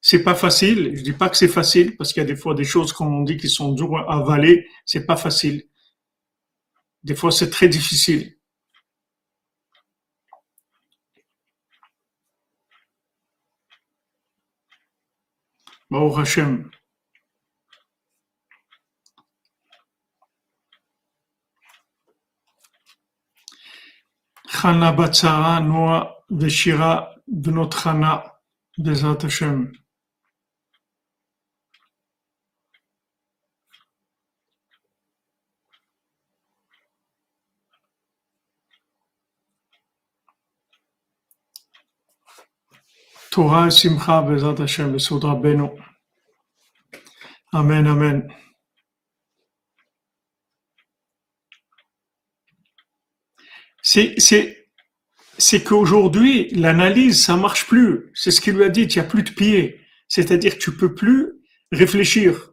C'est 0.00 0.22
pas 0.22 0.34
facile. 0.34 0.96
Je 0.96 1.02
dis 1.02 1.12
pas 1.12 1.28
que 1.28 1.36
c'est 1.36 1.48
facile 1.48 1.96
parce 1.96 2.12
qu'il 2.12 2.22
y 2.22 2.24
a 2.24 2.28
des 2.28 2.36
fois 2.36 2.54
des 2.54 2.64
choses 2.64 2.92
qu'on 2.92 3.22
dit 3.22 3.36
qui 3.36 3.48
sont 3.48 3.72
dures 3.72 3.96
à 3.98 4.18
avaler. 4.18 4.68
C'est 4.84 5.06
pas 5.06 5.16
facile. 5.16 5.64
Des 7.02 7.14
fois, 7.14 7.30
c'est 7.32 7.50
très 7.50 7.68
difficile. 7.68 8.36
Bon, 15.90 16.12
Hachem. 16.16 16.70
Chana 24.48 24.92
Batzara, 24.92 25.60
Noah, 25.60 26.24
Veshira, 26.30 27.14
Bnot 27.28 27.70
Chana, 27.70 28.40
Bezat 28.78 29.24
Hashem. 29.24 29.72
Torah 43.36 43.70
Simcha, 43.70 44.22
Bezat 44.22 44.62
Hashem, 44.62 44.92
Besod 44.92 45.22
Rabbeinu. 45.22 45.68
Amen, 47.52 47.86
Amen. 47.86 48.26
c'est, 53.82 55.64
qu'aujourd'hui, 55.64 56.48
l'analyse, 56.54 57.22
ça 57.22 57.36
marche 57.36 57.66
plus. 57.66 58.10
C'est 58.14 58.30
ce 58.30 58.40
qu'il 58.40 58.54
lui 58.54 58.64
a 58.64 58.70
dit, 58.70 58.84
il 58.84 58.88
n'y 58.88 59.00
a 59.00 59.04
plus 59.04 59.22
de 59.22 59.28
pied. 59.28 59.80
C'est-à-dire 60.08 60.56
tu 60.56 60.74
peux 60.74 60.94
plus 60.94 61.34
réfléchir. 61.70 62.52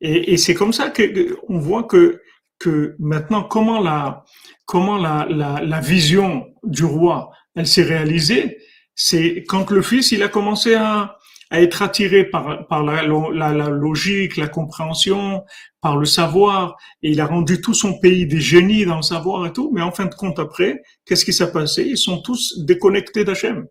Et, 0.00 0.36
c'est 0.38 0.54
comme 0.54 0.72
ça 0.72 0.90
que 0.90 1.38
on 1.48 1.60
voit 1.60 1.84
que, 1.84 2.20
que 2.58 2.96
maintenant, 2.98 3.44
comment 3.44 3.80
la, 3.80 4.24
comment 4.66 4.98
la, 4.98 5.28
la 5.30 5.80
vision 5.80 6.52
du 6.64 6.82
roi, 6.84 7.30
elle 7.54 7.68
s'est 7.68 7.84
réalisée, 7.84 8.58
c'est 8.94 9.44
quand 9.48 9.70
le 9.70 9.82
fils, 9.82 10.12
il 10.12 10.22
a 10.22 10.28
commencé 10.28 10.74
à, 10.74 11.18
à 11.50 11.60
être 11.60 11.82
attiré 11.82 12.24
par, 12.24 12.66
par 12.66 12.82
la, 12.82 13.02
la, 13.02 13.68
logique, 13.68 14.36
la 14.36 14.48
compréhension, 14.48 15.44
par 15.80 15.96
le 15.96 16.06
savoir, 16.06 16.76
et 17.02 17.10
il 17.10 17.20
a 17.20 17.26
rendu 17.26 17.60
tout 17.60 17.74
son 17.74 17.98
pays 17.98 18.26
des 18.26 18.40
génies 18.40 18.86
dans 18.86 18.96
le 18.96 19.02
savoir 19.02 19.46
et 19.46 19.52
tout, 19.52 19.70
mais 19.74 19.82
en 19.82 19.92
fin 19.92 20.06
de 20.06 20.14
compte 20.14 20.38
après, 20.38 20.82
qu'est-ce 21.04 21.24
qui 21.24 21.32
s'est 21.32 21.52
passé? 21.52 21.84
Ils 21.84 21.98
sont 21.98 22.22
tous 22.22 22.58
déconnectés 22.60 23.24
d'Hachem. 23.24 23.66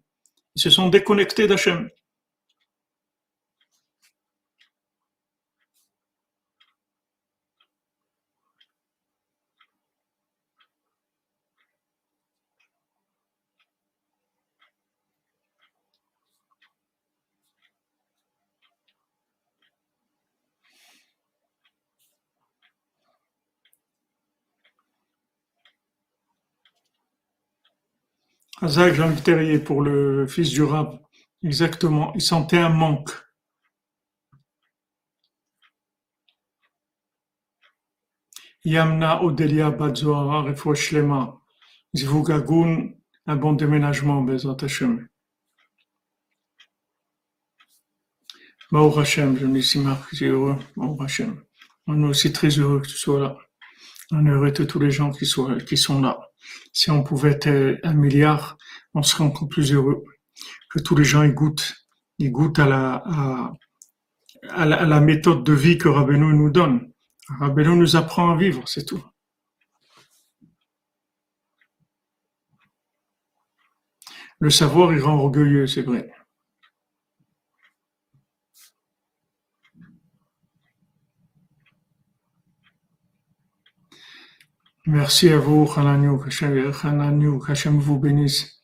Ils 0.55 0.61
se 0.61 0.69
sont 0.69 0.89
déconnectés 0.89 1.47
d'Hachem. 1.47 1.89
Hazak 28.63 28.93
Jean 28.93 29.13
Terrier 29.13 29.59
pour 29.59 29.81
le 29.81 30.25
fils 30.25 30.49
du 30.51 30.63
rab. 30.63 30.97
Exactement. 31.43 32.13
Il 32.15 32.21
sentait 32.21 32.59
un 32.59 32.69
manque. 32.69 33.11
Yamna 38.63 39.21
Odelia 39.21 39.69
Badzoara 39.69 40.43
Refouach 40.43 40.93
Lema. 40.93 41.41
Zvugagun, 41.93 42.93
un 43.25 43.35
bon 43.35 43.51
déménagement, 43.51 44.21
Bezat 44.21 44.55
Hashem. 44.61 45.09
Baruch 48.71 48.97
Hashem, 48.97 49.37
je 49.39 49.45
me 49.45 49.59
dis 49.59 49.79
Marc, 49.79 50.07
j'ai 50.15 50.27
heureux. 50.27 50.57
Baruch 50.77 51.01
Hashem. 51.01 51.43
On 51.87 52.01
est 52.01 52.07
aussi 52.07 52.31
très 52.31 52.47
heureux 52.47 52.79
que 52.79 52.87
tu 52.87 52.95
sois 52.95 53.19
là. 53.19 53.37
On 54.11 54.25
est 54.25 54.29
heureux 54.29 54.51
de 54.51 54.63
tous 54.63 54.79
les 54.79 54.89
gens 54.89 55.11
qui 55.11 55.25
sont 55.25 56.01
là. 56.01 56.29
Si 56.71 56.91
on 56.91 57.03
pouvait 57.03 57.31
être 57.31 57.79
un 57.83 57.93
milliard, 57.93 58.57
on 58.93 59.03
serait 59.03 59.23
encore 59.23 59.49
plus 59.49 59.73
heureux. 59.73 60.03
Que 60.69 60.79
tous 60.79 60.95
les 60.95 61.03
gens 61.03 61.23
y 61.23 61.31
goûtent, 61.31 61.75
ils 62.19 62.31
goûtent 62.31 62.59
à 62.59 62.67
la, 64.55 64.99
méthode 64.99 65.43
de 65.43 65.53
vie 65.53 65.77
que 65.77 65.89
Rabbeinu 65.89 66.33
nous 66.33 66.49
donne. 66.49 66.91
Rabbeinu 67.39 67.75
nous 67.75 67.95
apprend 67.95 68.31
à 68.31 68.37
vivre, 68.37 68.67
c'est 68.67 68.85
tout. 68.85 69.03
Le 74.39 74.49
savoir, 74.49 74.91
il 74.93 74.99
rend 74.99 75.17
orgueilleux, 75.17 75.67
c'est 75.67 75.83
vrai. 75.83 76.11
Merci 84.93 85.29
à 85.29 85.39
vous, 85.39 85.67
Hananiou, 85.75 86.23
Hachem 87.47 87.79
vous 87.79 87.97
bénisse. 87.97 88.61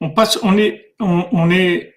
On 0.00 0.10
passe, 0.10 0.40
on 0.42 0.58
est, 0.58 0.96
on, 0.98 1.50
est, 1.50 1.94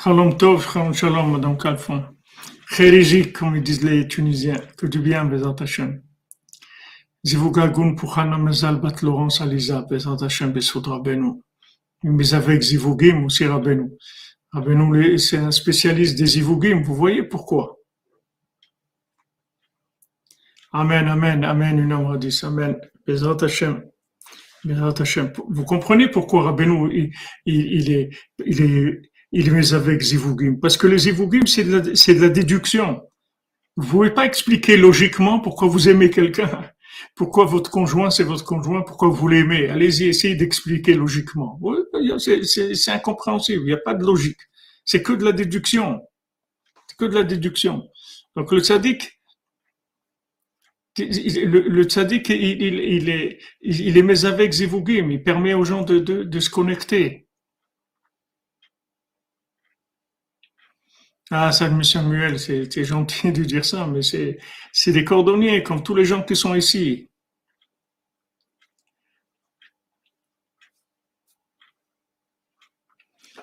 Shalom 0.00 0.38
Tov, 0.38 0.64
Shalom, 0.94 1.32
Madame 1.32 1.58
Kalfon. 1.58 2.04
Khérigique, 2.70 3.32
comme 3.32 3.56
ils 3.56 3.64
disent 3.64 3.82
les 3.82 4.06
Tunisiens. 4.06 4.60
Que 4.78 4.86
du 4.86 5.00
bien, 5.00 5.24
Bézat 5.24 5.56
Hachem. 5.58 6.03
Zivugagun 7.24 7.96
Hana 8.16 8.38
Mezal 8.38 8.80
Bat 8.80 9.02
Laurence 9.02 9.40
Aliza, 9.40 9.86
Bézat 9.88 10.22
Hachem, 10.22 10.52
Bessoud 10.52 10.86
Rabbeinu. 10.86 11.40
Mais 12.02 12.34
avec 12.34 12.62
Zivugim 12.62 13.24
aussi 13.24 13.46
Rabbeinu. 13.46 13.92
Rabbeinu, 14.52 15.18
c'est 15.18 15.38
un 15.38 15.50
spécialiste 15.50 16.18
des 16.18 16.26
Zivugim. 16.26 16.82
Vous 16.82 16.94
voyez 16.94 17.22
pourquoi? 17.22 17.78
Amen, 20.72 21.08
Amen, 21.08 21.44
Amen, 21.44 21.78
une 21.78 21.92
âme 21.92 22.18
Amen. 22.42 22.76
Bézat 23.06 23.36
Hachem. 23.40 23.84
Bézat 24.64 24.94
Hachem. 25.00 25.32
Vous 25.48 25.64
comprenez 25.64 26.08
pourquoi 26.08 26.42
Rabbeinu, 26.42 26.92
il, 26.92 27.12
il, 27.46 27.90
est, 27.90 28.10
il 28.44 28.60
est, 28.60 29.02
il 29.32 29.50
met 29.50 29.72
avec 29.72 30.02
Zivugim? 30.02 30.56
Parce 30.60 30.76
que 30.76 30.86
les 30.86 30.98
Zivugim, 30.98 31.46
c'est 31.46 31.64
de, 31.64 32.20
la, 32.20 32.28
déduction. 32.28 33.00
Vous 33.76 33.88
pouvez 33.88 34.10
pas 34.10 34.26
expliquer 34.26 34.76
logiquement 34.76 35.40
pourquoi 35.40 35.68
vous 35.68 35.88
aimez 35.88 36.10
quelqu'un. 36.10 36.70
Pourquoi 37.14 37.44
votre 37.44 37.70
conjoint, 37.70 38.10
c'est 38.10 38.24
votre 38.24 38.44
conjoint, 38.44 38.82
pourquoi 38.82 39.08
vous 39.08 39.28
l'aimez? 39.28 39.68
Allez-y, 39.68 40.06
essayez 40.08 40.34
d'expliquer 40.34 40.94
logiquement. 40.94 41.60
C'est, 42.18 42.90
incompréhensible, 42.90 43.62
il 43.62 43.66
n'y 43.66 43.72
a 43.72 43.78
pas 43.78 43.94
de 43.94 44.04
logique. 44.04 44.40
C'est 44.84 45.02
que 45.02 45.12
de 45.12 45.24
la 45.24 45.32
déduction. 45.32 46.02
C'est 46.86 46.96
que 46.96 47.04
de 47.04 47.14
la 47.14 47.24
déduction. 47.24 47.88
Donc 48.36 48.52
le 48.52 48.60
tzaddik, 48.60 49.18
le, 50.98 51.82
tzaddik, 51.84 52.28
il, 52.28 52.62
il, 52.62 53.08
est, 53.08 53.38
il 53.62 53.96
est 53.96 54.02
mis 54.02 54.26
avec 54.26 54.52
Zivugim, 54.52 55.10
il 55.10 55.22
permet 55.22 55.54
aux 55.54 55.64
gens 55.64 55.82
de, 55.82 55.98
de 55.98 56.40
se 56.40 56.50
connecter. 56.50 57.23
Ah, 61.30 61.52
ça, 61.52 61.66
M. 61.66 61.82
Samuel, 61.84 62.38
c'est 62.38 62.84
gentil 62.84 63.30
de 63.32 63.44
dire 63.44 63.64
ça, 63.64 63.86
mais 63.86 64.00
c'est 64.02 64.92
des 64.92 65.04
cordonniers, 65.04 65.62
comme 65.62 65.82
tous 65.82 65.94
les 65.94 66.04
gens 66.06 66.22
qui 66.22 66.34
sont 66.36 66.54
ici. 66.54 67.08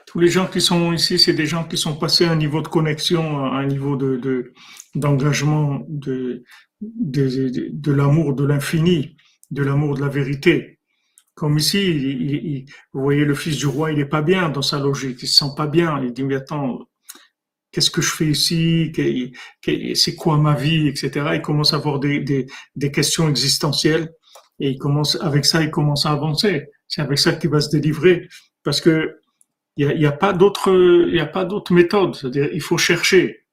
Tous 0.05 0.19
les 0.19 0.27
gens 0.29 0.47
qui 0.47 0.61
sont 0.61 0.93
ici, 0.93 1.19
c'est 1.19 1.33
des 1.33 1.45
gens 1.45 1.63
qui 1.63 1.77
sont 1.77 1.95
passés 1.97 2.25
à 2.25 2.31
un 2.31 2.35
niveau 2.35 2.61
de 2.61 2.67
connexion, 2.67 3.45
à 3.45 3.57
un 3.59 3.65
niveau 3.65 3.95
de, 3.95 4.17
de- 4.17 4.53
d'engagement, 4.95 5.81
de, 5.87 6.43
l'amour 7.91 8.33
de 8.33 8.45
l'infini, 8.45 9.15
de 9.51 9.63
l'amour 9.63 9.95
de 9.95 10.01
la 10.01 10.07
vérité. 10.09 10.79
Comme 11.35 11.57
ici, 11.57 12.65
vous 12.93 13.01
voyez, 13.01 13.25
le 13.25 13.35
fils 13.35 13.57
du 13.57 13.67
roi, 13.67 13.91
il 13.93 13.99
est 13.99 14.05
pas 14.05 14.21
bien 14.21 14.49
dans 14.49 14.61
sa 14.63 14.79
logique, 14.79 15.19
il 15.23 15.27
se 15.27 15.35
sent 15.45 15.51
pas 15.57 15.67
bien. 15.67 16.01
Il 16.03 16.13
dit, 16.13 16.23
mais 16.23 16.35
attends, 16.35 16.79
qu'est-ce 17.71 17.91
que 17.91 18.01
je 18.01 18.11
fais 18.11 18.27
ici, 18.27 18.91
c'est 19.95 20.15
quoi 20.15 20.37
ma 20.37 20.55
vie, 20.55 20.87
etc. 20.87 21.31
Il 21.33 21.41
commence 21.41 21.73
à 21.73 21.77
avoir 21.77 21.99
des, 21.99 22.45
questions 22.93 23.29
existentielles 23.29 24.13
et 24.59 24.69
il 24.69 24.77
commence, 24.77 25.17
avec 25.21 25.45
ça, 25.45 25.61
il 25.61 25.71
commence 25.71 26.05
à 26.05 26.11
avancer. 26.11 26.67
C'est 26.87 27.01
avec 27.01 27.17
ça 27.17 27.33
qu'il 27.33 27.49
va 27.49 27.61
se 27.61 27.69
délivrer 27.69 28.27
parce 28.63 28.81
que 28.81 29.17
il 29.77 30.01
y 30.01 30.05
a, 30.05 30.11
pas 30.11 30.33
d'autre, 30.33 30.69
il 30.69 31.73
méthode. 31.73 32.15
C'est-à-dire, 32.15 32.49
il 32.51 32.61
faut 32.61 32.77
chercher. 32.77 33.45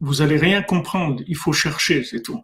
Vous 0.00 0.22
allez 0.22 0.36
rien 0.36 0.62
comprendre. 0.62 1.22
Il 1.26 1.36
faut 1.36 1.52
chercher, 1.52 2.04
c'est 2.04 2.22
tout. 2.22 2.42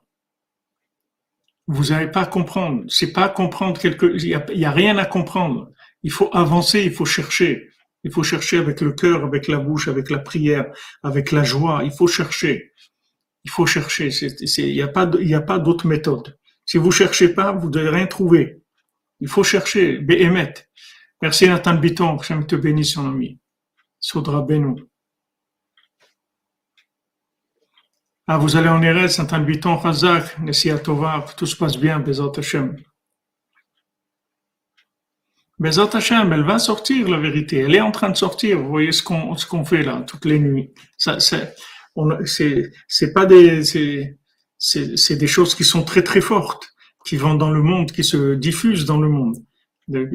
Vous 1.68 1.86
n'allez 1.86 2.10
pas 2.10 2.26
comprendre. 2.26 2.84
C'est 2.88 3.12
pas 3.12 3.28
comprendre 3.28 3.80
quelque, 3.80 4.14
il 4.16 4.28
y 4.28 4.34
a, 4.34 4.44
il 4.52 4.58
y 4.58 4.64
a 4.64 4.72
rien 4.72 4.98
à 4.98 5.06
comprendre. 5.06 5.70
Il 6.02 6.10
faut 6.10 6.28
avancer, 6.32 6.82
il 6.82 6.92
faut 6.92 7.04
chercher. 7.04 7.68
Il 8.04 8.12
faut 8.12 8.22
chercher 8.22 8.58
avec 8.58 8.80
le 8.80 8.92
cœur, 8.92 9.24
avec 9.24 9.46
la 9.48 9.58
bouche, 9.58 9.88
avec 9.88 10.10
la 10.10 10.18
prière, 10.18 10.66
avec 11.02 11.32
la 11.32 11.44
joie. 11.44 11.82
Il 11.84 11.92
faut 11.92 12.06
chercher. 12.06 12.72
Il 13.44 13.50
faut 13.50 13.66
chercher. 13.66 14.10
Il 14.10 14.74
n'y 14.74 14.82
a 15.34 15.40
pas, 15.40 15.58
d'autre 15.58 15.86
méthode. 15.86 16.38
Si 16.64 16.78
vous 16.78 16.90
cherchez 16.90 17.30
pas, 17.30 17.52
vous 17.52 17.70
n'allez 17.70 17.90
rien 17.90 18.06
trouver. 18.06 18.62
Il 19.20 19.28
faut 19.28 19.44
chercher. 19.44 19.98
Béhémet. 19.98 20.54
Merci 21.20 21.48
Nathan 21.48 21.74
Biton. 21.74 22.18
Hachem 22.18 22.46
te 22.46 22.56
bénisse, 22.56 22.94
son 22.94 23.08
ami. 23.08 23.38
Saudra 23.98 24.40
Benou. 24.40 24.76
Ah, 28.26 28.38
vous 28.38 28.56
allez 28.56 28.68
en 28.68 28.80
Eretz, 28.80 29.18
Nathan 29.18 29.40
Biton, 29.40 29.82
Chazak, 29.82 30.38
Nessia 30.38 30.78
Tova, 30.78 31.26
que 31.28 31.34
tout 31.34 31.46
se 31.46 31.56
passe 31.56 31.76
bien, 31.76 31.98
Bezat 31.98 32.30
Hashem. 32.36 32.76
Bezat 35.60 35.90
Hashem, 35.92 36.32
elle 36.32 36.42
va 36.44 36.58
sortir, 36.58 37.06
la 37.06 37.18
vérité. 37.18 37.58
Elle 37.58 37.74
est 37.74 37.82
en 37.82 37.90
train 37.90 38.08
de 38.08 38.16
sortir. 38.16 38.58
Vous 38.58 38.68
voyez 38.68 38.92
ce 38.92 39.02
qu'on, 39.02 39.36
ce 39.36 39.44
qu'on 39.44 39.62
fait 39.66 39.82
là, 39.82 40.02
toutes 40.06 40.24
les 40.24 40.38
nuits. 40.38 40.72
Ça, 40.96 41.20
c'est, 41.20 41.54
c'est, 42.24 42.72
c'est 42.88 43.12
pas 43.12 43.26
des, 43.26 43.62
c'est, 43.62 44.16
c'est, 44.58 45.16
des 45.16 45.26
choses 45.26 45.54
qui 45.54 45.64
sont 45.64 45.82
très 45.82 46.02
très 46.02 46.22
fortes, 46.22 46.70
qui 47.04 47.16
vont 47.16 47.34
dans 47.34 47.50
le 47.50 47.62
monde, 47.62 47.92
qui 47.92 48.04
se 48.04 48.34
diffusent 48.34 48.86
dans 48.86 48.98
le 48.98 49.10
monde. 49.10 49.36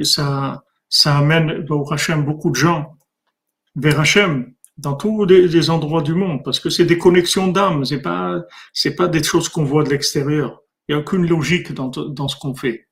Ça, 0.01 0.63
ça 0.89 1.19
amène, 1.19 1.63
au 1.69 1.93
Hachem, 1.93 2.25
beaucoup 2.25 2.49
de 2.49 2.55
gens 2.55 2.97
vers 3.75 3.99
Hachem, 3.99 4.51
dans 4.77 4.95
tous 4.95 5.25
les, 5.25 5.47
les 5.47 5.69
endroits 5.69 6.01
du 6.01 6.15
monde, 6.15 6.43
parce 6.43 6.59
que 6.59 6.71
c'est 6.71 6.85
des 6.85 6.97
connexions 6.97 7.49
d'âme, 7.49 7.85
c'est 7.85 8.01
pas, 8.01 8.41
c'est 8.73 8.95
pas 8.95 9.07
des 9.07 9.21
choses 9.21 9.47
qu'on 9.49 9.63
voit 9.63 9.83
de 9.83 9.89
l'extérieur. 9.91 10.63
Il 10.87 10.95
n'y 10.95 10.99
a 10.99 11.03
aucune 11.03 11.27
logique 11.27 11.71
dans, 11.71 11.89
dans 11.89 12.27
ce 12.27 12.35
qu'on 12.35 12.55
fait. 12.55 12.84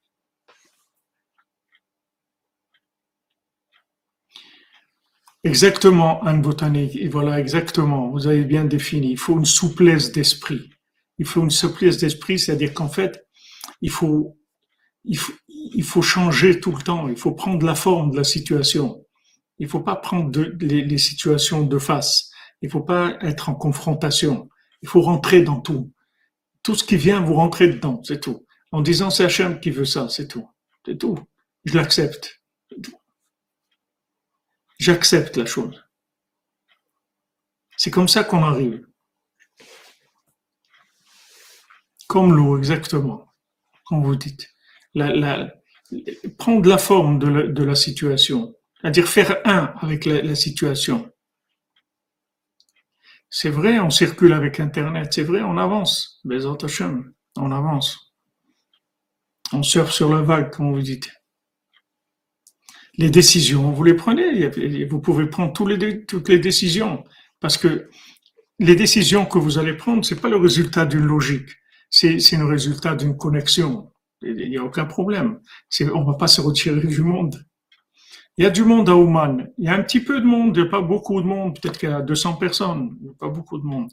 Exactement, 5.44 6.24
Anne 6.24 6.42
Botanique. 6.42 6.96
Et 6.96 7.10
voilà, 7.10 7.40
exactement. 7.40 8.10
Vous 8.10 8.28
avez 8.28 8.46
bien 8.46 8.64
défini. 8.64 9.12
Il 9.12 9.18
faut 9.18 9.38
une 9.38 9.46
souplesse 9.46 10.12
d'esprit. 10.12 10.70
Il 11.20 11.26
faut 11.26 11.42
une 11.42 11.52
souplesse 11.52 11.98
d'esprit, 11.98 12.40
c'est-à-dire 12.40 12.74
qu'en 12.74 12.88
fait, 12.88 13.26
il 13.82 13.90
faut, 13.90 14.38
il 15.04 15.18
faut, 15.18 15.34
il 15.48 15.84
faut 15.84 16.02
changer 16.02 16.60
tout 16.60 16.72
le 16.72 16.82
temps. 16.82 17.10
Il 17.10 17.18
faut 17.18 17.34
prendre 17.34 17.66
la 17.66 17.76
forme 17.76 18.12
de 18.12 18.18
la 18.18 18.24
situation. 18.24 19.06
Il 19.60 19.68
faut 19.68 19.82
pas 19.82 19.96
prendre 19.96 20.42
les, 20.62 20.82
les 20.82 20.98
situations 20.98 21.64
de 21.64 21.78
face. 21.78 22.32
Il 22.62 22.70
faut 22.70 22.82
pas 22.82 23.18
être 23.22 23.50
en 23.50 23.56
confrontation. 23.56 24.50
Il 24.82 24.88
faut 24.88 25.02
rentrer 25.02 25.42
dans 25.42 25.60
tout. 25.60 25.92
Tout 26.64 26.76
ce 26.76 26.86
qui 26.86 26.96
vient, 26.96 27.22
vous 27.22 27.34
rentrez 27.34 27.68
dedans, 27.68 28.02
c'est 28.04 28.22
tout. 28.22 28.46
En 28.72 28.82
disant 28.82 29.10
c'est 29.10 29.26
Hachem 29.26 29.60
qui 29.60 29.70
veut 29.70 29.86
ça, 29.86 30.08
c'est 30.10 30.28
tout. 30.30 30.48
C'est 30.86 30.98
tout. 30.98 31.20
Je 31.66 31.76
l'accepte. 31.76 32.42
J'accepte 34.84 35.38
la 35.38 35.46
chose. 35.46 35.82
C'est 37.78 37.90
comme 37.90 38.10
ça 38.10 38.26
qu'on 38.26 38.44
arrive. 38.44 38.86
Comme 42.10 42.36
l'eau, 42.36 42.58
exactement. 42.58 43.34
Comme 43.86 44.04
vous 44.04 44.18
dites. 44.18 44.54
Prendre 46.38 46.68
la 46.68 46.78
forme 46.78 47.18
de 47.18 47.64
la, 47.64 47.76
situation. 47.76 48.54
C'est-à-dire 48.82 49.08
faire 49.08 49.38
un 49.46 49.74
avec 49.80 50.04
la, 50.04 50.36
situation. 50.36 51.10
C'est 53.30 53.52
vrai, 53.52 53.80
on 53.80 53.90
circule 53.90 54.34
avec 54.34 54.60
Internet. 54.60 55.14
C'est 55.14 55.24
vrai, 55.24 55.44
on 55.44 55.58
avance. 55.58 56.22
on 56.26 57.52
avance. 57.54 58.14
On 59.54 59.64
surfe 59.64 59.94
sur 59.94 60.14
la 60.14 60.24
vague, 60.24 60.52
comme 60.52 60.74
vous 60.74 60.82
dites. 60.82 61.10
Les 62.98 63.10
décisions, 63.10 63.72
vous 63.72 63.84
les 63.84 63.96
prenez. 63.96 64.48
Vous 64.86 65.00
pouvez 65.00 65.26
prendre 65.26 65.54
toutes 65.54 66.30
les 66.30 66.40
décisions. 66.40 67.04
Parce 67.40 67.58
que 67.58 67.90
les 68.60 68.76
décisions 68.76 69.26
que 69.26 69.40
vous 69.40 69.58
allez 69.58 69.74
prendre, 69.74 70.06
c'est 70.06 70.22
pas 70.22 70.30
le 70.30 70.38
résultat 70.38 70.86
d'une 70.86 71.06
logique. 71.06 71.50
C'est 71.90 72.38
le 72.38 72.46
résultat 72.46 72.96
d'une 72.96 73.18
connexion. 73.18 73.92
Il 74.22 74.50
n'y 74.50 74.58
a 74.58 74.64
aucun 74.64 74.86
problème. 74.86 75.40
On 75.94 76.04
va 76.04 76.14
pas 76.14 76.28
se 76.28 76.40
retirer 76.42 76.86
du 76.86 77.02
monde. 77.02 77.44
Il 78.38 78.44
y 78.44 78.48
a 78.48 78.50
du 78.50 78.64
monde 78.64 78.90
à 78.90 78.96
Ouman. 78.96 79.48
Il 79.58 79.66
y 79.66 79.68
a 79.68 79.76
un 79.76 79.84
petit 79.84 80.00
peu 80.00 80.20
de 80.20 80.26
monde, 80.26 80.56
il 80.56 80.64
n'y 80.64 80.68
a 80.68 80.72
pas 80.72 80.82
beaucoup 80.82 81.22
de 81.22 81.28
monde. 81.28 81.60
Peut-être 81.60 81.78
qu'il 81.78 81.90
y 81.90 81.94
a 81.94 82.02
200 82.02 82.36
personnes, 82.38 82.96
il 83.00 83.04
n'y 83.04 83.10
a 83.10 83.14
pas 83.20 83.30
beaucoup 83.30 83.60
de 83.60 83.64
monde. 83.64 83.92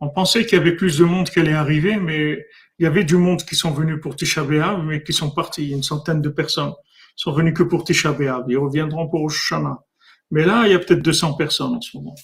On 0.00 0.08
pensait 0.08 0.44
qu'il 0.44 0.58
y 0.58 0.60
avait 0.60 0.74
plus 0.74 0.98
de 0.98 1.04
monde 1.04 1.28
qui 1.28 1.38
allait 1.38 1.52
arriver, 1.52 1.96
mais 1.96 2.44
il 2.78 2.84
y 2.84 2.86
avait 2.86 3.04
du 3.04 3.16
monde 3.16 3.44
qui 3.44 3.54
sont 3.54 3.70
venus 3.70 4.00
pour 4.00 4.16
Tisha 4.16 4.44
mais 4.82 5.02
qui 5.02 5.12
sont 5.12 5.30
partis. 5.30 5.70
Une 5.70 5.82
centaine 5.82 6.22
de 6.22 6.30
personnes 6.30 6.72
sont 7.20 7.32
venus 7.32 7.52
que 7.52 7.62
pour 7.62 7.84
Tisha 7.84 8.12
B'Av. 8.12 8.46
Ils 8.48 8.56
reviendront 8.56 9.06
pour 9.06 9.30
Shana. 9.30 9.84
Mais 10.30 10.46
là, 10.46 10.62
il 10.64 10.72
y 10.72 10.74
a 10.74 10.78
peut-être 10.78 11.02
200 11.02 11.34
personnes 11.34 11.74
en 11.74 11.80
ce 11.80 11.94
moment. 11.98 12.14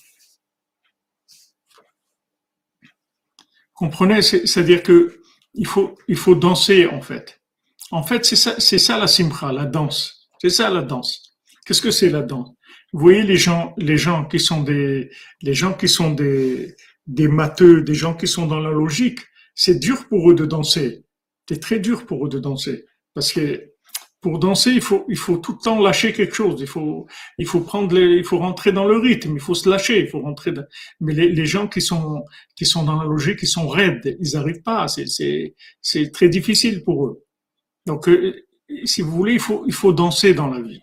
Comprenez, 3.74 4.22
c'est-à-dire 4.22 4.82
que 4.82 5.20
il 5.52 5.66
faut, 5.66 5.98
il 6.08 6.16
faut 6.16 6.34
danser 6.34 6.86
en 6.86 7.02
fait. 7.02 7.42
En 7.90 8.02
fait, 8.02 8.24
c'est 8.24 8.36
ça, 8.36 8.58
ça 8.58 8.98
la 8.98 9.06
simcha, 9.06 9.52
la 9.52 9.66
danse. 9.66 10.30
C'est 10.40 10.48
ça 10.48 10.70
la 10.70 10.80
danse. 10.80 11.36
Qu'est-ce 11.66 11.82
que 11.82 11.90
c'est 11.90 12.08
la 12.08 12.22
danse? 12.22 12.48
Vous 12.94 13.00
voyez 13.00 13.22
les 13.22 13.36
gens, 13.36 13.74
les 13.76 13.98
gens 13.98 14.24
qui 14.24 14.40
sont 14.40 14.62
des, 14.62 15.10
les 15.42 15.52
gens 15.52 15.74
qui 15.74 15.88
sont 15.88 16.12
des, 16.12 16.74
des 17.06 17.28
matheux, 17.28 17.82
des 17.82 17.94
gens 17.94 18.14
qui 18.14 18.26
sont 18.26 18.46
dans 18.46 18.60
la 18.60 18.70
logique. 18.70 19.20
C'est 19.54 19.78
dur 19.78 20.08
pour 20.08 20.30
eux 20.30 20.34
de 20.34 20.46
danser. 20.46 21.04
C'est 21.46 21.60
très 21.60 21.80
dur 21.80 22.06
pour 22.06 22.24
eux 22.24 22.30
de 22.30 22.38
danser 22.38 22.86
parce 23.12 23.32
que 23.32 23.75
pour 24.26 24.40
danser, 24.40 24.72
il 24.72 24.80
faut, 24.80 25.04
il 25.08 25.16
faut 25.16 25.36
tout 25.36 25.52
le 25.52 25.62
temps 25.62 25.80
lâcher 25.80 26.12
quelque 26.12 26.34
chose. 26.34 26.60
Il 26.60 26.66
faut, 26.66 27.06
il 27.38 27.46
faut 27.46 27.60
prendre 27.60 27.94
les, 27.94 28.16
il 28.16 28.24
faut 28.24 28.38
rentrer 28.38 28.72
dans 28.72 28.84
le 28.84 28.96
rythme. 28.96 29.36
Il 29.36 29.40
faut 29.40 29.54
se 29.54 29.68
lâcher. 29.70 30.00
Il 30.00 30.08
faut 30.08 30.18
rentrer. 30.18 30.52
Mais 30.98 31.14
les, 31.14 31.28
les, 31.28 31.46
gens 31.46 31.68
qui 31.68 31.80
sont, 31.80 32.24
qui 32.56 32.66
sont 32.66 32.82
dans 32.82 32.96
la 33.00 33.04
logique, 33.04 33.38
qui 33.38 33.46
sont 33.46 33.68
raides, 33.68 34.16
ils 34.20 34.32
n'arrivent 34.32 34.62
pas. 34.62 34.88
C'est, 34.88 35.06
c'est, 35.06 35.54
c'est 35.80 36.10
très 36.10 36.28
difficile 36.28 36.82
pour 36.82 37.06
eux. 37.06 37.22
Donc, 37.86 38.08
euh, 38.08 38.34
si 38.84 39.00
vous 39.00 39.12
voulez, 39.12 39.34
il 39.34 39.38
faut, 39.38 39.62
il 39.68 39.72
faut 39.72 39.92
danser 39.92 40.34
dans 40.34 40.48
la 40.48 40.60
vie. 40.60 40.82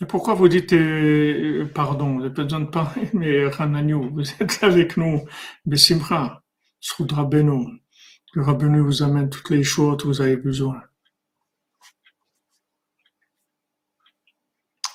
Et 0.00 0.06
pourquoi 0.06 0.34
vous 0.34 0.48
dites 0.48 0.72
euh, 0.72 1.66
pardon 1.72 2.14
Vous 2.14 2.20
n'avez 2.22 2.34
pas 2.34 2.42
besoin 2.44 2.60
de 2.60 2.70
parler, 2.70 3.08
mais 3.14 3.46
Ranagnou, 3.46 4.10
vous 4.12 4.28
êtes 4.40 4.62
avec 4.62 4.96
nous, 4.96 5.24
Bessimra, 5.66 6.42
Soudra 6.80 7.24
Beno, 7.24 7.68
que 8.32 8.40
Rabbeinu 8.40 8.80
vous 8.80 9.02
amène 9.02 9.30
toutes 9.30 9.50
les 9.50 9.62
choses 9.62 10.02
que 10.02 10.08
vous 10.08 10.20
avez 10.20 10.36
besoin. 10.36 10.82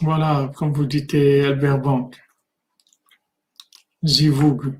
Voilà, 0.02 0.52
comme 0.56 0.74
vous 0.74 0.86
dites 0.86 1.14
Albert 1.14 1.80
Bank, 1.80 2.22
Zivoug, 4.06 4.80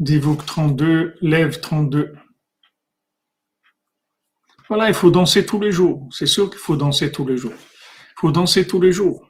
Zivoug 0.00 0.44
32, 0.44 1.16
Lève 1.20 1.60
32. 1.60 2.16
Voilà, 4.74 4.88
il 4.88 4.94
faut 4.94 5.12
danser 5.12 5.46
tous 5.46 5.60
les 5.60 5.70
jours. 5.70 6.08
C'est 6.10 6.26
sûr 6.26 6.50
qu'il 6.50 6.58
faut 6.58 6.74
danser 6.74 7.12
tous 7.12 7.24
les 7.24 7.36
jours. 7.36 7.52
Il 7.54 8.20
faut 8.20 8.32
danser 8.32 8.66
tous 8.66 8.80
les 8.80 8.90
jours. 8.90 9.24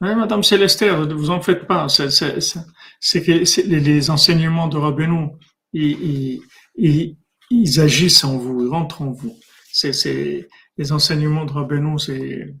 Madame 0.00 0.44
Célestère, 0.44 1.08
ne 1.08 1.12
vous 1.12 1.30
en 1.30 1.40
faites 1.42 1.66
pas. 1.66 1.88
C'est 1.88 3.24
que 3.24 3.62
les 3.66 4.10
enseignements 4.10 4.68
de 4.68 4.76
Rabbeinu, 4.76 5.30
ils, 5.72 6.40
ils, 6.76 7.80
agissent 7.80 8.22
en 8.22 8.38
vous, 8.38 8.62
ils 8.64 8.68
rentrent 8.68 9.02
en 9.02 9.10
vous. 9.10 9.36
C'est 9.72 10.48
les 10.78 10.92
enseignements 10.92 11.46
de 11.46 11.52
Rabbeinu, 11.52 11.98
c'est 11.98 12.54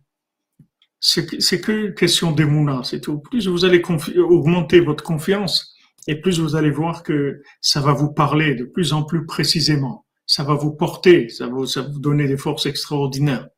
c'est 0.98 1.60
que 1.60 1.90
question 1.90 2.32
d'émouna, 2.32 2.80
c'est 2.82 3.00
tout. 3.02 3.18
Plus 3.18 3.46
vous 3.46 3.64
allez 3.64 3.82
augmenter 4.16 4.80
votre 4.80 5.04
confiance, 5.04 5.73
et 6.06 6.20
plus 6.20 6.40
vous 6.40 6.56
allez 6.56 6.70
voir 6.70 7.02
que 7.02 7.42
ça 7.60 7.80
va 7.80 7.92
vous 7.92 8.12
parler 8.12 8.54
de 8.54 8.64
plus 8.64 8.92
en 8.92 9.02
plus 9.02 9.26
précisément. 9.26 10.06
Ça 10.26 10.44
va 10.44 10.54
vous 10.54 10.72
porter, 10.72 11.28
ça 11.28 11.46
va, 11.46 11.52
vous 11.52 12.00
donner 12.00 12.26
des 12.26 12.36
forces 12.36 12.66
extraordinaires. 12.66 13.48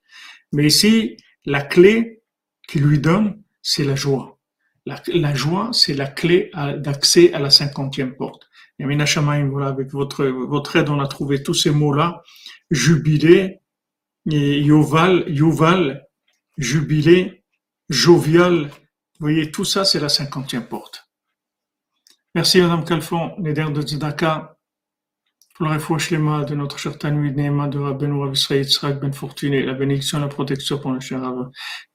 Mais 0.52 0.66
ici, 0.66 1.16
la 1.44 1.62
clé 1.62 2.22
qui 2.68 2.80
lui 2.80 2.98
donne, 2.98 3.42
c'est 3.62 3.84
la 3.84 3.94
joie. 3.94 4.38
La, 4.84 5.34
joie, 5.34 5.70
c'est 5.72 5.94
la 5.94 6.06
clé 6.06 6.50
d'accès 6.54 7.32
à 7.32 7.40
la 7.40 7.50
cinquantième 7.50 8.14
porte. 8.14 8.48
Et 8.78 8.84
voilà, 8.84 9.68
avec 9.68 9.90
votre, 9.90 10.24
votre 10.26 10.76
aide, 10.76 10.88
on 10.88 11.00
a 11.00 11.08
trouvé 11.08 11.42
tous 11.42 11.54
ces 11.54 11.70
mots-là. 11.70 12.22
Jubilé, 12.70 13.60
yoval, 14.26 15.24
yoval, 15.28 16.06
jubilé, 16.56 17.42
jovial. 17.88 18.66
Vous 19.18 19.26
voyez, 19.26 19.50
tout 19.50 19.64
ça, 19.64 19.84
c'est 19.84 20.00
la 20.00 20.08
cinquantième 20.08 20.66
porte. 20.66 21.05
Merci 22.36 22.60
Madame 22.60 22.84
Calfon, 22.84 23.34
Neder 23.38 23.70
de 23.72 23.80
Tzedaka, 23.80 24.58
pour 25.54 25.66
le 25.68 25.72
refouach 25.72 26.10
de 26.12 26.54
notre 26.54 26.78
cher 26.78 26.98
Tanouid 26.98 27.34
Neema 27.34 27.66
de 27.66 27.78
Rabbeinu 27.78 28.20
Rav 28.20 28.34
Israël 28.34 28.62
Yitzhak 28.62 29.00
Ben 29.00 29.14
Fortuné, 29.14 29.62
la 29.62 29.72
bénédiction, 29.72 30.20
la 30.20 30.28
protection 30.28 30.78
pour 30.78 30.92
le 30.92 31.00
cher 31.00 31.22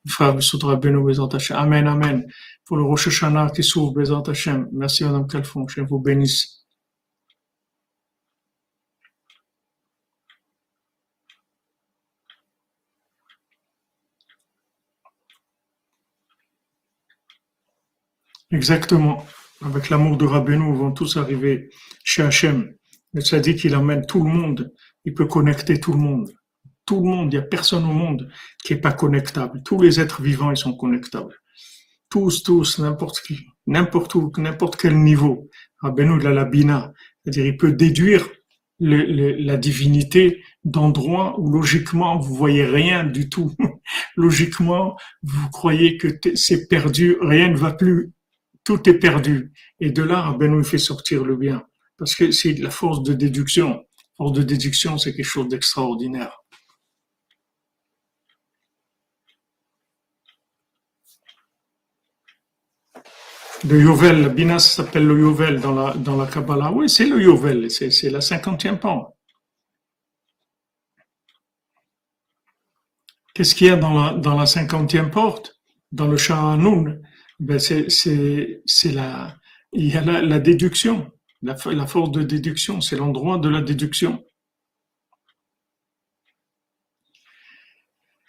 Frère 0.08 0.34
Bessoud 0.34 0.64
Bezant 0.82 1.28
Hashem. 1.28 1.56
Amen, 1.58 1.88
Amen. 1.88 2.26
Pour 2.66 2.78
le 2.78 2.84
Rosh 2.84 3.08
qui 3.54 3.64
s'ouvre 3.64 3.94
Bezant 3.94 4.24
Hashem. 4.24 4.68
Merci 4.74 5.04
Madame 5.04 5.28
Calfon, 5.28 5.68
je 5.68 5.82
vous 5.82 6.00
bénisse. 6.00 6.66
Exactement 18.50 19.24
avec 19.64 19.90
l'amour 19.90 20.18
de 20.18 20.26
Rabbeinu, 20.26 20.76
vont 20.76 20.92
tous 20.92 21.18
arriver 21.18 21.70
chez 22.04 22.24
Hachem. 22.24 22.74
Le 23.14 23.40
dit 23.40 23.56
qu'il 23.56 23.76
amène 23.76 24.06
tout 24.06 24.24
le 24.24 24.30
monde, 24.30 24.74
il 25.06 25.14
peut 25.14 25.26
connecter 25.26 25.80
tout 25.80 25.94
le 25.94 26.00
monde. 26.00 26.32
Tout 26.86 27.02
le 27.02 27.10
monde, 27.10 27.34
il 27.34 27.38
n'y 27.38 27.44
a 27.44 27.48
personne 27.48 27.84
au 27.84 27.94
monde 27.94 28.30
qui 28.64 28.74
n'est 28.74 28.82
pas 28.82 28.94
connectable. 28.94 29.62
Tous 29.64 29.82
les 29.82 30.00
êtres 30.00 30.22
vivants, 30.22 30.52
ils 30.52 30.58
sont 30.58 30.76
connectables. 30.76 31.36
Tous, 32.10 32.44
tous, 32.44 32.80
n'importe 32.80 33.22
qui, 33.22 33.40
n'importe 33.68 34.16
où, 34.16 34.32
n'importe 34.38 34.78
quel 34.78 34.98
niveau. 34.98 35.50
Rabbeinu, 35.80 36.20
il 36.20 36.28
a 36.28 36.32
la 36.32 36.46
bina. 36.46 36.94
C'est-à-dire, 37.24 37.46
il 37.46 37.58
peut 37.58 37.72
déduire 37.72 38.28
la 38.80 39.58
divinité 39.58 40.42
d'endroits 40.64 41.40
où 41.40 41.52
logiquement 41.52 42.18
vous 42.18 42.34
voyez 42.34 42.66
rien 42.66 43.04
du 43.04 43.30
tout. 43.30 43.54
logiquement, 44.16 44.98
vous 45.22 45.50
croyez 45.50 45.98
que 45.98 46.08
c'est 46.36 46.68
perdu, 46.68 47.18
rien 47.22 47.50
ne 47.50 47.58
va 47.58 47.74
plus 47.74 48.12
tout 48.64 48.90
est 48.90 49.00
perdu. 49.00 49.54
Et 49.80 49.92
de 49.92 50.04
là, 50.04 50.36
ben 50.40 50.64
fait 50.64 50.78
sortir 50.78 51.24
le 51.24 51.36
bien. 51.36 51.66
Parce 51.98 52.16
que 52.16 52.32
c'est 52.32 52.54
la 52.54 52.70
force 52.70 53.04
de 53.04 53.14
déduction. 53.14 53.86
Force 54.18 54.34
de 54.34 54.44
déduction, 54.44 54.98
c'est 54.98 55.14
quelque 55.16 55.26
chose 55.26 55.48
d'extraordinaire. 55.48 56.38
Le 63.64 63.80
Yovel, 63.80 64.30
Bina 64.30 64.58
s'appelle 64.58 65.06
le 65.06 65.20
Yovel 65.20 65.62
dans 65.62 65.74
la, 65.74 65.94
dans 65.94 66.18
la 66.18 66.26
Kabbalah. 66.26 66.72
Oui, 66.72 66.90
c'est 66.90 67.06
le 67.06 67.22
Yovel, 67.22 67.70
c'est 67.70 68.10
la 68.10 68.20
cinquantième 68.20 68.80
pan. 68.80 69.16
Qu'est-ce 73.36 73.54
qu'il 73.54 73.68
y 73.68 73.70
a 73.70 73.76
dans 73.76 73.94
la, 73.94 74.14
dans 74.14 74.36
la 74.36 74.48
cinquantième 74.48 75.12
porte? 75.12 75.62
Dans 75.92 76.08
le 76.08 76.18
Shahanoun 76.18 77.04
ben 77.42 77.58
c'est, 77.60 78.92
la, 78.94 79.36
il 79.74 79.88
y 79.88 79.98
a 79.98 80.02
la, 80.02 80.40
déduction, 80.40 81.12
la, 81.42 81.56
la, 81.66 81.88
force 81.88 82.12
de 82.12 82.22
déduction, 82.22 82.82
c'est 82.82 82.96
l'endroit 82.96 83.40
de 83.40 83.50
la 83.50 83.62
déduction. 83.62 84.24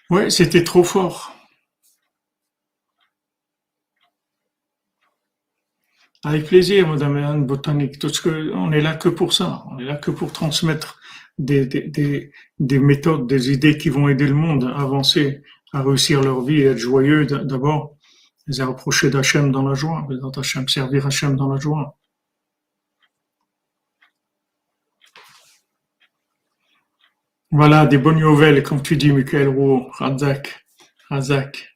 Ouais, 0.09 0.31
c'était 0.31 0.65
trop 0.65 0.83
fort. 0.83 1.35
Avec 6.25 6.47
plaisir, 6.47 6.89
Madame 6.89 7.17
Anne 7.17 7.47
Botanique. 7.47 7.99
Tout 7.99 8.09
ce 8.09 8.23
que, 8.23 8.53
on 8.55 8.73
est 8.73 8.81
là 8.81 8.95
que 8.95 9.09
pour 9.11 9.33
ça. 9.35 9.65
On 9.71 9.79
est 9.79 9.85
là 9.85 9.97
que 9.97 10.11
pour 10.11 10.33
transmettre 10.33 11.01
des, 11.39 11.67
des, 11.67 11.83
des, 11.83 12.33
des 12.59 12.79
méthodes, 12.79 13.27
des 13.27 13.51
idées 13.51 13.77
qui 13.77 13.91
vont 13.91 14.09
aider 14.09 14.27
le 14.27 14.35
monde 14.35 14.65
à 14.65 14.81
avancer 14.81 15.43
à 15.75 15.83
réussir 15.83 16.23
leur 16.23 16.43
vie 16.43 16.61
et 16.61 16.67
être 16.67 16.79
joyeux 16.79 17.27
d'abord, 17.27 17.97
les 18.53 18.61
approcher 18.61 19.09
d'Hachem 19.11 19.51
dans 19.51 19.67
la 19.67 19.75
joie, 19.75 20.07
Hachem, 20.37 20.69
servir 20.69 21.07
Hachem 21.07 21.37
dans 21.37 21.49
la 21.49 21.59
joie. 21.59 21.97
Voilà, 27.51 27.87
des 27.87 27.99
bonnes 27.99 28.21
nouvelles, 28.21 28.63
comme 28.63 28.83
tu 28.83 28.97
dis, 28.97 29.13
Michael 29.13 29.49
Roux, 29.49 29.87
Razak, 29.99 30.65
Razak. 31.09 31.69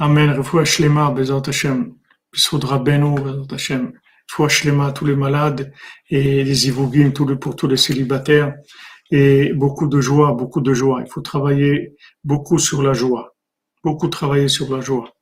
Amen, 0.00 0.30
refoua 0.30 0.64
shlema, 0.64 1.10
Bezat 1.10 1.48
Hashem, 1.48 1.94
Bissoud 2.32 2.64
Rabbeinu, 2.64 3.14
Bezat 3.16 3.52
Hashem, 3.52 3.92
refoua 4.28 4.48
shlema, 4.48 4.92
tous 4.92 5.06
les 5.06 5.16
malades, 5.16 5.72
et 6.08 6.44
les 6.44 6.68
ivogim, 6.68 7.10
pour 7.12 7.56
tous 7.56 7.66
les 7.68 7.76
célibataires, 7.76 8.54
et 9.10 9.52
beaucoup 9.54 9.88
de 9.88 10.00
joie, 10.00 10.32
beaucoup 10.32 10.60
de 10.60 10.72
joie. 10.72 11.02
Il 11.04 11.10
faut 11.10 11.20
travailler 11.20 11.96
beaucoup 12.22 12.58
sur 12.58 12.82
la 12.82 12.92
joie, 12.92 13.34
beaucoup 13.82 14.08
travailler 14.08 14.48
sur 14.48 14.74
la 14.74 14.80
joie. 14.80 15.14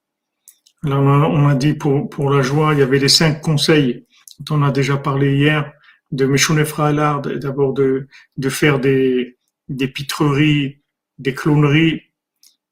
On 0.84 1.48
a 1.48 1.54
dit 1.54 1.74
pour, 1.74 2.08
pour 2.08 2.30
la 2.30 2.42
joie, 2.42 2.72
il 2.74 2.78
y 2.78 2.82
avait 2.82 2.98
les 2.98 3.08
cinq 3.08 3.40
conseils 3.40 4.06
dont 4.40 4.56
on 4.56 4.62
a 4.62 4.70
déjà 4.70 4.96
parlé 4.96 5.36
hier, 5.36 5.72
de 6.12 6.26
Meshonefra 6.26 6.88
Alard, 6.88 7.22
d'abord 7.22 7.72
de, 7.72 8.06
de 8.36 8.48
faire 8.48 8.78
des, 8.78 9.36
des 9.68 9.88
pitreries, 9.88 10.82
des 11.18 11.34
cloneries. 11.34 12.02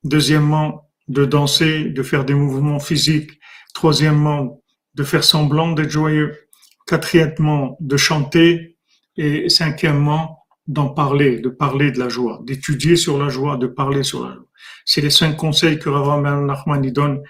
Deuxièmement, 0.05 0.91
de 1.09 1.25
danser, 1.25 1.85
de 1.85 2.03
faire 2.03 2.25
des 2.25 2.35
mouvements 2.35 2.79
physiques. 2.79 3.41
Troisièmement, 3.75 4.63
de 4.95 5.03
faire 5.03 5.25
semblant 5.25 5.73
d'être 5.73 5.91
joyeux. 5.91 6.37
Quatrièmement, 6.87 7.77
de 7.81 7.97
chanter. 7.97 8.77
Et 9.17 9.49
cinquièmement, 9.49 10.45
d'en 10.67 10.89
parler, 10.89 11.39
de 11.41 11.49
parler 11.49 11.91
de 11.91 11.99
la 11.99 12.09
joie, 12.09 12.41
d'étudier 12.45 12.97
sur 12.97 13.23
la 13.23 13.29
joie, 13.29 13.57
de 13.57 13.67
parler 13.67 14.03
sur 14.03 14.25
la 14.25 14.35
joie. 14.35 14.47
C'est 14.85 15.01
les 15.01 15.11
cinq 15.11 15.37
conseils 15.37 15.79
que 15.79 15.89
Rav 15.89 16.23
Nachman 16.23 16.83
donne 16.91 17.23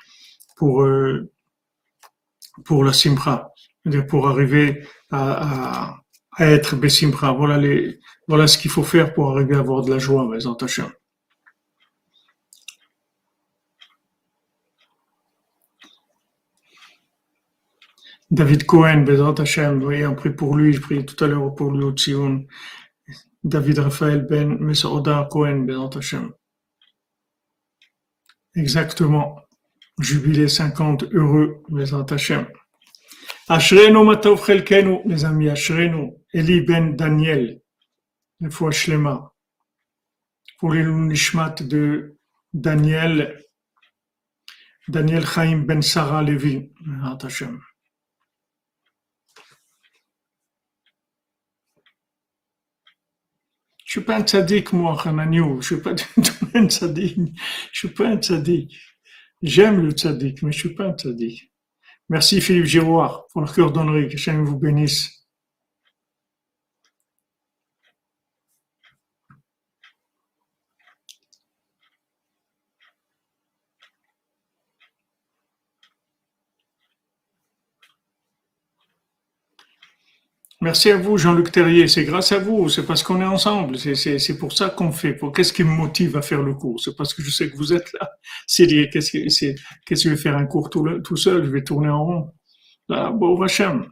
pour, 0.57 0.83
euh, 0.83 1.31
pour 2.65 2.85
la 2.85 2.93
simcha, 2.93 3.53
pour 4.09 4.29
arriver 4.29 4.87
à, 5.11 5.97
être 6.39 6.77
besimcha. 6.77 7.33
Voilà 7.33 8.47
ce 8.47 8.59
qu'il 8.59 8.71
faut 8.71 8.83
faire 8.83 9.15
pour 9.15 9.31
arriver 9.31 9.55
à 9.57 9.61
avoir 9.61 9.83
de 9.83 9.91
la 9.93 9.99
joie, 9.99 10.27
mes 10.29 10.47
Hashem. 10.61 10.91
David 18.31 18.67
Cohen, 18.67 19.05
Bezrat 19.05 19.41
Hashem, 19.41 19.79
vous 19.79 19.85
voyez, 19.85 20.07
on 20.07 20.17
prie 20.17 20.31
pour 20.31 20.57
lui, 20.57 20.73
je 20.73 20.81
prie 20.81 21.07
tout 21.07 21.23
à 21.23 21.29
l'heure 21.29 21.55
pour 21.55 21.71
lui 21.71 21.85
au. 21.85 22.47
David 23.45 23.79
Raphaël 23.79 24.27
Ben 24.29 24.59
Mesauda 24.59 25.29
Cohen, 25.31 25.59
Bezrat 25.67 25.99
Hashem. 25.99 26.33
Exactement. 28.57 29.37
Jubilé 30.01 30.49
50, 30.49 31.05
heureux, 31.13 31.63
Bezrat 31.69 32.07
Hashem. 32.11 32.47
Ashrenu 33.49 34.05
Matov 34.05 34.45
Chelkenu, 34.45 35.01
mes 35.05 35.25
amis, 35.25 35.49
Ashrenu, 35.49 36.15
Eli 36.33 36.63
Ben 36.63 36.97
Daniel, 36.97 37.61
le 38.41 38.51
fois 38.51 38.71
Shlema. 38.71 39.33
Pour 40.59 40.73
les 40.73 40.83
de 41.63 42.17
Daniel, 42.53 43.39
Daniel 44.89 45.27
Chaim 45.27 45.59
Ben 45.59 45.83
Sarah 45.83 46.23
Levi, 46.23 46.73
Hashem. 47.23 47.61
Je 53.95 54.01
suis 54.01 54.07
pas 54.07 54.17
un 54.17 54.25
tzaddik, 54.25 54.73
moi, 54.73 55.01
Hananiou. 55.05 55.59
Je 55.61 55.67
suis 55.67 55.77
pas 55.77 55.95
un 56.55 56.69
tzaddik. 56.69 57.17
Je 57.71 57.79
suis 57.79 57.89
pas 57.91 58.09
un 58.09 58.17
tzaddik. 58.17 58.77
J'aime 59.41 59.87
le 59.87 59.93
tzaddik, 59.93 60.43
mais 60.43 60.51
je 60.51 60.59
suis 60.59 60.75
pas 60.75 60.87
un 60.87 60.95
tzaddik. 60.95 61.53
Merci 62.09 62.41
Philippe 62.41 62.65
Giroir 62.65 63.29
pour 63.33 63.43
le 63.43 63.47
cœur 63.47 63.71
d'Henri. 63.71 64.09
Que 64.09 64.15
Hachem 64.15 64.45
vous 64.45 64.59
bénisse. 64.59 65.24
Merci 80.65 80.91
à 80.91 80.97
vous, 80.97 81.19
Jean-Luc 81.19 81.53
Terrier. 81.53 81.89
C'est 81.89 82.05
grâce 82.05 82.33
à 82.33 82.39
vous. 82.39 82.71
C'est 82.71 82.87
parce 82.87 83.03
qu'on 83.03 83.21
est 83.21 83.27
ensemble. 83.27 83.77
C'est 83.77 84.39
pour 84.39 84.53
ça 84.55 84.71
qu'on 84.71 84.93
fait. 84.93 85.15
Qu'est-ce 85.35 85.53
qui 85.53 85.63
me 85.63 85.69
motive 85.69 86.17
à 86.17 86.23
faire 86.23 86.43
le 86.43 86.55
cours? 86.55 86.81
C'est 86.81 86.97
parce 86.97 87.13
que 87.13 87.23
je 87.23 87.31
sais 87.31 87.51
que 87.51 87.57
vous 87.59 87.75
êtes 87.75 87.93
là. 87.93 88.11
C'est 88.47 88.67
qu'est-ce 88.91 89.13
que 89.13 89.55
que 89.85 89.95
je 89.95 90.09
vais 90.09 90.17
faire 90.17 90.39
un 90.39 90.47
cours 90.47 90.71
tout, 90.71 90.89
tout, 91.01 91.17
seul? 91.19 91.45
Je 91.45 91.51
vais 91.51 91.63
tourner 91.63 91.91
en 91.91 92.03
rond. 92.07 92.33
Là, 92.89 93.11
bon, 93.11 93.43
Hachem. 93.43 93.91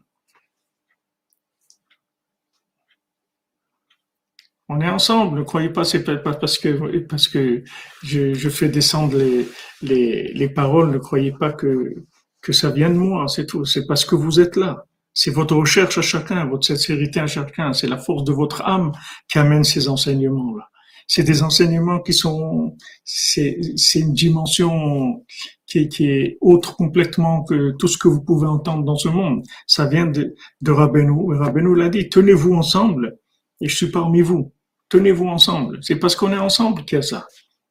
On 4.70 4.80
est 4.80 4.88
ensemble. 4.88 5.40
Ne 5.40 5.44
croyez 5.44 5.68
pas, 5.68 5.84
c'est 5.84 6.02
pas 6.04 6.16
parce 6.32 6.58
que 6.58 6.98
parce 7.00 7.28
que 7.28 7.64
je, 8.02 8.32
je 8.32 8.48
fais 8.48 8.70
descendre 8.70 9.18
les, 9.18 9.46
les, 9.82 10.32
les 10.32 10.48
paroles. 10.48 10.90
Ne 10.90 10.98
croyez 10.98 11.32
pas 11.32 11.52
que 11.52 11.94
que 12.40 12.52
ça 12.54 12.70
vient 12.70 12.88
de 12.88 12.94
moi. 12.96 13.28
C'est 13.28 13.44
tout. 13.46 13.66
C'est 13.66 13.86
parce 13.86 14.06
que 14.06 14.14
vous 14.14 14.40
êtes 14.40 14.56
là. 14.56 14.86
C'est 15.14 15.30
votre 15.30 15.54
recherche 15.56 15.98
à 15.98 16.02
chacun, 16.02 16.46
votre 16.46 16.66
sincérité 16.66 17.20
à 17.20 17.26
chacun, 17.26 17.72
c'est 17.72 17.86
la 17.86 17.98
force 17.98 18.24
de 18.24 18.32
votre 18.32 18.62
âme 18.62 18.92
qui 19.28 19.38
amène 19.38 19.64
ces 19.64 19.88
enseignements-là. 19.88 20.68
C'est 21.06 21.24
des 21.24 21.42
enseignements 21.42 22.00
qui 22.00 22.14
sont, 22.14 22.76
c'est 23.04 23.58
une 23.94 24.14
dimension 24.14 25.24
qui, 25.66 25.88
qui, 25.88 26.06
est 26.06 26.38
autre 26.40 26.76
complètement 26.76 27.44
que 27.44 27.72
tout 27.72 27.88
ce 27.88 27.98
que 27.98 28.08
vous 28.08 28.22
pouvez 28.22 28.46
entendre 28.46 28.84
dans 28.84 28.96
ce 28.96 29.08
monde. 29.08 29.42
Ça 29.66 29.86
vient 29.86 30.06
de, 30.06 30.34
de 30.62 30.70
Rabbeinu. 30.70 31.36
Rabbeinu 31.36 31.76
l'a 31.76 31.90
dit, 31.90 32.08
tenez-vous 32.08 32.54
ensemble 32.54 33.18
et 33.60 33.68
je 33.68 33.76
suis 33.76 33.90
parmi 33.90 34.22
vous. 34.22 34.52
Tenez-vous 34.88 35.26
ensemble. 35.26 35.78
C'est 35.82 35.96
parce 35.96 36.16
qu'on 36.16 36.32
est 36.32 36.38
ensemble 36.38 36.84
qu'il 36.84 36.96
y 36.96 36.98
a 37.00 37.02
ça. 37.02 37.26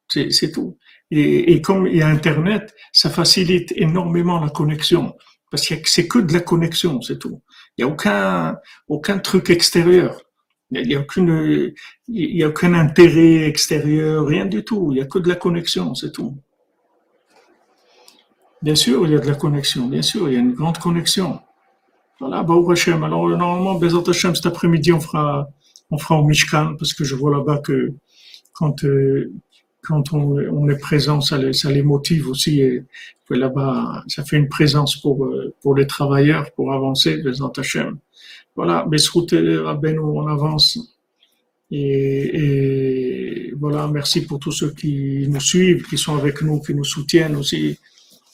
C'est 0.08 0.52
tout. 0.52 0.78
Et, 1.10 1.54
et 1.54 1.62
comme 1.62 1.88
il 1.88 1.98
y 1.98 2.02
a 2.02 2.08
Internet, 2.08 2.74
ça 2.92 3.10
facilite 3.10 3.74
énormément 3.76 4.40
la 4.40 4.50
connexion 4.50 5.16
parce 5.52 5.68
que 5.68 5.76
c'est 5.90 6.08
que 6.08 6.20
de 6.20 6.34
la 6.34 6.40
connexion, 6.40 7.02
c'est 7.02 7.20
tout. 7.20 7.42
Il 7.78 7.84
n'y 7.84 7.92
a 7.92 7.94
aucun, 7.94 8.58
aucun 8.88 9.20
truc 9.20 9.50
extérieur. 9.50 10.22
Il 10.72 10.88
n'y 10.88 10.96
a, 10.96 11.06
y 12.08 12.44
a 12.44 12.48
aucun 12.48 12.74
intérêt 12.74 13.44
extérieur, 13.44 14.26
rien 14.26 14.46
du 14.46 14.64
tout. 14.64 14.92
Il 14.92 14.96
n'y 14.96 15.02
a 15.02 15.06
que 15.06 15.20
de 15.20 15.28
la 15.28 15.36
connexion, 15.36 15.94
c'est 15.94 16.14
tout. 16.14 16.38
Bien 18.62 18.76
sûr, 18.76 19.06
il 19.06 19.12
y 19.12 19.16
a 19.16 19.20
de 19.20 19.28
la 19.28 19.36
connexion, 19.36 19.88
bien 19.88 20.02
sûr, 20.02 20.30
il 20.30 20.34
y 20.34 20.38
a 20.38 20.40
une 20.40 20.54
grande 20.54 20.78
connexion. 20.78 21.42
Voilà, 22.22 22.44
bah, 22.44 22.54
Hashem. 22.70 23.04
Alors, 23.04 23.28
normalement, 23.28 23.76
Bezat 23.76 24.04
Hashem, 24.08 24.36
cet 24.36 24.46
après-midi, 24.46 24.94
on 24.94 25.02
fera, 25.02 25.50
on 25.90 25.98
fera 25.98 26.20
au 26.20 26.24
Mishkan, 26.24 26.76
parce 26.78 26.94
que 26.94 27.04
je 27.04 27.16
vois 27.16 27.32
là-bas 27.32 27.58
que 27.58 27.94
quand, 28.54 28.86
euh, 28.86 29.34
quand 29.82 30.14
on, 30.14 30.70
est 30.70 30.80
présent, 30.80 31.22
ça 31.22 31.38
les, 31.38 31.54
ça 31.54 31.72
les 31.72 31.82
motive 31.82 32.30
aussi. 32.30 32.62
Et 32.62 32.84
là-bas, 33.30 34.04
ça 34.08 34.24
fait 34.24 34.38
une 34.38 34.50
présence 34.50 34.98
pour, 34.98 35.26
euh, 35.26 35.54
pour 35.62 35.76
les 35.76 35.88
travailleurs, 35.88 36.52
pour 36.52 36.74
avancer, 36.74 37.18
les 37.18 37.42
Hachem. 37.42 37.98
Voilà, 38.56 38.86
on 38.88 40.28
avance. 40.28 40.78
Et, 41.72 42.42
et, 42.44 43.54
voilà, 43.58 43.88
merci 43.88 44.26
pour 44.26 44.40
tous 44.40 44.52
ceux 44.52 44.72
qui 44.72 45.26
nous 45.30 45.40
suivent, 45.40 45.88
qui 45.88 45.98
sont 45.98 46.18
avec 46.18 46.42
nous, 46.42 46.60
qui 46.60 46.74
nous 46.76 46.84
soutiennent 46.84 47.38
aussi, 47.38 47.80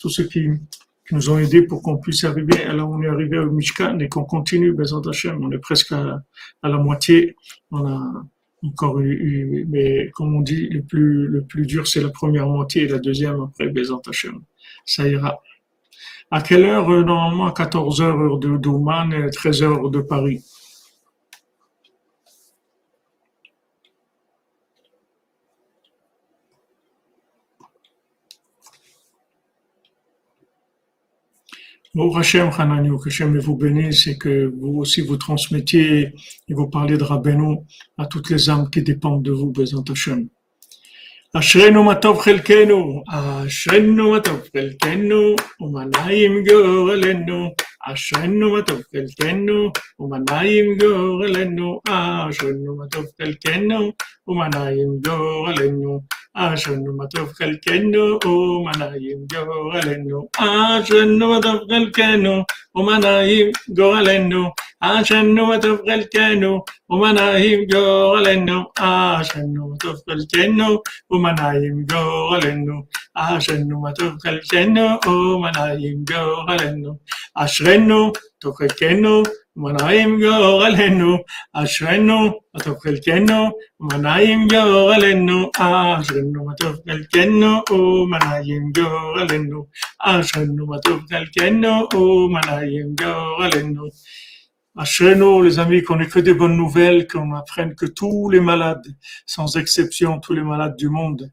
tous 0.02 0.10
ceux 0.10 0.24
qui, 0.24 0.50
qui 1.08 1.16
nous 1.16 1.30
ont 1.30 1.38
aidés 1.38 1.62
pour 1.62 1.84
qu'on 1.84 1.98
puisse 1.98 2.24
arriver. 2.24 2.64
Alors, 2.64 2.90
on 2.90 3.02
est 3.04 3.08
arrivé 3.08 3.38
au 3.38 3.52
Mishkan 3.52 4.00
et 4.00 4.10
qu'on 4.10 4.26
continue, 4.26 4.74
Bezant 4.74 5.02
Hachem. 5.02 5.44
On 5.44 5.52
est 5.52 5.60
presque 5.60 5.92
à, 5.92 6.24
à 6.64 6.70
la 6.70 6.78
moitié. 6.78 7.36
On 7.72 7.86
a, 7.86 8.26
encore 8.64 9.00
eu, 9.00 9.66
mais 9.70 10.10
comme 10.12 10.36
on 10.36 10.42
dit, 10.42 10.68
le 10.70 10.82
plus, 10.82 11.28
le 11.28 11.44
plus 11.44 11.66
dur, 11.66 11.88
c'est 11.88 12.02
la 12.02 12.10
première 12.10 12.48
moitié 12.48 12.84
et 12.84 12.88
la 12.88 13.00
deuxième 13.00 13.42
après 13.42 13.70
Bézant 13.70 14.02
Hachem. 14.08 14.40
Ça 14.86 15.08
ira. 15.08 15.42
À 16.32 16.42
quelle 16.42 16.66
heure, 16.66 16.92
euh, 16.92 17.04
normalement, 17.04 17.48
à 17.48 17.54
14 17.54 18.02
heures, 18.02 18.20
heure 18.20 18.38
de 18.38 18.58
Douman 18.58 19.14
et 19.14 19.30
13 19.30 19.64
heures 19.64 19.90
de 19.90 20.02
Paris? 20.02 20.44
Bon, 31.97 32.15
Hachem, 32.17 32.49
que 32.51 33.09
Hachem 33.09 33.39
vous 33.39 33.57
bénisse 33.57 34.07
et 34.07 34.17
que 34.17 34.51
vous 34.59 34.79
aussi 34.79 35.03
vous 35.03 35.19
transmettiez 35.19 36.15
et 36.49 36.55
vous 36.55 36.69
parlez 36.69 36.97
de 36.97 37.05
Rabbeinu 37.05 37.59
à 37.99 38.07
toutes 38.07 38.31
les 38.31 38.49
âmes 38.49 38.71
qui 38.71 38.83
dépendent 38.83 39.23
de 39.23 39.33
vous, 39.33 39.53
Bézant 39.53 39.85
Hachem. 39.91 40.29
אשרינו 41.35 41.85
מה 41.85 41.95
טוב 41.95 42.19
חלקנו, 42.19 43.03
אשרינו 43.09 44.11
מה 44.11 44.21
טוב 44.21 44.41
חלקנו, 44.57 45.37
ומנעים 45.61 46.45
גורלנו, 46.45 47.51
אשרנו 47.87 48.53
מה 48.53 48.63
טוב 48.63 48.81
חלקנו, 48.93 49.73
ומנעים 49.99 50.79
גורלנו. 50.79 51.81
אשרנו 51.89 52.77
מה 52.77 52.87
טוב 52.91 53.05
חלקנו, 53.23 53.93
ومنايم 54.28 55.02
جوغل 55.06 55.62
النو 55.62 56.04
عشان 56.36 56.84
ما 56.98 57.06
تفخل 57.14 57.52
كنو 57.66 58.20
ومنايم 58.26 59.20
جوغل 59.32 59.88
النو 59.96 60.30
عشان 60.40 61.20
ما 61.20 61.40
تفخل 61.40 61.92
كنو 61.98 62.44
ومنايم 62.76 63.52
جوغل 63.78 64.10
النو 64.10 64.52
عشان 64.82 65.36
ما 65.50 65.58
تفخل 65.58 66.04
كنو 66.14 66.66
ومنايم 66.90 67.68
جوغل 67.72 68.28
النو 68.28 68.60
عشان 68.80 69.54
ما 69.70 69.78
تفخل 69.84 70.20
كنو 70.34 70.84
ومنايم 71.12 71.86
جوغل 71.92 72.46
النو 72.54 72.86
عشان 73.16 73.70
ما 73.84 73.92
تفخل 73.92 74.38
كنو 74.52 75.00
ومنايم 75.08 76.04
جوغل 76.10 76.62
النو 76.70 76.94
عشان 77.38 78.12
تفخل 78.42 78.68
كنو 78.80 79.24
ומנעים 79.57 80.21
גורלנו. 80.21 81.17
אשרנו, 81.53 82.41
מה 82.55 82.61
טוב 82.65 82.79
חלקנו, 82.79 83.51
ומנעים 83.81 84.49
גורלנו. 84.49 85.51
אשרנו, 85.57 86.45
מה 86.45 86.55
טוב 86.55 86.77
חלקנו, 86.89 87.63
ומנעים 87.71 88.73
גורלנו. 88.77 89.67
אשרנו, 90.01 90.67
מה 90.67 90.79
טוב 90.79 91.01
חלקנו, 91.11 91.89
ומנעים 91.95 92.95
גורלנו. 93.03 93.89
Ashreno, 94.75 95.43
les 95.43 95.59
amis, 95.59 95.83
qu'on 95.83 96.01
ait 96.01 96.09
que 96.09 96.19
des 96.19 96.33
bonnes 96.33 96.57
nouvelles, 96.57 97.07
qu'on 97.07 97.35
apprenne 97.35 97.75
que 97.75 97.85
tous 97.85 98.31
les 98.31 98.41
malades, 98.41 98.87
sans 99.27 99.59
exception, 99.59 100.19
tous 100.19 100.33
les 100.33 100.43
malades 100.43 100.77
du 100.77 100.89
monde, 100.89 101.31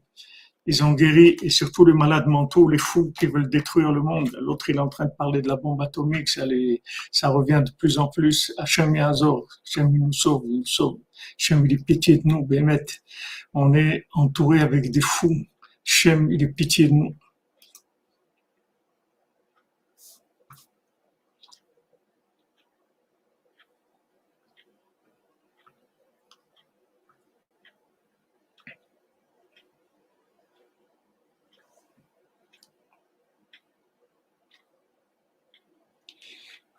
ils 0.65 0.83
ont 0.83 0.93
guéri, 0.93 1.37
et 1.41 1.49
surtout 1.49 1.85
les 1.85 1.93
malades 1.93 2.27
mentaux, 2.27 2.67
les 2.67 2.77
fous 2.77 3.11
qui 3.17 3.27
veulent 3.27 3.49
détruire 3.49 3.91
le 3.91 4.01
monde. 4.01 4.29
L'autre, 4.41 4.69
il 4.69 4.77
est 4.77 4.79
en 4.79 4.89
train 4.89 5.05
de 5.05 5.13
parler 5.17 5.41
de 5.41 5.47
la 5.47 5.55
bombe 5.55 5.81
atomique, 5.81 6.27
ça, 6.27 6.45
les, 6.45 6.81
ça 7.11 7.29
revient 7.29 7.61
de 7.65 7.71
plus 7.71 7.97
en 7.99 8.07
plus. 8.07 8.51
Hachem 8.57 8.95
Yazor, 8.95 9.45
Hachem 9.65 9.93
il 9.93 10.01
nous 10.01 10.13
sauve, 10.13 10.43
il 10.47 10.59
nous 10.59 10.65
sauve. 10.65 10.99
Hachem, 11.37 11.65
il 11.65 11.73
est 11.73 11.85
pitié 11.85 12.17
de 12.17 12.23
nous, 12.25 12.45
Bémet. 12.45 12.85
On 13.53 13.73
est 13.73 14.05
entouré 14.13 14.61
avec 14.61 14.91
des 14.91 15.01
fous. 15.01 15.45
Hachem, 15.85 16.31
il 16.31 16.43
est 16.43 16.47
pitié 16.47 16.87
de 16.87 16.93
nous. 16.93 17.15